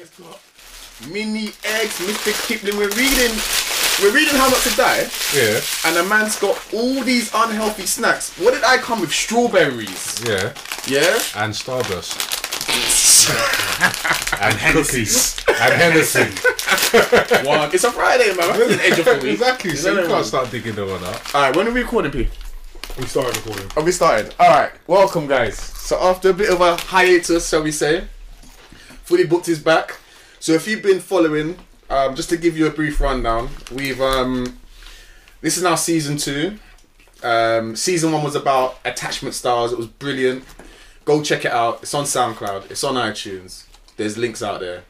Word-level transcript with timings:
Guess 0.00 0.18
what? 0.18 1.12
Mini 1.12 1.48
eggs, 1.62 2.00
Mr. 2.00 2.32
Kipling. 2.48 2.78
We're 2.78 2.88
reading, 2.96 3.36
we're 4.00 4.14
reading 4.16 4.32
How 4.34 4.48
Not 4.48 4.62
to 4.62 4.74
Die, 4.74 5.10
Yeah, 5.36 5.60
and 5.84 5.94
the 5.94 6.06
man's 6.08 6.40
got 6.40 6.56
all 6.72 7.02
these 7.04 7.30
unhealthy 7.34 7.84
snacks. 7.84 8.34
What 8.38 8.54
did 8.54 8.64
I 8.64 8.78
come 8.78 9.02
with? 9.02 9.12
Strawberries. 9.12 10.24
yeah. 10.26 10.54
Yeah. 10.88 11.20
And 11.36 11.52
Starburst. 11.52 12.16
and 14.40 14.56
cookies. 14.72 15.44
and 15.48 15.74
Hennessy. 15.74 16.20
One. 17.46 17.68
It's 17.74 17.84
a 17.84 17.92
Friday, 17.92 18.28
man. 18.28 18.58
That's 18.58 18.72
an 18.72 18.80
edge 18.80 18.98
of 19.00 19.04
the 19.04 19.20
week. 19.22 19.34
exactly, 19.34 19.76
so 19.76 19.90
you 19.90 20.00
know? 20.00 20.06
can't 20.08 20.24
start 20.24 20.50
digging 20.50 20.76
the 20.76 20.86
one 20.86 21.04
up. 21.04 21.34
All 21.34 21.42
right, 21.42 21.54
when 21.54 21.68
are 21.68 21.72
we 21.72 21.82
recording, 21.82 22.12
P? 22.12 22.26
We 22.98 23.04
started 23.04 23.36
recording. 23.36 23.68
Have 23.74 23.84
we 23.84 23.92
started? 23.92 24.34
All 24.40 24.48
right, 24.48 24.72
welcome, 24.86 25.26
guys. 25.26 25.58
So 25.58 26.00
after 26.00 26.30
a 26.30 26.32
bit 26.32 26.48
of 26.48 26.62
a 26.62 26.76
hiatus, 26.76 27.50
shall 27.50 27.62
we 27.62 27.72
say, 27.72 28.04
fully 29.10 29.26
booked 29.26 29.48
is 29.48 29.58
back. 29.58 29.98
So 30.38 30.52
if 30.52 30.68
you've 30.68 30.84
been 30.84 31.00
following, 31.00 31.58
um, 31.90 32.14
just 32.14 32.28
to 32.30 32.36
give 32.36 32.56
you 32.56 32.68
a 32.68 32.70
brief 32.70 33.00
rundown, 33.00 33.48
we've 33.72 34.00
um, 34.00 34.56
this 35.40 35.56
is 35.56 35.64
now 35.64 35.74
season 35.74 36.16
two. 36.16 36.58
Um, 37.24 37.74
season 37.74 38.12
one 38.12 38.22
was 38.22 38.36
about 38.36 38.78
attachment 38.84 39.34
styles. 39.34 39.72
It 39.72 39.78
was 39.78 39.88
brilliant. 39.88 40.44
Go 41.04 41.22
check 41.22 41.44
it 41.44 41.50
out. 41.50 41.80
It's 41.82 41.92
on 41.92 42.04
SoundCloud. 42.04 42.70
It's 42.70 42.84
on 42.84 42.94
iTunes. 42.94 43.64
There's 43.96 44.16
links 44.16 44.44
out 44.44 44.60
there. 44.60 44.84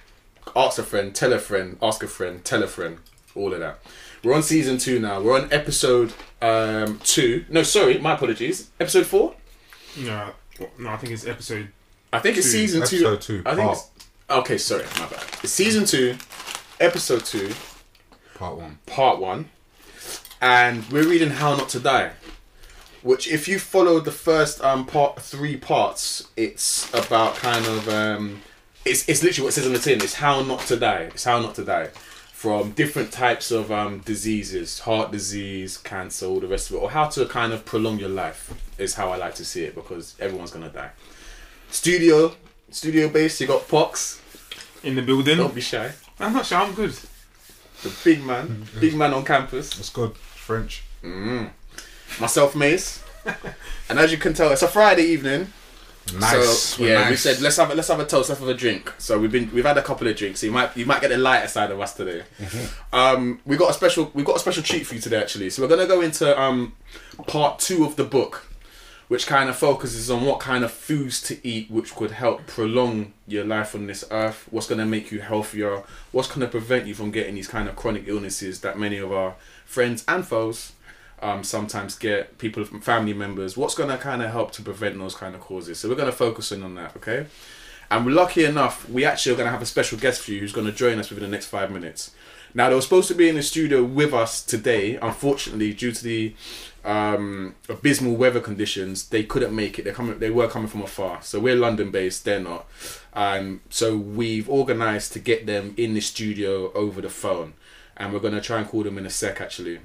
Ask 0.54 0.78
a 0.78 0.82
friend, 0.82 1.14
tell 1.14 1.32
a 1.32 1.38
friend, 1.38 1.78
ask 1.80 2.02
a 2.02 2.06
friend, 2.06 2.44
tell 2.44 2.62
a 2.62 2.66
friend. 2.66 2.98
All 3.34 3.54
of 3.54 3.60
that. 3.60 3.78
We're 4.22 4.34
on 4.34 4.42
season 4.42 4.76
two 4.76 4.98
now. 5.00 5.22
We're 5.22 5.40
on 5.40 5.50
episode 5.50 6.12
um, 6.42 7.00
two. 7.04 7.46
No, 7.48 7.62
sorry, 7.62 7.98
my 7.98 8.14
apologies. 8.14 8.68
Episode 8.78 9.06
four. 9.06 9.34
No, 9.98 10.30
no, 10.78 10.90
I 10.90 10.96
think 10.98 11.14
it's 11.14 11.26
episode. 11.26 11.68
I 12.12 12.18
think 12.18 12.36
it's 12.36 12.46
Two. 12.46 12.52
season 12.58 12.80
two. 12.86 12.96
Episode 12.96 13.20
two, 13.22 13.42
I 13.46 13.54
think. 13.54 13.66
part. 13.68 13.78
Okay, 14.30 14.58
sorry, 14.58 14.84
my 14.98 15.06
bad. 15.06 15.24
It's 15.42 15.52
season 15.52 15.84
two, 15.84 16.16
episode 16.78 17.24
two, 17.24 17.52
Part 18.36 18.56
one. 18.58 18.78
part 18.86 19.18
one, 19.18 19.50
and 20.40 20.84
we're 20.90 21.08
reading 21.08 21.30
How 21.30 21.56
Not 21.56 21.68
to 21.70 21.80
Die. 21.80 22.12
Which, 23.02 23.28
if 23.28 23.48
you 23.48 23.58
followed 23.58 24.04
the 24.04 24.12
first 24.12 24.62
um 24.62 24.86
part 24.86 25.20
three 25.20 25.56
parts, 25.56 26.28
it's 26.36 26.92
about 26.94 27.34
kind 27.36 27.66
of 27.66 27.88
um, 27.88 28.42
it's 28.84 29.08
it's 29.08 29.22
literally 29.24 29.46
what 29.46 29.48
it 29.48 29.52
says 29.54 29.66
on 29.66 29.72
the 29.72 29.78
tin. 29.80 30.00
It's 30.00 30.14
how 30.14 30.42
not 30.42 30.60
to 30.60 30.76
die. 30.76 31.10
It's 31.12 31.24
how 31.24 31.40
not 31.40 31.56
to 31.56 31.64
die 31.64 31.88
from 32.32 32.70
different 32.72 33.10
types 33.10 33.50
of 33.50 33.72
um 33.72 33.98
diseases, 34.00 34.80
heart 34.80 35.10
disease, 35.10 35.76
cancer, 35.76 36.26
all 36.26 36.38
the 36.38 36.46
rest 36.46 36.70
of 36.70 36.76
it, 36.76 36.78
or 36.78 36.90
how 36.92 37.06
to 37.08 37.26
kind 37.26 37.52
of 37.52 37.64
prolong 37.64 37.98
your 37.98 38.08
life 38.10 38.54
is 38.78 38.94
how 38.94 39.10
I 39.10 39.16
like 39.16 39.34
to 39.36 39.44
see 39.44 39.64
it 39.64 39.74
because 39.74 40.14
everyone's 40.20 40.52
gonna 40.52 40.68
die. 40.68 40.90
Studio, 41.70 42.34
studio 42.70 43.08
base. 43.08 43.40
You 43.40 43.48
got 43.48 43.66
Pox. 43.66 44.18
In 44.82 44.94
the 44.94 45.02
building. 45.02 45.36
Don't 45.36 45.54
be 45.54 45.60
shy. 45.60 45.92
I'm 46.18 46.32
not 46.32 46.46
sure, 46.46 46.58
I'm 46.58 46.74
good. 46.74 46.92
The 47.82 47.92
big 48.04 48.22
man, 48.22 48.66
big 48.78 48.94
man 48.94 49.12
on 49.14 49.24
campus. 49.24 49.74
That's 49.74 49.90
good. 49.90 50.14
French. 50.16 50.82
myself 52.20 52.54
Mace. 52.54 53.02
and 53.88 53.98
as 53.98 54.10
you 54.10 54.18
can 54.18 54.34
tell, 54.34 54.50
it's 54.50 54.62
a 54.62 54.68
Friday 54.68 55.04
evening. 55.04 55.52
Nice. 56.18 56.58
So 56.58 56.82
we're 56.82 56.92
yeah, 56.92 57.10
we 57.10 57.16
said 57.16 57.40
let's 57.40 57.56
have 57.56 57.70
a, 57.70 57.74
let's 57.74 57.88
have 57.88 58.00
a 58.00 58.06
toast, 58.06 58.30
let's 58.30 58.40
have 58.40 58.48
a 58.48 58.54
drink. 58.54 58.92
So 58.98 59.18
we've 59.18 59.30
been 59.30 59.50
we've 59.52 59.64
had 59.64 59.78
a 59.78 59.82
couple 59.82 60.08
of 60.08 60.16
drinks. 60.16 60.40
So 60.40 60.46
you 60.46 60.52
might 60.52 60.76
you 60.76 60.86
might 60.86 61.00
get 61.00 61.08
the 61.08 61.18
lighter 61.18 61.46
side 61.46 61.70
of 61.70 61.80
us 61.80 61.94
today. 61.94 62.22
Um, 62.92 63.40
we 63.46 63.56
got 63.56 63.70
a 63.70 63.74
special 63.74 64.10
we 64.14 64.24
got 64.24 64.36
a 64.36 64.38
special 64.40 64.62
treat 64.62 64.86
for 64.86 64.94
you 64.94 65.00
today 65.00 65.20
actually. 65.20 65.50
So 65.50 65.62
we're 65.62 65.68
gonna 65.68 65.86
go 65.86 66.00
into 66.00 66.38
um 66.40 66.72
part 67.26 67.60
two 67.60 67.84
of 67.84 67.96
the 67.96 68.04
book, 68.04 68.46
which 69.10 69.26
kind 69.26 69.50
of 69.50 69.56
focuses 69.56 70.08
on 70.08 70.24
what 70.24 70.38
kind 70.38 70.62
of 70.62 70.70
foods 70.70 71.20
to 71.20 71.44
eat, 71.44 71.68
which 71.68 71.96
could 71.96 72.12
help 72.12 72.46
prolong 72.46 73.12
your 73.26 73.44
life 73.44 73.74
on 73.74 73.88
this 73.88 74.04
earth. 74.12 74.46
What's 74.52 74.68
gonna 74.68 74.86
make 74.86 75.10
you 75.10 75.18
healthier? 75.20 75.82
What's 76.12 76.28
gonna 76.28 76.46
prevent 76.46 76.86
you 76.86 76.94
from 76.94 77.10
getting 77.10 77.34
these 77.34 77.48
kind 77.48 77.68
of 77.68 77.74
chronic 77.74 78.04
illnesses 78.06 78.60
that 78.60 78.78
many 78.78 78.98
of 78.98 79.10
our 79.10 79.34
friends 79.66 80.04
and 80.06 80.24
foes 80.24 80.74
um, 81.22 81.42
sometimes 81.42 81.98
get 81.98 82.38
people 82.38 82.64
from 82.64 82.80
family 82.80 83.12
members. 83.12 83.56
What's 83.56 83.74
going 83.74 83.90
to 83.90 83.98
kind 83.98 84.22
of 84.22 84.30
help 84.30 84.52
to 84.52 84.62
prevent 84.62 84.96
those 84.96 85.14
kind 85.14 85.34
of 85.34 85.40
causes? 85.40 85.78
So 85.78 85.88
we're 85.88 85.94
going 85.94 86.10
to 86.10 86.16
focus 86.16 86.50
in 86.52 86.62
on 86.62 86.76
that, 86.76 86.96
okay? 86.96 87.26
And 87.90 88.06
we're 88.06 88.12
lucky 88.12 88.44
enough, 88.44 88.88
we 88.88 89.04
actually 89.04 89.32
are 89.32 89.36
going 89.36 89.48
to 89.48 89.52
have 89.52 89.60
a 89.60 89.66
special 89.66 89.98
guest 89.98 90.22
for 90.22 90.30
you 90.30 90.40
who's 90.40 90.52
going 90.52 90.66
to 90.66 90.72
join 90.72 90.98
us 90.98 91.10
within 91.10 91.28
the 91.28 91.36
next 91.36 91.46
five 91.46 91.70
minutes. 91.70 92.12
Now 92.54 92.68
they 92.68 92.74
were 92.74 92.80
supposed 92.80 93.08
to 93.08 93.14
be 93.14 93.28
in 93.28 93.36
the 93.36 93.42
studio 93.42 93.84
with 93.84 94.12
us 94.12 94.42
today. 94.42 94.96
Unfortunately, 94.96 95.72
due 95.72 95.92
to 95.92 96.02
the 96.02 96.34
um, 96.84 97.54
abysmal 97.68 98.14
weather 98.14 98.40
conditions, 98.40 99.08
they 99.08 99.24
couldn't 99.24 99.54
make 99.54 99.78
it. 99.78 99.84
They 99.84 99.92
coming, 99.92 100.18
they 100.18 100.30
were 100.30 100.48
coming 100.48 100.68
from 100.68 100.82
afar. 100.82 101.22
So 101.22 101.40
we're 101.40 101.56
London 101.56 101.90
based. 101.90 102.24
They're 102.24 102.40
not. 102.40 102.66
Um, 103.14 103.60
so 103.70 103.96
we've 103.96 104.48
organised 104.48 105.12
to 105.14 105.18
get 105.18 105.46
them 105.46 105.74
in 105.76 105.94
the 105.94 106.00
studio 106.00 106.72
over 106.72 107.00
the 107.00 107.10
phone, 107.10 107.54
and 107.96 108.12
we're 108.12 108.20
going 108.20 108.34
to 108.34 108.40
try 108.40 108.58
and 108.58 108.68
call 108.68 108.82
them 108.82 108.98
in 108.98 109.06
a 109.06 109.10
sec 109.10 109.40
actually 109.40 109.80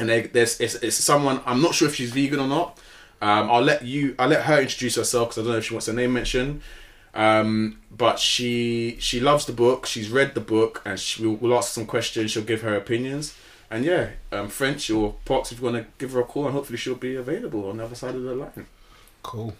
and 0.00 0.08
they, 0.08 0.22
there's 0.22 0.60
it's, 0.60 0.74
it's 0.76 0.96
someone 0.96 1.40
I'm 1.46 1.62
not 1.62 1.74
sure 1.74 1.88
if 1.88 1.94
she's 1.94 2.12
vegan 2.12 2.40
or 2.40 2.48
not. 2.48 2.78
Um, 3.22 3.50
I'll 3.50 3.62
let 3.62 3.84
you 3.84 4.14
I'll 4.18 4.28
let 4.28 4.44
her 4.44 4.60
introduce 4.60 4.96
herself 4.96 5.28
because 5.28 5.38
I 5.38 5.42
don't 5.42 5.52
know 5.52 5.58
if 5.58 5.66
she 5.66 5.74
wants 5.74 5.86
her 5.86 5.92
name 5.92 6.12
mentioned. 6.12 6.62
Um, 7.12 7.80
but 7.90 8.18
she 8.18 8.96
she 9.00 9.20
loves 9.20 9.46
the 9.46 9.52
book. 9.52 9.86
She's 9.86 10.10
read 10.10 10.34
the 10.34 10.40
book, 10.40 10.82
and 10.84 10.98
she 10.98 11.24
will 11.24 11.34
we'll 11.34 11.56
ask 11.56 11.72
some 11.72 11.86
questions. 11.86 12.30
She'll 12.30 12.42
give 12.42 12.62
her 12.62 12.74
opinions. 12.74 13.36
And 13.72 13.84
yeah, 13.84 14.10
um, 14.32 14.48
French 14.48 14.90
or 14.90 15.14
Pox, 15.24 15.52
if 15.52 15.60
you 15.60 15.64
want 15.64 15.76
to 15.76 15.86
give 15.98 16.10
her 16.12 16.20
a 16.20 16.24
call, 16.24 16.46
and 16.46 16.54
hopefully 16.54 16.76
she'll 16.76 16.96
be 16.96 17.14
available 17.14 17.68
on 17.70 17.76
the 17.76 17.84
other 17.84 17.94
side 17.94 18.16
of 18.16 18.22
the 18.22 18.34
line. 18.34 18.66
Cool. 19.22 19.54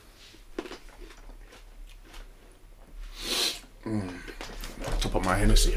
Top 4.98 5.14
of 5.14 5.24
my 5.24 5.36
Hennessy. 5.36 5.76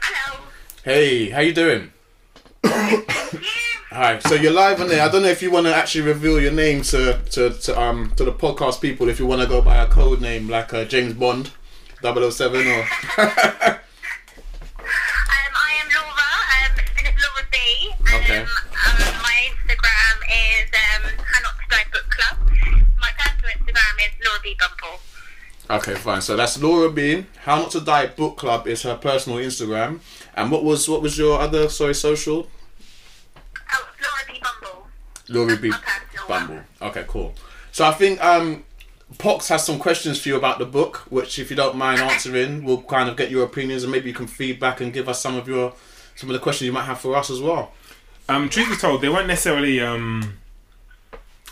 Hello. 0.00 0.40
Hey, 0.84 1.30
how 1.30 1.40
you 1.40 1.52
doing? 1.52 1.92
Hi. 2.64 4.20
So 4.20 4.34
you're 4.34 4.52
live 4.52 4.80
on 4.80 4.86
there. 4.88 5.02
I 5.02 5.08
don't 5.10 5.22
know 5.22 5.28
if 5.28 5.42
you 5.42 5.50
want 5.50 5.66
to 5.66 5.74
actually 5.74 6.02
reveal 6.02 6.40
your 6.40 6.52
name 6.52 6.82
to, 6.82 7.20
to, 7.30 7.50
to 7.50 7.80
um 7.80 8.12
to 8.16 8.24
the 8.24 8.32
podcast 8.32 8.80
people. 8.80 9.08
If 9.08 9.18
you 9.18 9.26
want 9.26 9.42
to 9.42 9.48
go 9.48 9.60
by 9.60 9.76
a 9.76 9.86
code 9.88 10.20
name 10.20 10.48
like 10.48 10.72
uh, 10.72 10.84
James 10.84 11.14
Bond, 11.14 11.50
007 12.02 12.66
or 12.66 12.80
Um, 14.78 15.52
I 15.54 15.72
am 15.82 15.88
Laura, 15.94 16.30
um, 16.54 16.72
and 16.98 17.06
it's 17.06 17.18
Laura 17.22 17.44
B. 17.50 17.56
Um, 17.90 18.22
Okay. 18.22 18.40
um, 18.40 18.46
my 19.22 19.36
Instagram 19.50 20.16
is 20.30 20.68
um, 20.72 21.02
How 21.24 21.40
Not 21.42 21.54
to 21.58 21.64
Die 21.68 21.84
Book 21.92 22.08
Club. 22.10 22.36
My 23.00 23.10
personal 23.18 23.52
Instagram 23.58 23.94
is 23.98 24.12
Laura 24.26 24.40
B 24.42 24.56
Bumble. 24.58 24.98
okay, 25.70 25.94
fine. 25.96 26.20
So 26.22 26.36
that's 26.36 26.60
Laura 26.62 26.90
Bean. 26.90 27.26
How 27.44 27.56
Not 27.58 27.70
to 27.72 27.80
Die 27.80 28.06
Book 28.06 28.36
Club 28.38 28.66
is 28.66 28.82
her 28.82 28.94
personal 28.96 29.38
Instagram. 29.38 30.00
And 30.34 30.50
what 30.50 30.64
was 30.64 30.88
what 30.88 31.02
was 31.02 31.18
your 31.18 31.38
other 31.40 31.68
sorry 31.68 31.94
social? 31.94 32.48
Oh, 33.72 33.88
Laura 34.00 34.22
B 34.26 34.40
Bumble. 34.42 34.86
Laura 35.28 35.56
B. 35.56 35.72
Bumble. 36.28 36.60
Okay, 36.80 37.04
cool. 37.08 37.34
So 37.72 37.84
I 37.84 37.92
think 37.92 38.22
um 38.24 38.64
Pox 39.18 39.48
has 39.48 39.66
some 39.66 39.80
questions 39.80 40.20
for 40.20 40.28
you 40.28 40.36
about 40.36 40.60
the 40.60 40.64
book, 40.64 40.98
which 41.10 41.38
if 41.40 41.50
you 41.50 41.56
don't 41.56 41.76
mind 41.76 42.00
answering, 42.00 42.64
we'll 42.64 42.82
kind 42.82 43.08
of 43.08 43.16
get 43.16 43.30
your 43.30 43.44
opinions 43.44 43.82
and 43.82 43.90
maybe 43.90 44.08
you 44.08 44.14
can 44.14 44.28
feedback 44.28 44.80
and 44.80 44.92
give 44.92 45.08
us 45.08 45.20
some 45.20 45.36
of 45.36 45.48
your 45.48 45.74
some 46.14 46.30
of 46.30 46.34
the 46.34 46.40
questions 46.40 46.66
you 46.66 46.72
might 46.72 46.84
have 46.84 47.00
for 47.00 47.16
us 47.16 47.28
as 47.30 47.40
well. 47.40 47.72
Um, 48.28 48.48
truth 48.48 48.68
be 48.68 48.76
told, 48.76 49.00
they 49.00 49.08
weren't 49.08 49.26
necessarily 49.26 49.80
um, 49.80 50.38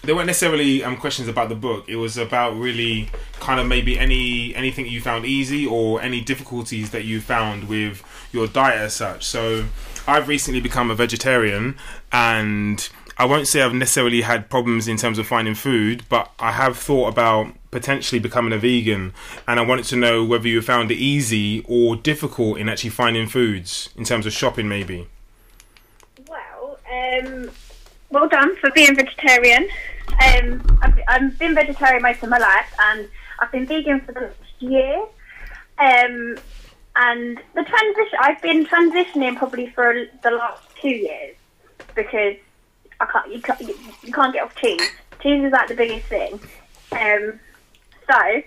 they 0.04 0.12
weren't 0.12 0.26
necessarily 0.26 0.84
um, 0.84 0.96
questions 0.96 1.26
about 1.26 1.48
the 1.48 1.56
book. 1.56 1.88
It 1.88 1.96
was 1.96 2.16
about 2.16 2.56
really 2.56 3.10
kind 3.40 3.58
of 3.58 3.66
maybe 3.66 3.98
any 3.98 4.54
anything 4.54 4.86
you 4.86 5.00
found 5.00 5.24
easy 5.24 5.66
or 5.66 6.00
any 6.00 6.20
difficulties 6.20 6.90
that 6.90 7.04
you 7.04 7.20
found 7.20 7.68
with 7.68 8.04
your 8.32 8.46
diet 8.46 8.78
as 8.78 8.94
such. 8.94 9.24
So 9.24 9.66
I've 10.06 10.28
recently 10.28 10.60
become 10.60 10.90
a 10.90 10.94
vegetarian 10.94 11.76
and 12.12 12.88
I 13.18 13.24
won't 13.24 13.48
say 13.48 13.62
I've 13.62 13.72
necessarily 13.72 14.20
had 14.20 14.50
problems 14.50 14.86
in 14.86 14.98
terms 14.98 15.18
of 15.18 15.26
finding 15.26 15.54
food, 15.54 16.04
but 16.10 16.30
I 16.38 16.52
have 16.52 16.76
thought 16.76 17.08
about 17.08 17.54
potentially 17.70 18.18
becoming 18.18 18.52
a 18.52 18.58
vegan 18.58 19.14
and 19.48 19.58
I 19.58 19.62
wanted 19.62 19.86
to 19.86 19.96
know 19.96 20.22
whether 20.22 20.46
you 20.46 20.60
found 20.60 20.90
it 20.90 20.96
easy 20.96 21.64
or 21.66 21.96
difficult 21.96 22.58
in 22.58 22.68
actually 22.68 22.90
finding 22.90 23.26
foods 23.26 23.88
in 23.96 24.04
terms 24.04 24.26
of 24.26 24.34
shopping 24.34 24.68
maybe. 24.68 25.08
Well, 26.28 26.78
um, 26.92 27.50
well 28.10 28.28
done 28.28 28.54
for 28.56 28.70
being 28.72 28.94
vegetarian. 28.94 29.68
Um, 30.08 30.78
I've, 30.82 31.00
I've 31.08 31.38
been 31.38 31.54
vegetarian 31.54 32.02
most 32.02 32.22
of 32.22 32.28
my 32.28 32.38
life, 32.38 32.72
and 32.78 33.08
I've 33.38 33.52
been 33.52 33.66
vegan 33.66 34.00
for 34.00 34.12
the 34.12 34.20
last 34.20 34.60
year. 34.60 35.00
Um, 35.78 36.38
and 36.96 37.38
the 37.54 37.62
transition, 37.62 38.18
I've 38.20 38.40
been 38.40 38.66
transitioning 38.66 39.36
probably 39.36 39.68
for 39.70 40.06
the 40.22 40.30
last 40.30 40.62
two 40.80 40.88
years 40.88 41.36
because 41.94 42.36
I 43.00 43.06
can't, 43.06 43.32
you 43.32 43.40
can't, 43.42 43.60
you, 43.60 44.12
can't 44.12 44.32
get 44.32 44.42
off 44.44 44.54
cheese. 44.56 44.80
Cheese 45.20 45.44
is 45.44 45.52
like 45.52 45.68
the 45.68 45.74
biggest 45.74 46.06
thing. 46.06 46.34
Um, 46.92 47.38
so 48.08 48.42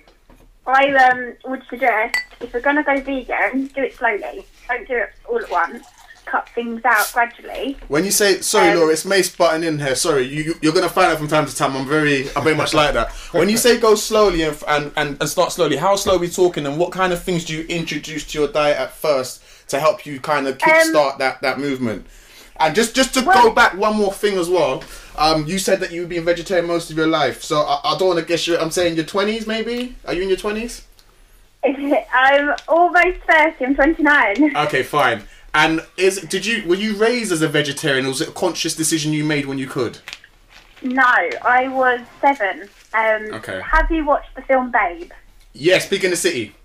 I 0.67 0.93
um, 0.93 1.33
would 1.45 1.63
suggest 1.69 2.15
if 2.41 2.53
you're 2.53 2.61
going 2.61 2.77
to 2.77 2.83
go 2.83 2.99
vegan, 3.01 3.67
do 3.67 3.83
it 3.83 3.95
slowly. 3.95 4.45
Don't 4.67 4.87
do 4.87 4.95
it 4.95 5.09
all 5.27 5.39
at 5.39 5.49
once. 5.51 5.85
cut 6.25 6.47
things 6.49 6.79
out 6.85 7.09
gradually. 7.11 7.75
When 7.87 8.05
you 8.05 8.11
say 8.11 8.39
sorry, 8.41 8.69
Um, 8.69 8.77
Laura, 8.77 8.93
it's 8.93 9.03
Mace 9.03 9.35
button 9.35 9.63
in 9.63 9.79
here. 9.79 9.95
Sorry, 9.95 10.23
you 10.27 10.43
you- 10.43 10.59
you're 10.61 10.73
gonna 10.73 10.87
find 10.87 11.11
out 11.11 11.17
from 11.17 11.27
time 11.27 11.47
to 11.47 11.55
time. 11.55 11.75
I'm 11.75 11.87
very 11.87 12.29
I'm 12.35 12.43
very 12.43 12.55
much 12.55 12.71
like 12.75 12.93
that. 12.93 13.09
When 13.31 13.49
you 13.49 13.57
say 13.57 13.79
go 13.79 13.95
slowly 13.95 14.43
and 14.43 14.55
and, 14.67 14.91
and, 14.95 15.17
and 15.19 15.27
start 15.29 15.51
slowly, 15.51 15.77
how 15.77 15.95
slow 15.95 16.15
are 16.17 16.19
we 16.19 16.29
talking, 16.29 16.67
and 16.67 16.77
what 16.77 16.91
kind 16.91 17.11
of 17.13 17.23
things 17.23 17.45
do 17.45 17.55
you 17.57 17.65
introduce 17.67 18.25
to 18.27 18.37
your 18.39 18.47
diet 18.47 18.77
at 18.77 18.93
first 18.93 19.41
to 19.69 19.79
help 19.79 20.05
you 20.05 20.19
kind 20.19 20.47
of 20.47 20.59
kickstart 20.59 21.17
that 21.17 21.41
that 21.41 21.59
movement? 21.59 22.05
And 22.59 22.75
just 22.75 22.95
just 22.95 23.13
to 23.13 23.21
go 23.21 23.51
back 23.51 23.73
one 23.77 23.95
more 23.95 24.11
thing 24.13 24.37
as 24.37 24.49
well. 24.49 24.83
Um, 25.17 25.45
you 25.47 25.59
said 25.59 25.79
that 25.81 25.91
you've 25.91 26.09
been 26.09 26.25
vegetarian 26.25 26.67
most 26.67 26.89
of 26.91 26.97
your 26.97 27.07
life, 27.07 27.43
so 27.43 27.61
I, 27.61 27.79
I 27.83 27.97
don't 27.97 28.09
want 28.09 28.19
to 28.19 28.25
guess 28.25 28.47
you. 28.47 28.57
I'm 28.57 28.71
saying 28.71 28.95
your 28.95 29.05
20s, 29.05 29.47
maybe. 29.47 29.95
Are 30.05 30.13
you 30.13 30.21
in 30.23 30.29
your 30.29 30.37
20s? 30.37 30.83
I'm 32.13 32.55
almost 32.69 33.17
30, 33.29 33.65
I'm 33.65 33.75
29. 33.75 34.55
Okay, 34.57 34.83
fine. 34.83 35.23
And 35.53 35.81
is 35.97 36.21
did 36.21 36.45
you 36.45 36.67
were 36.67 36.75
you 36.75 36.95
raised 36.95 37.31
as 37.31 37.41
a 37.41 37.47
vegetarian, 37.47 38.05
or 38.05 38.09
was 38.09 38.21
it 38.21 38.29
a 38.29 38.31
conscious 38.31 38.75
decision 38.75 39.13
you 39.13 39.23
made 39.23 39.45
when 39.45 39.57
you 39.57 39.67
could? 39.67 39.97
No, 40.81 41.03
I 41.03 41.67
was 41.67 42.01
seven. 42.21 42.69
Um, 42.93 43.33
Okay. 43.33 43.61
Have 43.61 43.91
you 43.91 44.05
watched 44.05 44.33
the 44.35 44.41
film 44.43 44.71
Babe? 44.71 45.11
Yes, 45.53 45.87
Pig 45.87 46.03
in 46.05 46.11
the 46.11 46.17
City. 46.17 46.55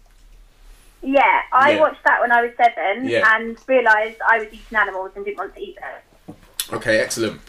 Yeah, 1.05 1.43
I 1.53 1.73
Yeah. 1.73 1.81
watched 1.81 2.03
that 2.05 2.21
when 2.21 2.33
I 2.33 2.41
was 2.43 2.53
seven 2.57 3.05
Yeah. 3.07 3.37
and 3.37 3.59
realised 3.69 4.17
I 4.27 4.39
was 4.39 4.49
eating 4.49 4.79
animals 4.79 5.11
and 5.15 5.25
didn't 5.25 5.37
want 5.39 5.55
to 5.55 5.61
eat 5.61 5.77
them. 5.79 6.37
Okay, 6.73 6.99
excellent. 7.01 7.41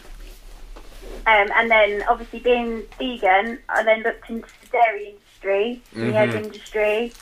Um, 1.26 1.50
and 1.56 1.70
then, 1.70 2.04
obviously, 2.08 2.40
being 2.40 2.82
vegan, 2.98 3.58
I 3.68 3.82
then 3.82 4.02
looked 4.02 4.28
into 4.28 4.48
the 4.60 4.66
dairy 4.68 5.08
industry, 5.10 5.82
the 5.94 6.16
egg 6.16 6.34
industry. 6.34 7.12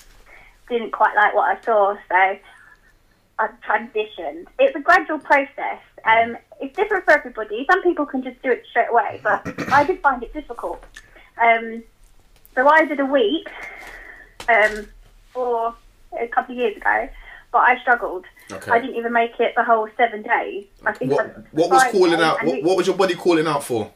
Didn't 0.68 0.90
quite 0.90 1.14
like 1.14 1.34
what 1.34 1.56
I 1.56 1.60
saw, 1.62 1.94
so 2.08 2.38
I 3.38 3.48
transitioned. 3.66 4.46
It's 4.58 4.74
a 4.74 4.80
gradual 4.80 5.18
process. 5.20 5.80
Um, 6.04 6.36
it's 6.60 6.74
different 6.76 7.04
for 7.04 7.12
everybody. 7.12 7.64
Some 7.70 7.82
people 7.82 8.06
can 8.06 8.22
just 8.22 8.42
do 8.42 8.50
it 8.50 8.64
straight 8.68 8.88
away, 8.90 9.20
but 9.22 9.46
I 9.72 9.84
did 9.84 10.00
find 10.00 10.22
it 10.22 10.32
difficult. 10.32 10.84
Um, 11.40 11.82
so 12.54 12.68
I 12.68 12.84
did 12.86 13.00
a 13.00 13.06
week 13.06 13.48
um, 14.48 14.86
for 15.32 15.74
a 16.20 16.28
couple 16.28 16.54
of 16.54 16.60
years 16.60 16.76
ago, 16.76 17.08
but 17.52 17.58
I 17.58 17.78
struggled. 17.80 18.24
Okay. 18.50 18.70
I 18.70 18.78
didn't 18.80 18.96
even 18.96 19.12
make 19.12 19.38
it 19.40 19.54
the 19.56 19.64
whole 19.64 19.88
seven 19.96 20.22
days. 20.22 20.64
I 20.84 20.92
think 20.92 21.12
What 21.12 21.24
on 21.24 21.46
what 21.52 21.70
was 21.70 21.82
calling 21.92 22.20
out? 22.20 22.44
What, 22.44 22.58
it- 22.58 22.64
what 22.64 22.76
was 22.76 22.86
your 22.86 22.96
body 22.96 23.14
calling 23.14 23.46
out 23.46 23.62
for? 23.64 23.90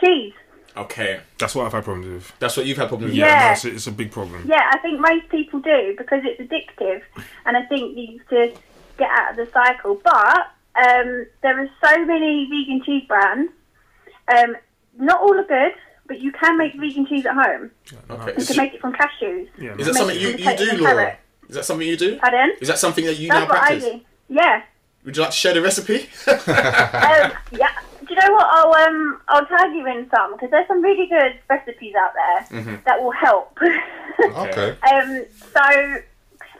cheese. 0.00 0.32
Okay, 0.76 1.20
That's 1.38 1.54
what 1.54 1.66
I've 1.66 1.72
had 1.72 1.84
problems 1.84 2.06
with. 2.08 2.32
that's 2.38 2.56
what 2.56 2.64
you've 2.64 2.78
had 2.78 2.88
problems 2.88 3.10
with. 3.12 3.18
Yeah, 3.18 3.26
Yeah. 3.26 3.46
no, 3.48 3.52
it's, 3.52 3.64
a, 3.66 3.74
it's 3.74 3.86
a 3.88 3.92
big 3.92 4.10
problem. 4.10 4.44
Yeah, 4.48 4.70
I 4.72 4.78
think 4.78 4.98
most 5.00 5.28
people 5.28 5.60
do 5.60 5.94
because 5.98 6.22
it's 6.24 6.40
addictive, 6.40 7.02
and 7.44 7.56
I 7.58 7.62
think 7.66 7.90
you 7.96 8.06
need 8.08 8.20
to 8.30 8.52
get 8.96 9.10
out 9.10 9.30
of 9.32 9.36
the 9.36 9.48
cycle. 9.52 10.00
But 10.02 10.38
um, 10.74 11.26
there 11.42 11.60
are 11.62 11.68
so 11.84 12.06
many 12.06 12.46
vegan 12.50 12.82
cheese 12.84 13.04
brands. 13.06 13.52
Um, 14.34 14.56
not 14.98 15.20
all 15.20 15.38
are 15.38 15.44
good, 15.44 15.74
but 16.06 16.20
you 16.20 16.32
can 16.32 16.58
make 16.58 16.74
vegan 16.74 17.06
cheese 17.06 17.24
at 17.26 17.34
home. 17.34 17.70
Okay. 18.10 18.34
You 18.38 18.46
can 18.46 18.56
make 18.56 18.74
it 18.74 18.80
from 18.80 18.92
cashews. 18.92 19.48
Yeah, 19.58 19.74
is 19.78 19.86
that 19.86 19.94
something 19.94 20.18
you, 20.18 20.28
you 20.30 20.56
do, 20.56 20.76
Laura? 20.78 21.16
Is 21.48 21.54
that 21.56 21.64
something 21.64 21.86
you 21.86 21.96
do? 21.96 22.16
Pardon? 22.18 22.52
Is 22.60 22.68
that 22.68 22.78
something 22.78 23.04
that 23.04 23.18
you 23.18 23.28
That's 23.28 23.48
now 23.48 23.54
what 23.54 23.62
I 23.62 23.78
do. 23.78 24.00
Yeah. 24.28 24.62
Would 25.04 25.16
you 25.16 25.22
like 25.22 25.32
to 25.32 25.36
share 25.36 25.52
the 25.54 25.60
recipe? 25.62 25.96
um, 26.28 27.32
yeah. 27.52 27.72
Do 28.06 28.14
you 28.14 28.16
know 28.16 28.32
what? 28.34 28.46
I'll 28.46 28.74
um 28.88 29.20
I'll 29.28 29.46
tag 29.46 29.72
you 29.74 29.86
in 29.86 30.08
some 30.10 30.32
because 30.32 30.50
there's 30.50 30.66
some 30.68 30.82
really 30.82 31.06
good 31.08 31.38
recipes 31.48 31.94
out 31.94 32.12
there 32.14 32.60
Mm-hmm. 32.60 32.74
that 32.84 33.02
will 33.02 33.12
help. 33.12 33.58
Okay. 34.22 34.76
Um, 34.92 35.24
so, 35.52 35.96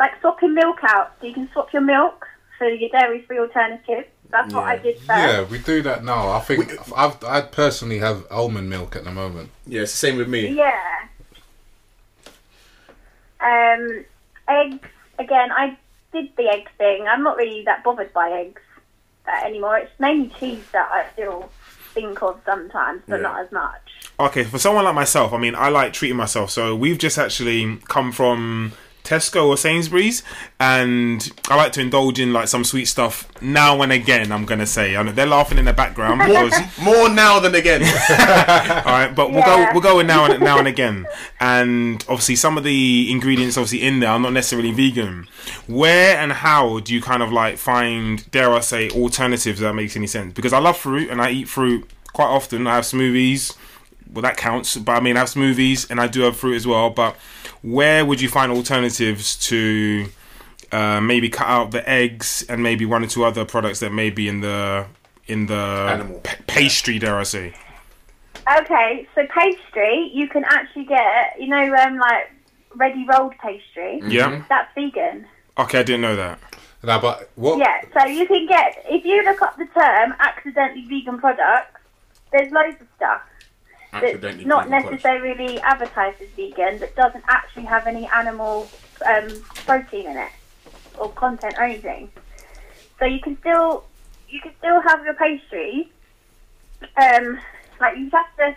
like 0.00 0.18
swapping 0.20 0.54
milk 0.54 0.78
out, 0.82 1.12
so 1.20 1.26
you 1.28 1.34
can 1.34 1.48
swap 1.52 1.72
your 1.72 1.82
milk 1.82 2.26
for 2.58 2.66
your 2.68 2.88
dairy-free 2.90 3.38
alternative. 3.38 4.06
That's 4.32 4.52
what 4.52 4.64
I 4.64 4.78
did 4.78 4.96
first. 4.96 5.08
Yeah, 5.10 5.42
we 5.44 5.58
do 5.58 5.82
that 5.82 6.02
now. 6.04 6.30
I 6.30 6.40
think 6.40 6.72
I've, 6.96 7.22
I 7.22 7.42
personally 7.42 7.98
have 7.98 8.26
almond 8.30 8.68
milk 8.70 8.96
at 8.96 9.04
the 9.04 9.12
moment. 9.12 9.50
yeah, 9.66 9.82
it's 9.82 9.92
the 9.92 9.98
same 9.98 10.16
with 10.16 10.28
me. 10.28 10.48
Yeah. 10.48 10.72
Um, 13.40 14.04
eggs 14.48 14.88
again. 15.18 15.50
I 15.52 15.76
did 16.12 16.30
the 16.36 16.48
egg 16.48 16.68
thing. 16.78 17.06
I'm 17.08 17.22
not 17.22 17.36
really 17.36 17.62
that 17.64 17.82
bothered 17.84 18.12
by 18.12 18.30
eggs 18.30 18.60
uh, 19.26 19.44
anymore. 19.46 19.78
It's 19.78 19.92
mainly 19.98 20.28
cheese 20.38 20.64
that 20.72 20.88
I 20.90 21.06
still 21.12 21.50
think 21.94 22.22
of 22.22 22.40
sometimes, 22.46 23.02
but 23.06 23.16
Yeah. 23.16 23.22
not 23.22 23.40
as 23.44 23.52
much. 23.52 23.80
Okay, 24.20 24.44
for 24.44 24.58
someone 24.58 24.84
like 24.84 24.94
myself, 24.94 25.32
I 25.32 25.38
mean, 25.38 25.54
I 25.54 25.68
like 25.68 25.92
treating 25.92 26.16
myself. 26.16 26.50
So 26.50 26.74
we've 26.76 26.98
just 26.98 27.18
actually 27.18 27.78
come 27.88 28.12
from 28.12 28.72
Tesco 29.04 29.46
or 29.46 29.56
Sainsbury's, 29.56 30.22
and 30.60 31.30
I 31.48 31.56
like 31.56 31.72
to 31.72 31.80
indulge 31.80 32.20
in 32.20 32.32
like 32.32 32.48
some 32.48 32.64
sweet 32.64 32.86
stuff 32.86 33.28
now 33.42 33.82
and 33.82 33.90
again. 33.92 34.30
I'm 34.30 34.44
gonna 34.44 34.66
say, 34.66 34.96
I 34.96 35.02
know 35.02 35.12
they're 35.12 35.26
laughing 35.26 35.58
in 35.58 35.64
the 35.64 35.72
background 35.72 36.20
because 36.20 36.52
More 36.82 37.08
now 37.08 37.40
than 37.40 37.54
again. 37.54 37.82
all 38.10 38.92
right, 38.92 39.12
but 39.14 39.30
we'll 39.30 39.42
go 39.42 39.68
we'll 39.72 39.82
go 39.82 40.00
in 40.00 40.06
now 40.06 40.24
and 40.30 40.42
now 40.42 40.58
and 40.58 40.68
again. 40.68 41.06
And 41.40 42.02
obviously, 42.08 42.36
some 42.36 42.56
of 42.56 42.64
the 42.64 43.10
ingredients 43.10 43.56
obviously 43.56 43.82
in 43.86 44.00
there 44.00 44.10
are 44.10 44.20
not 44.20 44.32
necessarily 44.32 44.72
vegan. 44.72 45.28
Where 45.66 46.16
and 46.16 46.32
how 46.32 46.80
do 46.80 46.94
you 46.94 47.02
kind 47.02 47.22
of 47.22 47.32
like 47.32 47.58
find, 47.58 48.28
dare 48.30 48.52
I 48.52 48.60
say, 48.60 48.90
alternatives 48.90 49.60
that 49.60 49.74
makes 49.74 49.96
any 49.96 50.06
sense? 50.06 50.32
Because 50.32 50.52
I 50.52 50.58
love 50.58 50.76
fruit 50.76 51.10
and 51.10 51.20
I 51.20 51.30
eat 51.30 51.48
fruit 51.48 51.88
quite 52.12 52.26
often. 52.26 52.66
I 52.66 52.76
have 52.76 52.84
smoothies. 52.84 53.56
Well, 54.12 54.22
that 54.22 54.36
counts, 54.36 54.76
but 54.76 54.92
I 54.92 55.00
mean, 55.00 55.16
I 55.16 55.20
have 55.20 55.28
smoothies 55.28 55.90
and 55.90 55.98
I 56.00 56.06
do 56.06 56.20
have 56.22 56.36
fruit 56.36 56.54
as 56.54 56.66
well. 56.66 56.90
But 56.90 57.16
where 57.62 58.04
would 58.04 58.20
you 58.20 58.28
find 58.28 58.52
alternatives 58.52 59.36
to 59.48 60.06
uh, 60.70 61.00
maybe 61.00 61.28
cut 61.28 61.46
out 61.46 61.70
the 61.70 61.88
eggs 61.88 62.44
and 62.48 62.62
maybe 62.62 62.84
one 62.84 63.02
or 63.02 63.06
two 63.06 63.24
other 63.24 63.44
products 63.44 63.80
that 63.80 63.92
may 63.92 64.10
be 64.10 64.28
in 64.28 64.40
the 64.40 64.86
in 65.26 65.46
the 65.46 65.54
Animal. 65.54 66.20
pa- 66.20 66.36
pastry, 66.46 66.98
dare 66.98 67.18
I 67.18 67.22
say? 67.22 67.54
Okay, 68.60 69.06
so 69.14 69.24
pastry, 69.26 70.10
you 70.12 70.28
can 70.28 70.44
actually 70.44 70.84
get, 70.84 71.36
you 71.38 71.46
know, 71.46 71.74
um, 71.76 71.96
like 71.98 72.32
ready 72.74 73.06
rolled 73.08 73.34
pastry. 73.38 74.02
Yeah. 74.04 74.44
That's 74.48 74.68
vegan. 74.74 75.26
Okay, 75.58 75.80
I 75.80 75.82
didn't 75.84 76.00
know 76.00 76.16
that. 76.16 76.40
Now, 76.82 77.00
but 77.00 77.30
what? 77.36 77.58
Yeah, 77.58 77.82
so 77.96 78.06
you 78.06 78.26
can 78.26 78.48
get, 78.48 78.84
if 78.88 79.04
you 79.04 79.22
look 79.22 79.40
up 79.42 79.56
the 79.56 79.66
term 79.66 80.14
accidentally 80.18 80.84
vegan 80.88 81.18
products, 81.18 81.80
there's 82.32 82.50
loads 82.50 82.80
of 82.80 82.88
stuff 82.96 83.20
that's 83.28 83.31
Accidentally 83.92 84.44
not 84.44 84.70
necessarily 84.70 85.60
advertised 85.60 86.20
as 86.22 86.28
vegan, 86.30 86.78
that 86.78 86.94
doesn't 86.96 87.24
actually 87.28 87.64
have 87.64 87.86
any 87.86 88.08
animal 88.14 88.68
um, 89.06 89.28
protein 89.66 90.06
in 90.06 90.16
it 90.16 90.30
or 90.98 91.10
content 91.12 91.54
or 91.58 91.64
anything. 91.64 92.10
So 92.98 93.04
you 93.04 93.20
can 93.20 93.38
still, 93.40 93.84
you 94.28 94.40
can 94.40 94.52
still 94.58 94.80
have 94.80 95.04
your 95.04 95.14
pastry. 95.14 95.90
Um, 96.96 97.38
like 97.80 97.96
you 97.98 98.10
have 98.10 98.36
to. 98.38 98.56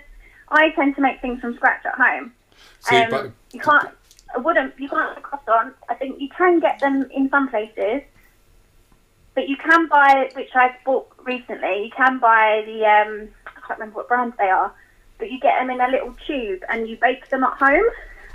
I 0.50 0.70
tend 0.72 0.96
to 0.96 1.02
make 1.02 1.22
things 1.22 1.42
from 1.42 1.56
scratch 1.56 1.86
at 1.86 1.96
home. 1.96 2.32
See, 2.80 2.96
Um, 2.98 3.10
but 3.10 3.32
you 3.52 3.60
can't. 3.60 3.90
I 4.36 4.40
wouldn't. 4.40 4.80
You 4.80 4.90
can't 4.90 5.16
get 5.16 5.24
croissants. 5.24 5.74
I 5.90 5.96
think 5.96 6.20
you 6.22 6.30
can 6.30 6.60
get 6.60 6.80
them 6.80 7.10
in 7.12 7.30
some 7.30 7.50
places, 7.50 8.02
but 9.34 9.50
you 9.50 9.58
can 9.58 9.88
buy, 9.88 10.30
which 10.36 10.52
I 10.56 10.76
bought 10.86 11.12
recently. 11.24 11.86
You 11.86 11.92
can 11.92 12.20
buy 12.20 12.64
the. 12.66 12.86
Um, 12.86 13.30
I 13.48 13.68
can't 13.68 13.80
remember 13.80 13.98
what 13.98 14.08
brands 14.08 14.36
they 14.38 14.50
are, 14.50 14.74
but 15.18 15.32
you 15.32 15.40
get 15.40 15.58
them 15.60 15.70
in 15.70 15.82
a 15.82 15.88
little 15.90 16.16
tube 16.28 16.62
and 16.70 16.88
you 16.88 16.98
bake 17.02 17.30
them 17.30 17.44
at 17.44 17.54
home, 17.54 17.86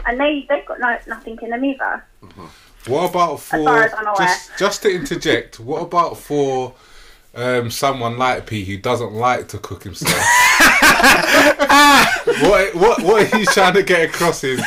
and 0.07 0.19
they 0.21 0.47
they've 0.49 0.67
got 0.67 0.81
no 0.81 0.97
nothing 1.07 1.39
in 1.43 1.51
them 1.51 1.65
either. 1.65 2.05
what 2.87 3.11
about 3.11 3.41
for 3.41 3.63
far 3.65 3.83
as 3.85 3.93
I'm 3.95 4.07
aware. 4.07 4.17
just 4.17 4.59
just 4.59 4.83
to 4.83 4.91
interject? 4.95 5.61
What 5.61 5.83
about 5.83 6.17
for 6.17 6.75
um, 7.35 7.71
someone 7.71 8.19
like 8.19 8.47
P 8.47 8.65
who 8.65 8.77
doesn't 8.79 9.13
like 9.13 9.49
to 9.49 9.59
cook 9.59 9.85
himself? 9.85 10.13
what 12.43 12.75
what 12.75 13.03
what 13.03 13.33
he's 13.35 13.53
trying 13.53 13.75
to 13.75 13.83
get 13.83 14.09
across 14.11 14.43
is 14.45 14.61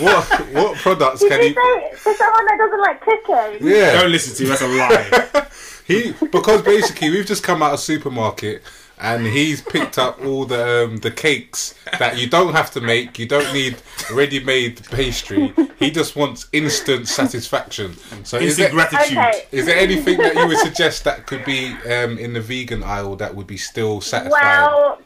what 0.00 0.24
what 0.52 0.76
products 0.78 1.20
Did 1.20 1.30
can 1.30 1.40
you 1.40 1.46
you? 1.48 1.54
say 1.54 1.96
for 1.96 2.14
someone 2.14 2.46
that 2.46 2.58
doesn't 2.58 2.80
like 2.80 3.00
cooking? 3.00 3.68
Yeah, 3.68 4.00
Don't 4.00 4.10
listen 4.10 4.34
to 4.36 4.42
you. 4.42 4.48
That's 4.48 4.62
a 4.62 4.66
lie. 4.68 5.46
he 5.86 6.12
because 6.30 6.62
basically 6.62 7.10
we've 7.10 7.26
just 7.26 7.42
come 7.42 7.62
out 7.62 7.72
of 7.74 7.80
supermarket 7.80 8.62
and 9.00 9.26
he's 9.26 9.60
picked 9.60 9.98
up 9.98 10.20
all 10.24 10.44
the 10.44 10.84
um, 10.84 10.98
the 10.98 11.10
cakes 11.10 11.74
that 11.98 12.18
you 12.18 12.28
don't 12.28 12.52
have 12.52 12.70
to 12.72 12.80
make. 12.80 13.18
You 13.18 13.26
don't 13.26 13.52
need 13.52 13.76
ready-made 14.12 14.84
pastry. 14.90 15.52
He 15.78 15.90
just 15.90 16.16
wants 16.16 16.48
instant 16.52 17.08
satisfaction. 17.08 17.96
So 18.24 18.38
is 18.38 18.56
there, 18.56 18.70
gratitude. 18.70 19.18
Okay. 19.18 19.46
is 19.52 19.66
there 19.66 19.78
anything 19.78 20.18
that 20.18 20.34
you 20.34 20.46
would 20.46 20.58
suggest 20.58 21.04
that 21.04 21.26
could 21.26 21.44
be 21.44 21.72
um, 21.86 22.18
in 22.18 22.32
the 22.32 22.40
vegan 22.40 22.82
aisle 22.82 23.16
that 23.16 23.34
would 23.34 23.46
be 23.46 23.56
still 23.56 24.00
satisfying? 24.00 24.42
Well, 24.42 25.00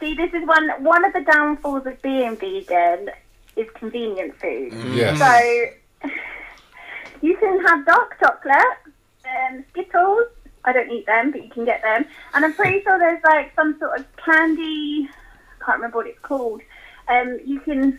see, 0.00 0.14
this 0.14 0.32
is 0.34 0.46
one 0.46 0.68
one 0.82 1.04
of 1.04 1.12
the 1.12 1.22
downfalls 1.22 1.86
of 1.86 2.00
being 2.02 2.36
vegan 2.36 3.10
is 3.56 3.66
convenient 3.74 4.38
food. 4.38 4.72
yes. 4.94 5.18
So 5.18 6.10
you 7.22 7.36
can 7.36 7.64
have 7.66 7.86
dark 7.86 8.18
chocolate, 8.20 8.78
um, 9.24 9.64
Skittles. 9.70 10.28
I 10.68 10.72
don't 10.72 10.90
eat 10.90 11.06
them, 11.06 11.30
but 11.30 11.42
you 11.42 11.50
can 11.50 11.64
get 11.64 11.82
them. 11.82 12.04
And 12.34 12.44
I'm 12.44 12.54
pretty 12.54 12.82
sure 12.82 12.98
there's 12.98 13.22
like 13.24 13.52
some 13.56 13.78
sort 13.78 13.98
of 13.98 14.06
candy. 14.16 15.08
I 15.08 15.64
can't 15.64 15.78
remember 15.78 15.98
what 15.98 16.06
it's 16.06 16.18
called. 16.20 16.60
Um, 17.08 17.38
you 17.44 17.58
can 17.60 17.98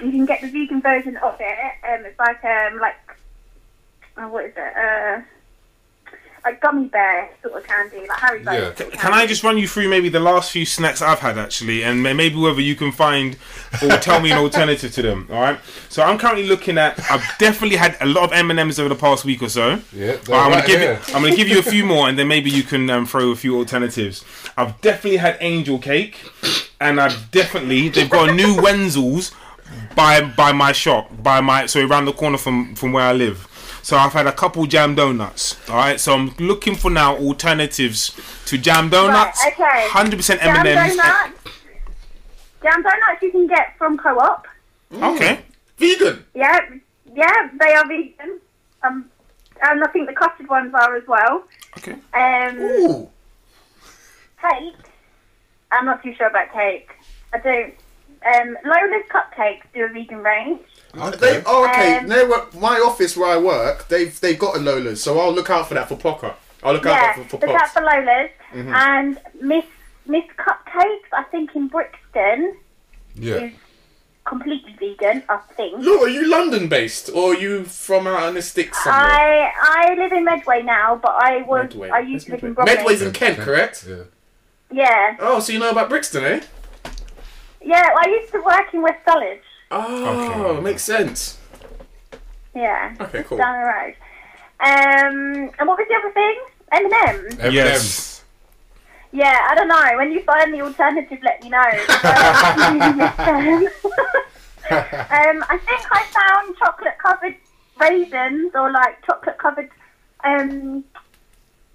you 0.00 0.10
can 0.10 0.24
get 0.24 0.40
the 0.40 0.50
vegan 0.50 0.80
version 0.80 1.16
of 1.16 1.36
it. 1.40 1.74
Um, 1.88 2.04
it's 2.06 2.18
like 2.18 2.44
um 2.44 2.78
like 2.78 2.94
oh, 4.16 4.28
what 4.28 4.44
is 4.46 4.54
it? 4.56 4.76
Uh, 4.76 5.22
like 6.44 6.60
gummy 6.60 6.86
bear 6.86 7.30
sort 7.42 7.54
of 7.54 7.64
candy, 7.66 8.00
like 8.08 8.18
Harry 8.18 8.42
Yeah. 8.44 8.74
sort 8.74 8.80
of 8.80 8.92
Can 8.92 9.12
I 9.14 9.26
just 9.26 9.44
run 9.44 9.58
you 9.58 9.68
through 9.68 9.88
maybe 9.88 10.08
the 10.08 10.20
last 10.20 10.50
few 10.50 10.66
snacks 10.66 11.00
I've 11.00 11.20
had 11.20 11.38
actually, 11.38 11.82
and 11.84 12.02
maybe 12.02 12.34
whether 12.36 12.60
you 12.60 12.74
can 12.74 12.90
find 12.92 13.36
or 13.82 13.96
tell 13.98 14.20
me 14.20 14.30
an 14.32 14.38
alternative 14.38 14.92
to 14.94 15.02
them. 15.02 15.28
All 15.30 15.40
right. 15.40 15.58
So 15.88 16.02
I'm 16.02 16.18
currently 16.18 16.46
looking 16.46 16.78
at. 16.78 16.98
I've 17.10 17.24
definitely 17.38 17.76
had 17.76 17.96
a 18.00 18.06
lot 18.06 18.24
of 18.24 18.32
M 18.32 18.50
and 18.50 18.58
M's 18.58 18.78
over 18.80 18.88
the 18.88 18.94
past 19.00 19.24
week 19.24 19.42
or 19.42 19.48
so. 19.48 19.80
Yeah, 19.92 20.16
But 20.26 20.32
I'm 20.34 20.50
gonna 20.50 20.56
right 20.56 20.66
give 20.66 20.80
here. 20.80 21.00
you. 21.08 21.14
I'm 21.14 21.22
gonna 21.22 21.36
give 21.36 21.48
you 21.48 21.58
a 21.60 21.62
few 21.62 21.84
more, 21.84 22.08
and 22.08 22.18
then 22.18 22.26
maybe 22.28 22.50
you 22.50 22.62
can 22.64 22.90
um, 22.90 23.06
throw 23.06 23.30
a 23.30 23.36
few 23.36 23.56
alternatives. 23.56 24.24
I've 24.56 24.80
definitely 24.80 25.18
had 25.18 25.36
angel 25.40 25.78
cake, 25.78 26.16
and 26.80 27.00
I've 27.00 27.30
definitely 27.30 27.88
they've 27.88 28.10
got 28.10 28.30
a 28.30 28.32
new 28.32 28.60
Wenzel's 28.60 29.32
by 29.94 30.20
by 30.20 30.52
my 30.52 30.72
shop 30.72 31.10
by 31.22 31.40
my 31.40 31.66
so 31.66 31.86
around 31.86 32.04
the 32.06 32.12
corner 32.12 32.36
from 32.36 32.74
from 32.74 32.92
where 32.92 33.04
I 33.06 33.12
live. 33.12 33.46
So 33.82 33.96
I've 33.96 34.12
had 34.12 34.26
a 34.26 34.32
couple 34.32 34.64
jam 34.66 34.94
donuts. 34.94 35.56
All 35.68 35.76
right, 35.76 35.98
so 36.00 36.14
I'm 36.14 36.34
looking 36.38 36.76
for 36.76 36.90
now 36.90 37.16
alternatives 37.16 38.12
to 38.46 38.56
jam 38.56 38.88
donuts. 38.90 39.42
Right, 39.42 39.52
okay. 39.54 39.88
Hundred 39.90 40.16
percent 40.16 40.44
M 40.44 40.56
and 40.56 40.68
M's. 40.68 40.96
donuts. 40.96 41.38
Jam 42.62 42.82
donuts 42.82 43.22
you 43.22 43.30
can 43.32 43.46
get 43.48 43.76
from 43.76 43.98
Co-op. 43.98 44.46
Okay. 44.94 45.40
Vegan. 45.78 46.24
Yeah, 46.34 46.60
yeah, 47.12 47.48
they 47.58 47.72
are 47.74 47.86
vegan. 47.88 48.40
Um, 48.84 49.10
and 49.62 49.82
I 49.82 49.86
think 49.88 50.08
the 50.08 50.14
custard 50.14 50.48
ones 50.48 50.72
are 50.74 50.96
as 50.96 51.06
well. 51.08 51.44
Okay. 51.78 51.96
Um, 52.14 52.58
Ooh. 52.60 53.08
cake. 54.40 54.74
I'm 55.72 55.86
not 55.86 56.02
too 56.02 56.14
sure 56.14 56.28
about 56.28 56.52
cake. 56.52 56.90
I 57.32 57.38
don't. 57.38 57.74
Um, 58.26 58.56
Lola's 58.64 59.04
cupcakes 59.10 59.62
do 59.74 59.84
a 59.84 59.88
vegan 59.88 60.18
range. 60.22 60.60
They, 61.18 61.42
oh, 61.46 61.66
okay. 61.68 61.98
Um, 61.98 62.06
They 62.08 62.24
my 62.58 62.78
office 62.84 63.16
where 63.16 63.30
I 63.30 63.38
work, 63.38 63.88
they've 63.88 64.18
they've 64.20 64.38
got 64.38 64.56
a 64.56 64.58
Lola's, 64.60 65.02
so 65.02 65.18
I'll 65.18 65.32
look 65.32 65.50
out 65.50 65.68
for 65.68 65.74
that 65.74 65.88
for 65.88 65.96
Pocker. 65.96 66.34
I'll 66.62 66.74
look 66.74 66.84
yeah, 66.84 67.14
out 67.16 67.16
for, 67.16 67.38
for 67.38 67.46
look 67.46 67.54
out 67.56 67.60
Pops. 67.60 67.72
for 67.72 67.80
Lola's 67.82 68.30
Mm-hmm. 68.52 68.74
and 68.74 69.18
Miss 69.40 69.64
Miss 70.06 70.24
Cupcakes. 70.36 71.08
I 71.12 71.22
think 71.30 71.56
in 71.56 71.68
Brixton 71.68 72.56
Yeah. 73.14 73.36
is 73.36 73.52
completely 74.26 74.76
vegan. 74.78 75.22
I 75.30 75.38
think. 75.56 75.78
Look, 75.78 76.02
are 76.02 76.08
you 76.08 76.28
London 76.30 76.68
based 76.68 77.08
or 77.14 77.32
are 77.32 77.36
you 77.38 77.64
from 77.64 78.06
out 78.06 78.28
in 78.28 78.34
the 78.34 78.42
sticks 78.42 78.82
somewhere? 78.84 79.02
I 79.02 79.52
I 79.90 79.94
live 79.94 80.12
in 80.12 80.24
Medway 80.26 80.62
now, 80.62 80.96
but 80.96 81.12
I 81.12 81.42
was 81.42 81.70
Medway. 81.70 81.88
I 81.90 82.00
used 82.00 82.26
to 82.26 82.32
live 82.32 82.44
in 82.44 82.54
Medway's 82.64 83.00
in 83.02 83.12
Kent, 83.12 83.38
correct? 83.38 83.86
Yeah. 83.88 84.02
Yeah, 84.74 85.16
Oh, 85.20 85.38
so 85.40 85.52
you 85.52 85.58
know 85.58 85.70
about 85.70 85.90
Brixton, 85.90 86.24
eh? 86.24 86.40
Yeah. 87.64 87.88
I 88.00 88.08
used 88.08 88.32
to 88.32 88.40
work 88.42 88.72
in 88.74 88.82
West 88.82 89.04
Dulwich. 89.06 89.42
Oh, 89.70 90.50
Okay. 90.52 90.60
makes 90.62 90.82
sense. 90.82 91.38
Yeah, 92.54 92.94
Okay, 93.00 93.18
just 93.18 93.28
cool. 93.30 93.38
down 93.38 93.54
the 93.58 93.64
road. 93.66 93.94
Um, 94.60 95.50
and 95.58 95.68
what 95.68 95.78
was 95.78 95.86
the 95.88 95.96
other 95.96 96.12
thing? 96.12 96.36
M&M. 96.70 97.40
M&Ms. 97.40 97.54
Yes. 97.54 98.24
Yeah, 99.10 99.38
I 99.50 99.54
don't 99.54 99.68
know. 99.68 99.90
When 99.96 100.12
you 100.12 100.22
find 100.22 100.52
the 100.54 100.60
alternative, 100.62 101.18
let 101.22 101.42
me 101.42 101.48
know. 101.50 101.58
um, 104.70 105.44
I 105.48 105.58
think 105.66 105.82
I 105.90 106.04
found 106.12 106.56
chocolate 106.58 106.98
covered 106.98 107.36
raisins 107.80 108.52
or 108.54 108.70
like 108.70 109.04
chocolate 109.04 109.38
covered 109.38 109.70
um 110.24 110.84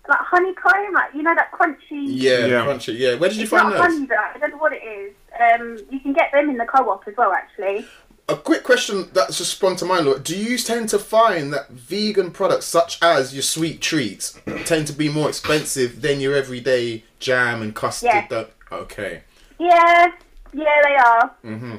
like 0.08 0.20
honeycomb, 0.20 0.94
like 0.94 1.14
you 1.14 1.22
know 1.24 1.36
that 1.36 1.52
crunchy. 1.52 2.06
Yeah, 2.06 2.46
Yeah. 2.46 2.66
crunchy. 2.66 2.98
Yeah, 2.98 3.16
where 3.16 3.30
did 3.30 3.38
you 3.38 3.44
It's 3.44 3.52
find 3.52 3.70
not 3.70 3.78
those? 3.78 3.82
honey 3.94 4.06
though. 4.06 4.16
I 4.16 4.38
don't 4.40 4.52
know 4.52 4.58
what 4.58 4.74
it 4.74 4.84
is. 4.84 5.14
Um, 5.40 5.78
you 5.90 6.00
can 6.00 6.14
get 6.14 6.32
them 6.32 6.50
in 6.50 6.58
the 6.58 6.66
co-op 6.66 7.08
as 7.08 7.16
well, 7.18 7.32
actually. 7.34 7.86
A 8.30 8.36
quick 8.36 8.64
question 8.64 9.08
that's 9.14 9.38
just 9.38 9.52
sprung 9.52 9.78
to 9.78 9.86
mind, 9.86 10.06
Laura. 10.06 10.20
Do 10.20 10.38
you 10.38 10.58
tend 10.58 10.90
to 10.90 11.00
find 11.00 11.54
that 11.54 11.70
vegan 11.70 12.32
products, 12.32 12.66
such 12.66 13.02
as 13.02 13.34
your 13.34 13.44
sweet 13.44 13.82
treats, 13.82 14.38
tend 14.66 14.88
to 14.88 14.94
be 14.94 15.08
more 15.08 15.30
expensive 15.30 16.02
than 16.02 16.20
your 16.20 16.36
everyday 16.36 17.04
jam 17.20 17.62
and 17.62 17.74
custard? 17.74 18.08
Yeah. 18.08 18.28
That, 18.30 18.52
okay. 18.72 19.22
Yeah, 19.60 20.08
yeah, 20.54 20.82
they 20.84 20.96
are. 20.96 21.36
hmm 21.42 21.76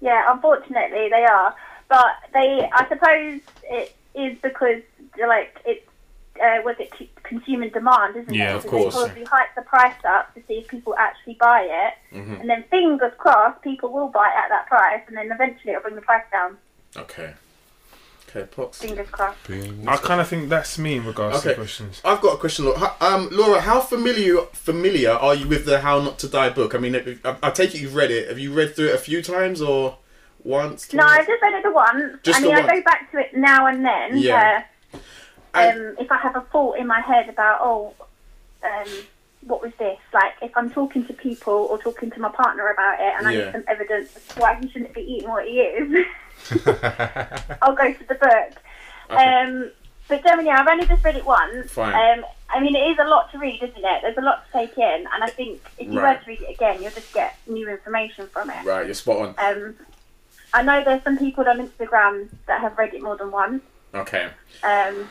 Yeah, 0.00 0.32
unfortunately 0.32 1.08
they 1.10 1.24
are. 1.24 1.54
But 1.88 2.06
they, 2.32 2.68
I 2.72 2.88
suppose, 2.88 3.40
it 3.64 3.94
is 4.14 4.38
because 4.42 4.82
like 5.20 5.60
it's 5.64 5.86
uh, 6.40 6.62
was 6.64 6.76
it 6.78 6.90
consumer 7.22 7.68
demand, 7.68 8.16
isn't 8.16 8.32
Yeah, 8.34 8.52
it? 8.52 8.56
of 8.56 8.66
course. 8.66 8.94
They 8.94 9.00
probably 9.00 9.24
hike 9.24 9.54
the 9.54 9.62
price 9.62 9.94
up 10.04 10.34
to 10.34 10.42
see 10.46 10.54
if 10.54 10.68
people 10.68 10.94
actually 10.98 11.34
buy 11.34 11.62
it, 11.62 12.16
Mhm. 12.16 12.40
and 12.40 12.48
then 12.50 12.64
fingers 12.70 13.12
crossed, 13.18 13.62
people 13.62 13.90
will 13.90 14.08
buy 14.08 14.28
it 14.28 14.36
at 14.44 14.48
that 14.50 14.66
price, 14.66 15.02
and 15.08 15.16
then 15.16 15.30
eventually 15.32 15.72
it'll 15.72 15.82
bring 15.82 15.94
the 15.96 16.00
price 16.02 16.24
down. 16.32 16.58
Okay. 16.96 17.34
Okay, 18.28 18.44
Pox. 18.54 18.80
Fingers 18.82 19.08
crossed. 19.10 19.38
I 19.86 19.96
kind 19.98 20.20
of 20.20 20.28
think 20.28 20.48
that's 20.48 20.78
me 20.78 20.96
in 20.96 21.06
regards 21.06 21.40
to 21.42 21.48
Okay. 21.50 21.56
questions. 21.56 22.00
I've 22.04 22.20
got 22.20 22.34
a 22.34 22.36
question, 22.38 22.64
Laura. 22.66 22.78
How- 22.78 22.96
Um, 23.00 23.28
Laura, 23.30 23.60
how 23.60 23.80
familiar 23.80 24.42
familiar 24.52 25.12
are 25.12 25.34
you 25.34 25.46
with 25.46 25.64
the 25.64 25.80
How 25.80 26.00
Not 26.00 26.18
to 26.20 26.28
Die 26.28 26.48
book? 26.50 26.74
I 26.74 26.78
mean, 26.78 26.96
I, 27.24 27.36
I 27.42 27.50
take 27.50 27.74
it 27.74 27.80
you've 27.80 27.94
read 27.94 28.10
it. 28.10 28.28
Have 28.28 28.38
you 28.38 28.52
read 28.52 28.74
through 28.74 28.88
it 28.88 28.94
a 28.94 28.98
few 28.98 29.22
times 29.22 29.62
or 29.62 29.98
once? 30.42 30.92
No. 30.92 31.04
I've 31.04 31.26
just 31.26 31.40
read 31.40 31.54
it 31.54 31.62
the 31.62 31.70
once. 31.70 32.18
Just 32.24 32.40
I 32.40 32.42
mean, 32.42 32.54
the 32.54 32.62
I 32.62 32.76
go 32.76 32.82
back 32.82 33.10
to 33.12 33.18
it 33.18 33.36
now 33.36 33.66
and 33.66 33.84
then. 33.84 34.18
Yeah. 34.18 34.34
Uh, 34.34 34.38
And- 34.56 34.64
um, 35.56 35.96
if 35.98 36.10
I 36.10 36.18
have 36.18 36.36
a 36.36 36.40
thought 36.52 36.78
in 36.78 36.86
my 36.86 37.00
head 37.00 37.28
about, 37.28 37.58
oh, 37.62 37.94
um, 38.62 38.88
what 39.42 39.62
was 39.62 39.72
this? 39.78 39.98
Like, 40.12 40.32
if 40.42 40.56
I'm 40.56 40.70
talking 40.70 41.06
to 41.06 41.12
people 41.12 41.52
or 41.70 41.78
talking 41.78 42.10
to 42.10 42.20
my 42.20 42.30
partner 42.30 42.68
about 42.68 43.00
it 43.00 43.12
and 43.18 43.28
I 43.28 43.32
Yeah. 43.32 43.44
need 43.46 43.52
some 43.52 43.64
evidence 43.68 44.16
of 44.16 44.36
why 44.38 44.58
he 44.60 44.68
shouldn't 44.70 44.92
be 44.94 45.02
eating 45.02 45.28
what 45.28 45.44
he 45.46 45.60
is, 45.60 46.06
I'll 47.62 47.74
go 47.76 47.92
to 47.92 48.04
the 48.08 48.14
book. 48.14 48.62
Okay. 49.10 49.24
Um, 49.24 49.70
but 50.08 50.22
generally, 50.22 50.50
I've 50.50 50.66
only 50.68 50.86
just 50.86 51.04
read 51.04 51.16
it 51.16 51.24
once. 51.26 51.70
Fine. 51.72 51.94
Um, 52.18 52.24
I 52.48 52.60
mean, 52.60 52.76
it 52.76 52.90
is 52.92 52.98
a 52.98 53.04
lot 53.08 53.30
to 53.32 53.38
read, 53.38 53.62
isn't 53.62 53.76
it? 53.84 54.02
There's 54.02 54.16
a 54.16 54.20
lot 54.20 54.44
to 54.46 54.52
take 54.52 54.76
in, 54.78 55.06
and 55.12 55.22
I 55.24 55.28
think 55.28 55.60
if 55.78 55.88
you 55.92 56.00
Right. 56.00 56.16
were 56.18 56.24
to 56.24 56.30
read 56.30 56.40
it 56.42 56.54
again, 56.54 56.80
you'll 56.82 56.92
just 56.92 57.12
get 57.12 57.36
new 57.48 57.68
information 57.68 58.28
from 58.28 58.50
it. 58.50 58.64
Right, 58.64 58.84
you're 58.86 58.94
spot 58.94 59.34
on. 59.38 59.56
Um, 59.56 59.74
I 60.54 60.62
know 60.62 60.82
there's 60.84 61.02
some 61.02 61.18
people 61.18 61.48
on 61.48 61.58
Instagram 61.68 62.28
that 62.46 62.60
have 62.60 62.78
read 62.78 62.94
it 62.94 63.02
more 63.02 63.16
than 63.16 63.30
once. 63.32 63.62
Okay. 63.94 64.28
Um, 64.62 65.10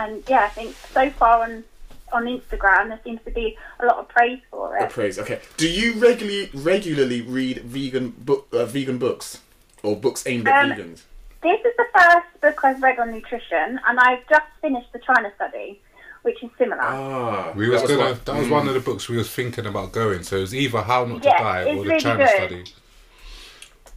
and 0.00 0.22
yeah, 0.28 0.44
I 0.44 0.48
think 0.48 0.74
so 0.92 1.10
far 1.10 1.42
on 1.44 1.64
on 2.12 2.24
Instagram 2.24 2.88
there 2.88 3.00
seems 3.04 3.20
to 3.24 3.30
be 3.30 3.56
a 3.78 3.86
lot 3.86 3.98
of 3.98 4.08
praise 4.08 4.40
for 4.50 4.76
The 4.78 4.86
it. 4.86 4.90
praise. 4.90 5.18
Okay. 5.18 5.38
Do 5.56 5.68
you 5.68 5.92
regularly 5.94 6.50
regularly 6.54 7.20
read 7.22 7.58
vegan 7.58 8.10
book 8.18 8.48
uh, 8.52 8.64
vegan 8.64 8.98
books 8.98 9.40
or 9.82 9.96
books 9.96 10.26
aimed 10.26 10.48
at 10.48 10.64
Um, 10.64 10.70
vegans? 10.72 11.02
This 11.42 11.60
is 11.64 11.72
the 11.78 11.86
first 11.96 12.26
book 12.42 12.64
I've 12.64 12.82
read 12.82 12.98
on 12.98 13.12
nutrition, 13.12 13.80
and 13.86 13.98
I've 13.98 14.28
just 14.28 14.44
finished 14.60 14.92
the 14.92 14.98
China 14.98 15.32
study, 15.36 15.80
which 16.22 16.42
is 16.42 16.50
similar. 16.58 16.82
Ah, 16.82 17.52
We 17.56 17.68
was 17.70 17.80
that 17.82 17.88
gonna. 17.88 18.10
what- 18.10 18.24
that 18.26 18.36
was 18.36 18.46
mm. 18.48 18.50
one 18.58 18.68
of 18.68 18.74
the 18.74 18.80
books 18.80 19.08
we 19.08 19.16
was 19.16 19.30
thinking 19.30 19.64
about 19.66 19.92
going. 19.92 20.22
So 20.22 20.36
it 20.36 20.40
was 20.40 20.54
either 20.54 20.82
How 20.82 21.04
Not 21.06 21.24
Yeah, 21.24 21.38
to 21.38 21.44
Die 21.44 21.62
or 21.62 21.74
the 21.76 21.80
really 21.90 22.00
China 22.00 22.18
good. 22.26 22.28
Study. 22.36 22.64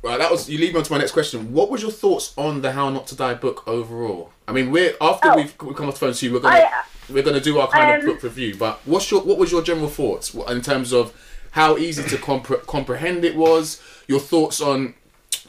Right, 0.04 0.20
that 0.20 0.30
was 0.30 0.50
you 0.50 0.58
lead 0.58 0.74
me 0.74 0.80
on 0.80 0.84
to 0.84 0.92
my 0.92 0.98
next 0.98 1.12
question. 1.14 1.54
What 1.54 1.70
was 1.70 1.82
your 1.82 1.92
thoughts 1.92 2.34
on 2.36 2.62
the 2.62 2.74
How 2.74 2.90
Not 2.90 3.08
to 3.08 3.16
Die 3.16 3.34
book 3.36 3.66
overall? 3.68 4.32
I 4.48 4.52
mean, 4.52 4.70
we're 4.70 4.94
after 5.00 5.32
Oh. 5.32 5.36
we've 5.38 5.58
come 5.58 5.88
off 5.88 5.94
the 5.94 6.00
phone 6.02 6.14
to 6.14 6.26
you, 6.26 6.34
we're 6.34 6.40
gonna 6.42 6.56
I, 6.58 6.84
we're 7.10 7.24
gonna 7.24 7.40
do 7.40 7.58
our 7.60 7.70
kind 7.70 7.96
of 7.96 8.00
Um, 8.10 8.14
book 8.14 8.24
review. 8.24 8.56
But 8.56 8.82
what's 8.84 9.10
your 9.10 9.22
what 9.22 9.38
was 9.38 9.52
your 9.52 9.62
general 9.62 9.88
thoughts 9.88 10.34
in 10.34 10.62
terms 10.62 10.92
of 10.92 11.14
how 11.52 11.78
easy 11.78 12.04
to 12.04 12.18
compre- 12.18 12.66
comprehend 12.68 13.24
it 13.24 13.36
was? 13.38 13.80
Your 14.08 14.20
thoughts 14.20 14.60
on 14.60 14.96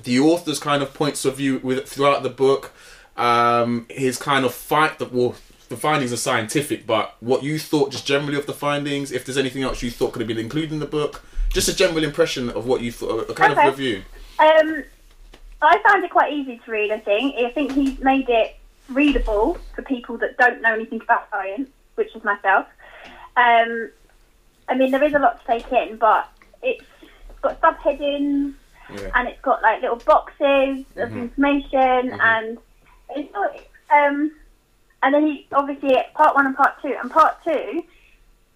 the 0.04 0.20
author's 0.20 0.61
kind 0.61 0.82
of 0.84 0.94
points 0.94 1.25
of 1.25 1.37
view 1.37 1.58
with 1.64 1.88
throughout 1.88 2.23
the 2.23 2.30
book, 2.30 2.73
um, 3.16 3.87
his 3.90 4.18
kind 4.18 4.44
of 4.44 4.54
fight 4.54 5.00
that 5.00 5.12
well. 5.12 5.34
The 5.70 5.76
findings 5.78 6.12
are 6.12 6.16
scientific, 6.18 6.87
but 6.87 7.16
what 7.20 7.42
you 7.42 7.58
thought 7.58 7.90
just 7.90 8.06
generally 8.06 8.37
of 8.38 8.44
the 8.46 8.52
findings, 8.52 9.11
if 9.11 9.25
there's 9.25 9.38
anything 9.38 9.62
else 9.62 9.82
you 9.82 9.90
thought 9.90 10.12
could 10.12 10.20
have 10.20 10.28
been 10.28 10.38
included 10.38 10.70
in 10.73 10.78
the 10.78 10.87
book, 10.87 11.25
just 11.49 11.68
a 11.68 11.75
general 11.75 12.04
impression 12.04 12.50
of 12.50 12.66
what 12.66 12.82
you 12.82 12.92
thought, 12.92 13.28
a 13.30 13.34
kind 13.34 13.52
Okay. 13.54 13.66
of 13.68 13.76
review. 13.78 14.02
Um, 14.38 14.85
I 15.62 15.79
found 15.87 16.05
it 16.05 16.11
quite 16.11 16.33
easy 16.33 16.61
to 16.64 16.71
read. 16.71 16.91
I 16.91 16.99
think. 17.00 17.37
I 17.37 17.50
think 17.50 17.75
he's 17.75 17.99
made 18.00 18.29
it 18.29 18.57
readable 18.88 19.59
for 19.75 19.83
people 19.83 20.19
that 20.19 20.37
don't 20.37 20.61
know 20.61 20.75
anything 20.75 21.00
about 21.03 21.29
science, 21.31 21.71
which 21.95 22.14
is 22.14 22.23
myself. 22.25 22.67
Um, 23.37 23.91
I 24.69 24.75
mean, 24.76 24.91
there 24.91 25.03
is 25.05 25.14
a 25.14 25.19
lot 25.19 25.41
to 25.41 25.47
take 25.47 25.71
in, 25.73 25.97
but 25.97 26.29
it's 26.62 26.85
got 27.43 27.61
subheadings 27.61 28.55
Yeah. 28.91 29.11
and 29.14 29.29
it's 29.29 29.41
got 29.43 29.62
like 29.62 29.83
little 29.83 29.97
boxes 29.97 30.85
of 30.97 31.11
Mhm. 31.11 31.23
information 31.23 32.11
Mhm. 32.11 32.21
and 32.21 32.59
it's 33.11 33.33
not, 33.33 33.55
um 33.91 34.33
and 35.03 35.14
then 35.14 35.26
he 35.26 35.47
obviously 35.53 35.95
part 36.14 36.35
one 36.35 36.47
and 36.47 36.57
part 36.57 36.81
two 36.81 36.97
and 37.00 37.11
part 37.11 37.37
two 37.45 37.85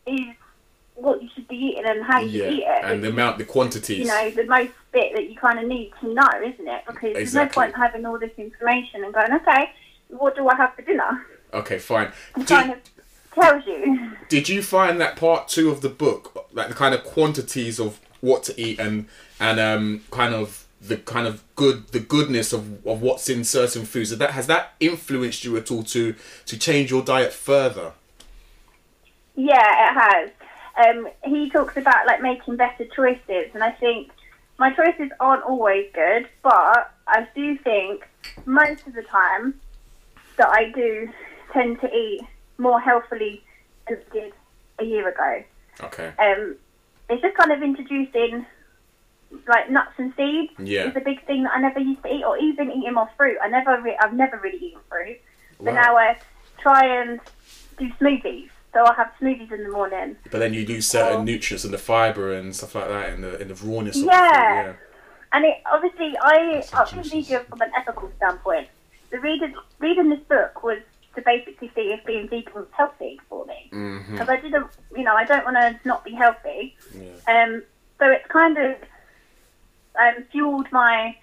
is 0.07 0.35
what 1.01 1.23
you 1.23 1.29
should 1.35 1.47
be 1.49 1.57
eating 1.57 1.85
and 1.87 2.05
how 2.05 2.21
you 2.21 2.43
yeah, 2.43 2.51
eat 2.51 2.65
it 2.67 2.85
and 2.85 3.05
the 3.05 3.09
amount, 3.09 3.39
the 3.39 3.45
quantities. 3.45 3.99
you 3.99 4.05
know 4.07 4.31
the 4.31 4.45
most 4.45 4.73
bit 4.93 5.15
that 5.15 5.31
you 5.31 5.37
kind 5.37 5.59
of 5.59 5.67
need 5.67 5.93
to 6.01 6.13
know 6.13 6.29
isn't 6.45 6.69
it 6.69 6.83
because 6.87 7.15
there's 7.15 7.35
no 7.35 7.47
point 7.47 7.75
having 7.75 8.05
all 8.05 8.19
this 8.19 8.33
information 8.37 9.05
and 9.05 9.15
going 9.15 9.33
okay 9.33 9.71
what 10.09 10.35
do 10.35 10.49
I 10.49 10.57
have 10.57 10.75
for 10.75 10.83
dinner 10.83 11.25
okay, 11.53 11.79
fine. 11.79 12.11
it 12.37 12.47
kind 12.47 12.73
of 12.73 12.79
tells 13.35 13.67
you 13.67 14.13
Did 14.29 14.49
you 14.49 14.63
find 14.63 15.01
that 15.01 15.17
part 15.17 15.49
two 15.49 15.71
of 15.71 15.81
the 15.81 15.89
book, 15.89 16.49
like 16.53 16.69
the 16.69 16.75
kind 16.75 16.95
of 16.95 17.05
quantities 17.05 17.79
of 17.79 18.01
what 18.21 18.43
to 18.45 18.61
eat 18.61 18.81
and 18.81 19.07
and 19.39 19.61
um 19.61 20.03
kind 20.11 20.35
of 20.35 20.67
the 20.81 20.97
kind 20.97 21.27
of 21.27 21.43
good 21.57 21.89
the 21.89 22.01
goodness 22.01 22.53
of, 22.53 22.87
of 22.87 23.03
what's 23.03 23.29
in 23.29 23.45
certain 23.45 23.85
foods. 23.85 24.11
Has 24.11 24.19
that 24.19 24.31
has 24.33 24.47
that 24.49 24.75
influenced 24.81 25.45
you 25.45 25.57
at 25.57 25.71
all 25.71 25.83
to 25.85 26.15
to 26.47 26.59
change 26.59 26.91
your 26.91 27.03
diet 27.03 27.33
further? 27.33 27.93
Yeah, 29.35 29.91
it 29.91 29.95
has. 29.95 30.31
Um, 30.79 31.09
he 31.25 31.51
talks 31.51 31.77
about 31.77 32.07
like 32.07 32.23
making 32.23 32.57
better 32.57 32.85
choices, 32.85 33.51
and 33.55 33.63
I 33.65 33.73
think 33.73 34.11
my 34.59 34.73
choices 34.73 35.11
aren't 35.21 35.43
always 35.45 35.87
good, 35.93 36.29
but 36.43 36.93
I 37.07 37.27
do 37.35 37.57
think 37.59 38.07
most 38.47 38.87
of 38.87 38.95
the 38.95 39.03
time 39.03 39.55
that 40.37 40.49
I 40.49 40.71
do 40.71 41.09
tend 41.53 41.81
to 41.81 41.93
eat 41.93 42.21
more 42.59 42.81
healthily 42.81 43.43
than 43.89 43.99
I 44.11 44.13
did 44.13 44.33
a 44.79 44.85
year 44.85 45.09
ago. 45.09 45.43
Okay. 45.81 46.13
Um, 46.19 46.57
it's 47.11 47.23
just 47.23 47.37
kind 47.37 47.51
of 47.53 47.63
introducing 47.63 48.47
like 49.47 49.71
nuts 49.71 49.93
and 49.99 50.13
seeds 50.17 50.53
Yeah. 50.59 50.89
is 50.89 50.97
a 50.97 51.01
big 51.01 51.25
thing 51.27 51.43
that 51.43 51.53
I 51.55 51.61
never 51.61 51.81
used 51.81 52.03
to 52.03 52.09
eat, 52.09 52.25
or 52.25 52.39
even 52.39 52.71
eating 52.71 52.95
more 52.95 53.11
fruit. 53.17 53.37
I 53.43 53.49
never, 53.49 53.81
re- 53.81 53.97
I've 54.01 54.15
never 54.15 54.39
really 54.39 54.59
eaten 54.59 54.81
fruit, 54.89 55.19
but 55.59 55.75
Wow. 55.75 55.83
now 55.83 55.97
I 55.97 56.19
try 56.59 56.85
and 57.03 57.21
do 57.79 57.91
smoothies. 58.01 58.49
So 58.79 58.85
I 58.87 58.95
have 58.95 59.11
smoothies 59.21 59.51
in 59.51 59.65
the 59.65 59.71
morning. 59.71 60.17
But 60.31 60.39
then 60.39 60.55
you 60.55 60.65
lose 60.65 60.87
certain 60.87 61.25
nutrients 61.25 61.65
and 61.65 61.75
the 61.75 61.79
fiber 61.79 62.33
and 62.33 62.55
stuff 62.55 62.77
like 62.77 62.87
that 62.87 63.13
in 63.13 63.23
the 63.23 63.41
in 63.41 63.49
the 63.49 63.55
rawness 63.57 63.97
of 63.97 64.05
Yeah. 64.05 64.67
food. 64.67 64.77
And 65.33 65.45
it 65.45 65.57
obviously, 65.67 66.15
I 66.23 66.63
I'm 66.73 67.03
vegan 67.03 67.45
from 67.47 67.61
an 67.61 67.73
ethical 67.77 68.09
standpoint. 68.19 68.69
The 69.11 69.19
reading 69.19 69.53
reading 69.81 70.11
this 70.11 70.21
book 70.29 70.63
was 70.63 70.79
to 71.17 71.23
basically 71.23 71.73
see 71.75 71.93
if 71.93 72.05
being 72.05 72.29
vegan 72.29 72.53
was 72.55 72.69
healthy 72.71 73.21
for 73.29 73.45
me 73.47 73.69
Yeah. 73.73 74.03
because 74.13 74.29
I 74.29 74.37
didn't, 74.37 74.69
you 74.97 75.03
know, 75.03 75.17
I 75.17 75.25
don't 75.25 75.45
want 75.45 75.57
to 75.57 75.77
not 75.85 76.05
be 76.05 76.13
healthy. 76.13 76.77
yeah. 76.95 77.43
Um, 77.43 77.65
so 77.99 78.09
it's 78.13 78.27
kind 78.29 78.57
of 78.59 78.77
um, 80.01 80.23
fueled 80.31 80.71
my 80.71 81.17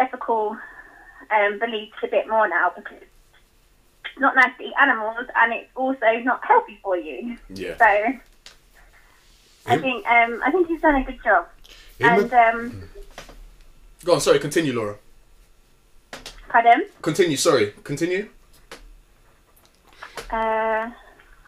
ethical 0.00 0.56
um, 1.30 1.58
beliefs 1.60 1.98
a 2.02 2.08
bit 2.08 2.28
more 2.28 2.48
now 2.48 2.72
because 2.74 2.98
not 4.20 4.34
nice 4.36 4.56
to 4.58 4.64
eat 4.64 4.74
animals 4.80 5.26
and 5.34 5.52
it's 5.52 5.70
also 5.74 6.06
not 6.22 6.44
healthy 6.44 6.78
for 6.82 6.96
you. 6.96 7.36
Yeah. 7.48 7.76
So 7.78 7.84
I 9.66 9.78
think 9.78 10.06
um, 10.06 10.40
I 10.44 10.50
think 10.50 10.68
he's 10.68 10.80
done 10.80 10.96
a 10.96 11.04
good 11.04 11.22
job. 11.22 11.46
And 12.00 12.30
the- 12.30 12.48
um, 12.48 12.82
Go 14.04 14.14
on. 14.14 14.20
Sorry. 14.20 14.38
Continue, 14.38 14.72
Laura. 14.72 14.96
pardon. 16.48 16.86
Continue. 17.02 17.36
Sorry. 17.36 17.72
Continue. 17.84 18.28
Uh, 20.30 20.90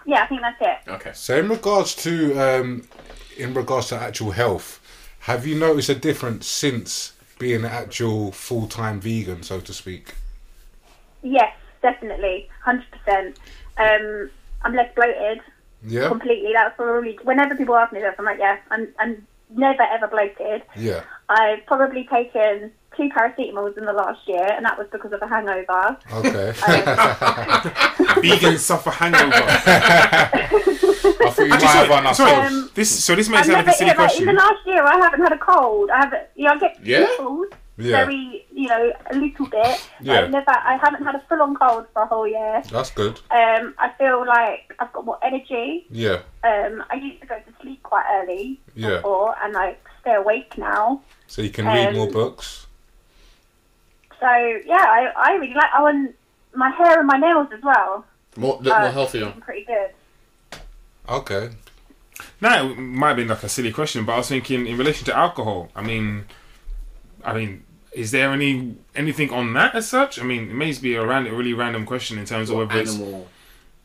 yeah, 0.04 0.24
I 0.24 0.26
think 0.26 0.40
that's 0.40 0.60
it. 0.60 0.90
Okay. 0.90 1.12
So 1.14 1.36
in 1.38 1.48
regards 1.48 1.94
to 1.96 2.38
um, 2.38 2.88
in 3.36 3.54
regards 3.54 3.88
to 3.88 3.96
actual 3.96 4.32
health, 4.32 4.80
have 5.20 5.46
you 5.46 5.58
noticed 5.58 5.88
a 5.88 5.94
difference 5.94 6.46
since 6.46 7.12
being 7.38 7.60
an 7.64 7.64
actual 7.66 8.32
full 8.32 8.66
time 8.66 9.00
vegan, 9.00 9.42
so 9.42 9.60
to 9.60 9.72
speak? 9.72 10.14
Yes, 11.22 11.54
definitely, 11.82 12.48
hundred 12.64 12.86
percent. 12.90 13.38
Um, 13.76 14.30
I'm 14.62 14.74
less 14.74 14.94
bloated 14.94 15.40
Yeah, 15.86 16.08
completely. 16.08 16.52
That's 16.54 16.76
probably 16.76 17.18
whenever 17.24 17.54
people 17.56 17.76
ask 17.76 17.92
me 17.92 18.00
this, 18.00 18.14
I'm 18.18 18.24
like, 18.24 18.38
yeah, 18.38 18.58
I'm, 18.70 18.88
I'm 18.98 19.26
never 19.50 19.82
ever 19.82 20.06
bloated. 20.08 20.62
yeah. 20.76 21.02
I've 21.28 21.64
probably 21.66 22.04
taken 22.12 22.70
two 22.96 23.08
paracetamols 23.08 23.78
in 23.78 23.84
the 23.86 23.92
last 23.92 24.26
year, 24.28 24.44
and 24.52 24.64
that 24.66 24.76
was 24.78 24.86
because 24.92 25.12
of 25.12 25.22
a 25.22 25.26
hangover. 25.26 25.96
Okay. 26.12 26.52
Vegans 28.22 28.58
suffer 28.58 28.90
hangover. 28.90 29.32
I 29.34 31.30
thought 31.30 31.38
you 31.38 31.48
might 31.48 31.62
have 31.62 31.88
one 31.90 32.14
sorry. 32.14 32.32
Um, 32.46 32.70
this 32.74 33.04
so 33.04 33.14
this 33.14 33.28
may 33.28 33.38
I've 33.38 33.46
sound 33.46 33.66
like 33.66 33.74
a 33.74 33.78
silly 33.78 33.90
yeah, 33.90 33.96
like, 33.96 34.10
in 34.18 34.24
question. 34.24 34.26
the 34.26 34.32
last 34.34 34.66
year, 34.66 34.82
I 34.84 34.96
haven't 34.98 35.20
had 35.22 35.32
a 35.32 35.38
cold. 35.38 35.90
I 35.90 35.98
haven't, 36.04 36.22
you 36.34 36.44
know, 36.44 36.52
I 36.54 36.58
get 36.58 36.78
Yeah? 36.84 37.06
sniffles, 37.16 37.46
yeah, 37.82 38.04
very, 38.04 38.46
you 38.52 38.68
know, 38.68 38.92
a 39.10 39.14
little 39.16 39.46
bit. 39.46 39.88
Yeah. 40.00 40.20
I've 40.20 40.30
never, 40.30 40.50
I 40.50 40.76
haven't 40.82 41.04
had 41.04 41.14
a 41.14 41.22
full 41.28 41.42
on 41.42 41.54
cold 41.56 41.86
for 41.92 42.02
a 42.02 42.06
whole 42.06 42.26
year. 42.28 42.62
that's 42.70 42.90
good. 42.90 43.20
Um, 43.30 43.74
I 43.78 43.90
feel 43.98 44.26
like 44.26 44.74
I've 44.78 44.92
got 44.92 45.04
more 45.04 45.18
energy. 45.22 45.86
Yeah, 45.90 46.20
Um, 46.44 46.84
I 46.90 46.94
used 46.96 47.20
to 47.22 47.26
go 47.26 47.36
to 47.38 47.52
sleep 47.60 47.82
quite 47.82 48.04
early 48.12 48.60
Yeah. 48.74 48.96
before, 48.96 49.34
and 49.42 49.56
I 49.56 49.76
stay 50.00 50.14
awake 50.14 50.56
now. 50.58 51.02
so 51.26 51.42
you 51.42 51.50
can 51.50 51.66
read 51.66 51.88
Um, 51.88 51.94
more 51.96 52.10
books. 52.10 52.66
So 54.20 54.28
yeah, 54.66 54.76
I, 54.98 55.12
I 55.16 55.32
really 55.34 55.54
like. 55.54 55.70
I 55.74 55.82
want 55.82 56.14
my 56.54 56.70
hair 56.70 56.98
and 56.98 57.06
my 57.08 57.16
nails 57.18 57.48
as 57.52 57.62
well. 57.62 58.04
More 58.36 58.58
look 58.60 58.72
Uh, 58.74 58.80
more 58.80 58.90
healthier. 58.90 59.32
Pretty 59.40 59.64
good. 59.64 59.90
Okay. 61.08 61.50
Now 62.40 62.66
it 62.68 62.74
might 62.78 63.14
be 63.14 63.24
like 63.24 63.42
a 63.42 63.48
silly 63.48 63.72
question, 63.72 64.04
but 64.04 64.12
I 64.12 64.18
was 64.18 64.28
thinking 64.28 64.66
in 64.66 64.78
relation 64.78 65.04
to 65.06 65.16
alcohol. 65.16 65.70
I 65.74 65.82
mean, 65.82 66.26
I 67.24 67.32
mean, 67.32 67.64
is 67.92 68.10
there 68.10 68.32
any 68.32 68.76
anything 68.94 69.30
on 69.30 69.52
that 69.54 69.74
as 69.74 69.88
such? 69.88 70.18
I 70.20 70.24
mean, 70.24 70.50
it 70.50 70.54
may 70.54 70.72
be 70.72 70.94
a 70.94 71.04
random, 71.06 71.34
really 71.36 71.54
random 71.54 71.84
question 71.86 72.18
in 72.18 72.24
terms 72.24 72.50
of 72.50 72.56
whether 72.58 72.78
it's 72.78 72.94
Animal. 72.94 73.28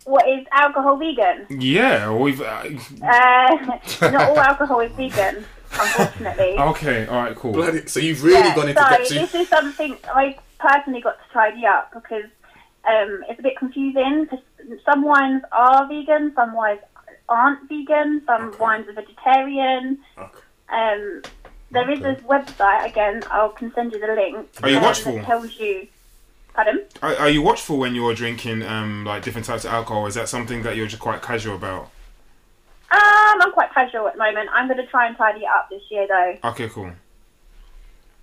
What 0.06 0.28
is 0.30 0.46
alcohol 0.54 0.96
vegan? 0.98 1.48
yeah, 1.50 2.08
or 2.10 2.30
if, 2.30 2.40
uh, 2.40 2.64
Uh, 3.04 3.78
not 4.12 4.30
all 4.30 4.40
alcohol 4.40 4.80
is 4.80 4.92
vegan, 4.94 5.46
unfortunately. 5.72 6.56
okay, 6.60 7.06
all 7.08 7.24
right, 7.24 7.36
cool. 7.36 7.52
Bloody, 7.52 7.86
so 7.88 8.00
you've 8.00 8.24
really 8.24 8.40
yeah, 8.40 8.56
gone 8.56 8.70
into 8.70 8.82
so 8.82 8.90
depth. 8.90 9.08
So 9.08 9.14
this 9.16 9.36
is 9.36 9.50
something 9.50 9.98
I 10.14 10.38
personally 10.60 11.02
got 11.02 11.18
to 11.18 11.34
tidy 11.34 11.66
up 11.66 11.92
because 11.94 12.24
um, 12.86 13.24
it's 13.30 13.40
a 13.40 13.44
bit 13.44 13.58
confusing. 13.58 14.24
Because 14.30 14.40
some 14.86 15.04
wines 15.04 15.42
are 15.52 15.86
vegan, 15.90 16.32
some 16.36 16.54
wines 16.54 16.80
aren't 17.28 17.68
vegan, 17.68 18.22
some 18.26 18.50
Okay. 18.50 18.58
wines 18.60 18.88
are 18.88 18.94
vegetarian. 18.94 19.98
Okay. 20.18 20.40
Um, 20.70 21.22
there 21.72 21.90
is 21.90 22.00
this 22.00 22.22
website 22.22 22.86
again. 22.86 23.24
I 23.30 23.50
can 23.56 23.74
send 23.74 23.92
you 23.92 24.00
the 24.00 24.14
link. 24.14 24.48
Are 24.64 24.70
you 24.70 24.78
um, 24.78 24.84
watchful? 24.84 25.22
Tells 25.24 25.60
you. 25.60 25.88
Pardon? 26.54 26.84
Are, 27.02 27.16
are 27.16 27.30
you 27.30 27.42
watchful 27.42 27.78
when 27.78 27.94
you're 27.94 28.16
drinking 28.16 28.64
um 28.64 29.06
like 29.06 29.22
different 29.24 29.46
types 29.46 29.66
of 29.66 29.72
alcohol? 29.72 30.06
Is 30.08 30.16
that 30.16 30.30
something 30.30 30.64
that 30.64 30.76
you're 30.76 30.88
just 30.88 31.02
quite 31.02 31.22
casual 31.22 31.56
about? 31.56 31.92
Um, 32.90 33.42
I'm 33.42 33.52
quite 33.52 33.74
casual 33.74 34.08
at 34.08 34.14
the 34.14 34.20
moment. 34.20 34.50
I'm 34.54 34.68
going 34.68 34.78
to 34.78 34.88
try 34.88 35.08
and 35.08 35.18
tidy 35.18 35.42
it 35.42 35.50
up 35.54 35.70
this 35.70 35.82
year, 35.92 36.08
though. 36.08 36.50
Okay, 36.52 36.70
cool. 36.70 36.92